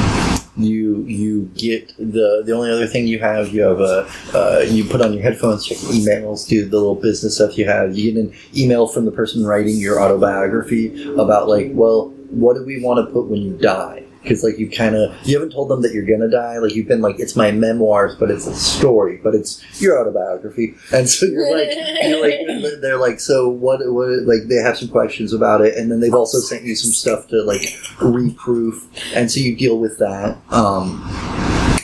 [0.64, 4.84] you you get the the only other thing you have you have a uh, you
[4.84, 7.96] put on your headphones, check emails, do the little business stuff you have.
[7.96, 12.64] You get an email from the person writing your autobiography about like, well, what do
[12.64, 14.04] we want to put when you die?
[14.22, 16.58] Because like you kind of you haven't told them that you're gonna die.
[16.58, 20.74] Like you've been like it's my memoirs, but it's a story, but it's your autobiography,
[20.92, 21.70] and so you're like
[22.02, 25.90] you're like they're like so what what like they have some questions about it, and
[25.90, 27.62] then they've also sent you some stuff to like
[28.00, 30.38] reproof, and so you deal with that.
[30.50, 31.02] Um,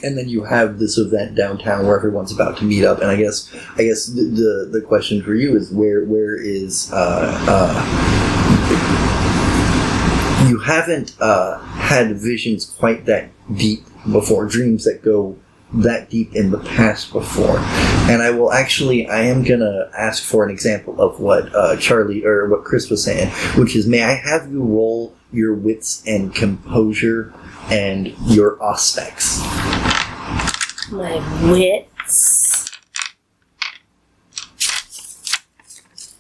[0.03, 3.17] and then you have this event downtown where everyone's about to meet up, and I
[3.17, 9.18] guess I guess the the, the question for you is where where is uh, uh,
[10.59, 15.37] you haven't uh, had visions quite that deep before, dreams that go
[15.73, 17.59] that deep in the past before.
[18.11, 22.25] And I will actually, I am gonna ask for an example of what uh, Charlie
[22.25, 26.35] or what Kris was saying, which is, may I have you roll your wits and
[26.35, 27.33] composure
[27.71, 29.41] and your aspects?
[30.91, 32.71] my wits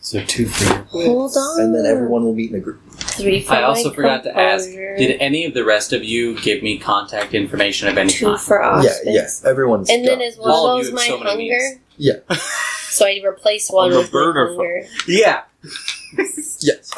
[0.01, 2.81] So two for your hold on And then everyone will meet in a group.
[3.19, 6.39] Three for I also my forgot to ask: Did any of the rest of you
[6.40, 8.40] give me contact information of any two kind?
[8.40, 9.90] for Yeah, yes, everyone's.
[9.90, 10.27] And then done.
[10.27, 11.39] is one All of of those my have so hunger?
[11.39, 11.78] needs.
[11.97, 12.12] Yeah.
[12.90, 14.82] So I replace one I'm with my hunger.
[15.07, 15.43] Yeah.
[16.61, 16.90] Yes.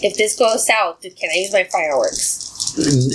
[0.00, 2.40] If this goes south, can I use my fireworks?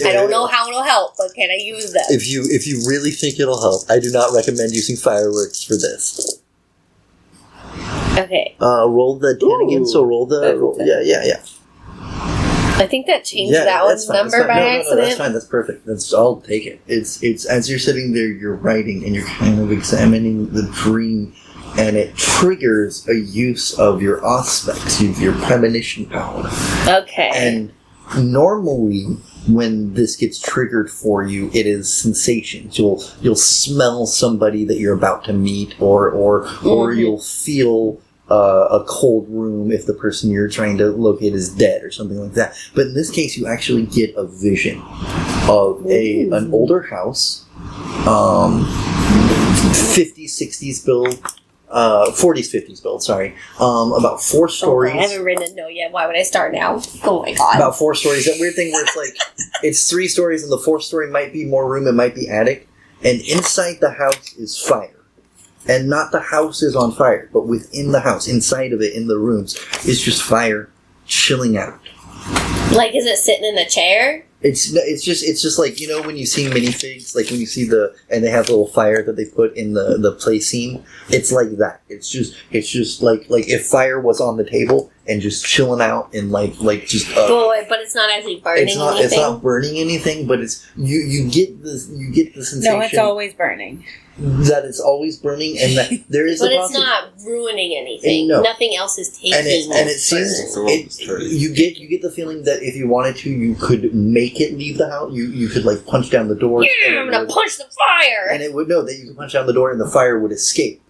[0.05, 2.03] I don't know how it'll help, but can I use them?
[2.09, 5.73] If you if you really think it'll help, I do not recommend using fireworks for
[5.73, 6.41] this.
[8.23, 9.85] Okay, Uh, roll the ten again.
[9.85, 11.39] So roll the roll, yeah yeah yeah.
[12.81, 14.47] I think that changed yeah, that that's one's fine, that's number fine.
[14.47, 15.01] by no, no, no, accident.
[15.07, 15.33] that's fine.
[15.33, 15.85] That's perfect.
[15.85, 16.79] That's I'll take it.
[16.87, 21.33] It's it's as you're sitting there, you're writing and you're kind of examining the dream.
[21.77, 26.49] and it triggers a use of your aspects, your your premonition power.
[26.87, 27.29] Okay.
[27.35, 27.71] And
[28.17, 29.03] normally,
[29.47, 32.77] when this gets triggered for you, it is sensations.
[32.79, 36.97] You'll you'll smell somebody that you're about to meet, or or or Mhm.
[36.97, 37.99] you'll feel.
[38.30, 42.19] Uh, a cold room if the person you're trying to locate is dead or something
[42.19, 42.56] like that.
[42.76, 44.81] But in this case, you actually get a vision
[45.49, 47.45] of a an older house,
[48.06, 48.65] um,
[49.73, 51.19] 50s, 60s build,
[51.69, 53.01] uh, 40s, 50s build.
[53.03, 54.93] Sorry, um, about four stories.
[54.93, 55.91] I haven't written a note yet.
[55.91, 56.81] Why would I start now?
[57.03, 57.56] Oh my god.
[57.56, 58.26] about four stories.
[58.26, 59.15] That weird thing where it's like
[59.64, 62.68] it's three stories, and the fourth story might be more room, it might be attic,
[63.03, 64.98] and inside the house is fire.
[65.69, 69.07] And not the house is on fire, but within the house, inside of it, in
[69.07, 69.55] the rooms,
[69.85, 70.69] is just fire
[71.05, 71.79] chilling out.
[72.71, 74.25] like, is it sitting in a chair?
[74.41, 77.45] It's it's just it's just like you know when you see minifigs, like when you
[77.45, 80.39] see the and they have a little fire that they put in the the play
[80.39, 80.85] scene.
[81.09, 81.81] It's like that.
[81.89, 85.81] It's just it's just like like if fire was on the table and just chilling
[85.81, 87.10] out and like like just.
[87.11, 89.06] Uh, But, but it's not actually burning it's not anything.
[89.06, 92.86] it's not burning anything, but it's you you get the you get the sensation No,
[92.86, 93.84] it's always burning.
[94.19, 98.27] that it's always burning and that there is but a it's not ruining anything.
[98.27, 98.41] No.
[98.41, 99.34] Nothing else is taking.
[99.34, 102.88] and it and it seems it, you get you get the feeling that if you
[102.88, 106.27] wanted to you could make it leave the house you you could like punch down
[106.27, 108.27] the door Yeah, I'm gonna punch the fire.
[108.31, 110.31] and it would know that you could punch down the door and the fire would
[110.34, 110.81] escape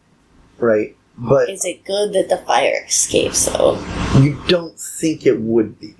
[0.57, 3.77] right but Is it good that the fire escapes though?
[4.19, 5.93] you don't think it would be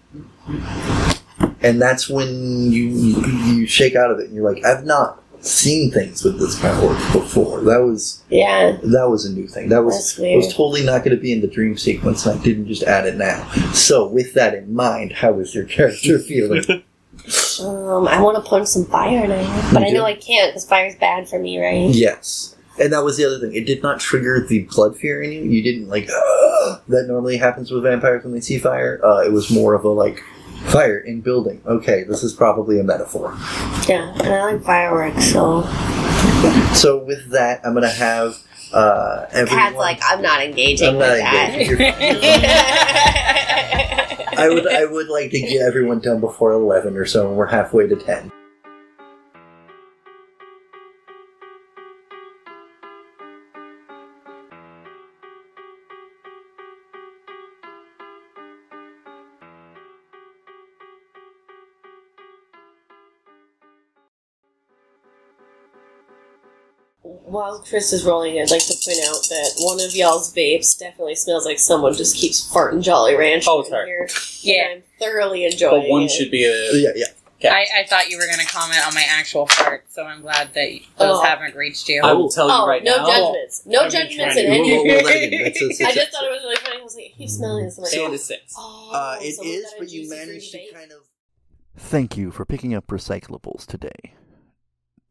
[1.61, 5.89] and that's when you you shake out of it and you're like i've not seen
[5.91, 9.95] things with this power before that was Yeah, that was a new thing that was
[9.95, 12.67] that's It was totally not going to be in the dream sequence, and I didn't
[12.67, 13.49] just add it now.
[13.71, 16.65] So, with that in mind, how is your character feeling?
[17.61, 20.03] Um, I want to punch some fire now, but You I know do?
[20.07, 21.89] I can't because fire's bad for me, right?
[21.89, 22.57] yes.
[22.79, 23.53] And that was the other thing.
[23.53, 25.41] It did not trigger the blood fear in you.
[25.41, 26.07] You didn't, like,
[26.87, 28.99] that normally happens with vampires when they see fire.
[29.03, 30.23] Uh, it was more of a, like,
[30.67, 31.61] fire in building.
[31.65, 33.33] Okay, this is probably a metaphor.
[33.87, 35.63] Yeah, and I like fireworks, so
[36.73, 38.37] So, with that, I'm to have
[38.71, 39.63] uh, everyone.
[39.63, 41.95] Cat's like, I'm not engaging I'm not with that.
[44.37, 47.47] I would, I would like to get everyone done before 11 or so, and we're
[47.47, 48.31] halfway to 10.
[67.29, 71.15] While Kris is rolling, I'd like to point out that one of y'all's vapes definitely
[71.15, 73.85] smells like someone just keeps farting Jolly Rancher Oh, it's in her.
[73.85, 74.09] here.
[74.41, 74.63] Yeah.
[74.71, 76.11] And I'm thoroughly enjoying But one it.
[76.11, 76.73] should be a.
[76.73, 76.89] Yeah,
[77.41, 77.53] yeah.
[77.53, 80.53] I, I thought you were going to comment on my actual fart, so I'm glad
[80.55, 81.21] that those Oh.
[81.23, 82.01] haven't reached you.
[82.03, 83.05] I will tell you Oh, right no now.
[83.05, 83.63] judgments.
[83.65, 84.71] No I've been judgments trying in to- any.
[84.73, 85.41] We'll- we'll let it in.
[85.41, 86.79] It's- it's- I just thought it was really funny.
[86.79, 87.77] I was like, I keep smelling this.
[87.77, 88.53] I'm like, And a six.
[88.57, 90.73] oh, Uh, it someone is, got a but you juicy managed to vape.
[90.73, 90.97] kind of.
[91.77, 94.13] Thank you for picking up recyclables today.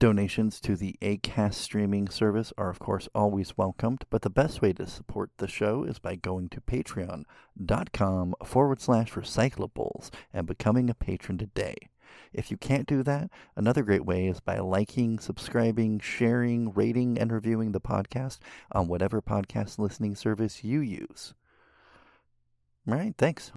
[0.01, 4.73] Donations to the ACAST streaming service are, of course, always welcomed, but the best way
[4.75, 10.95] to support the show is by going to patreon.com forward slash recyclables and becoming a
[10.95, 11.75] patron today.
[12.33, 17.33] If you can't do that, another great way is by liking, subscribing, sharing, rating, and
[17.33, 18.39] reviewing the podcast
[18.71, 21.35] on whatever podcast listening service you use.
[22.87, 23.51] All right, thanks.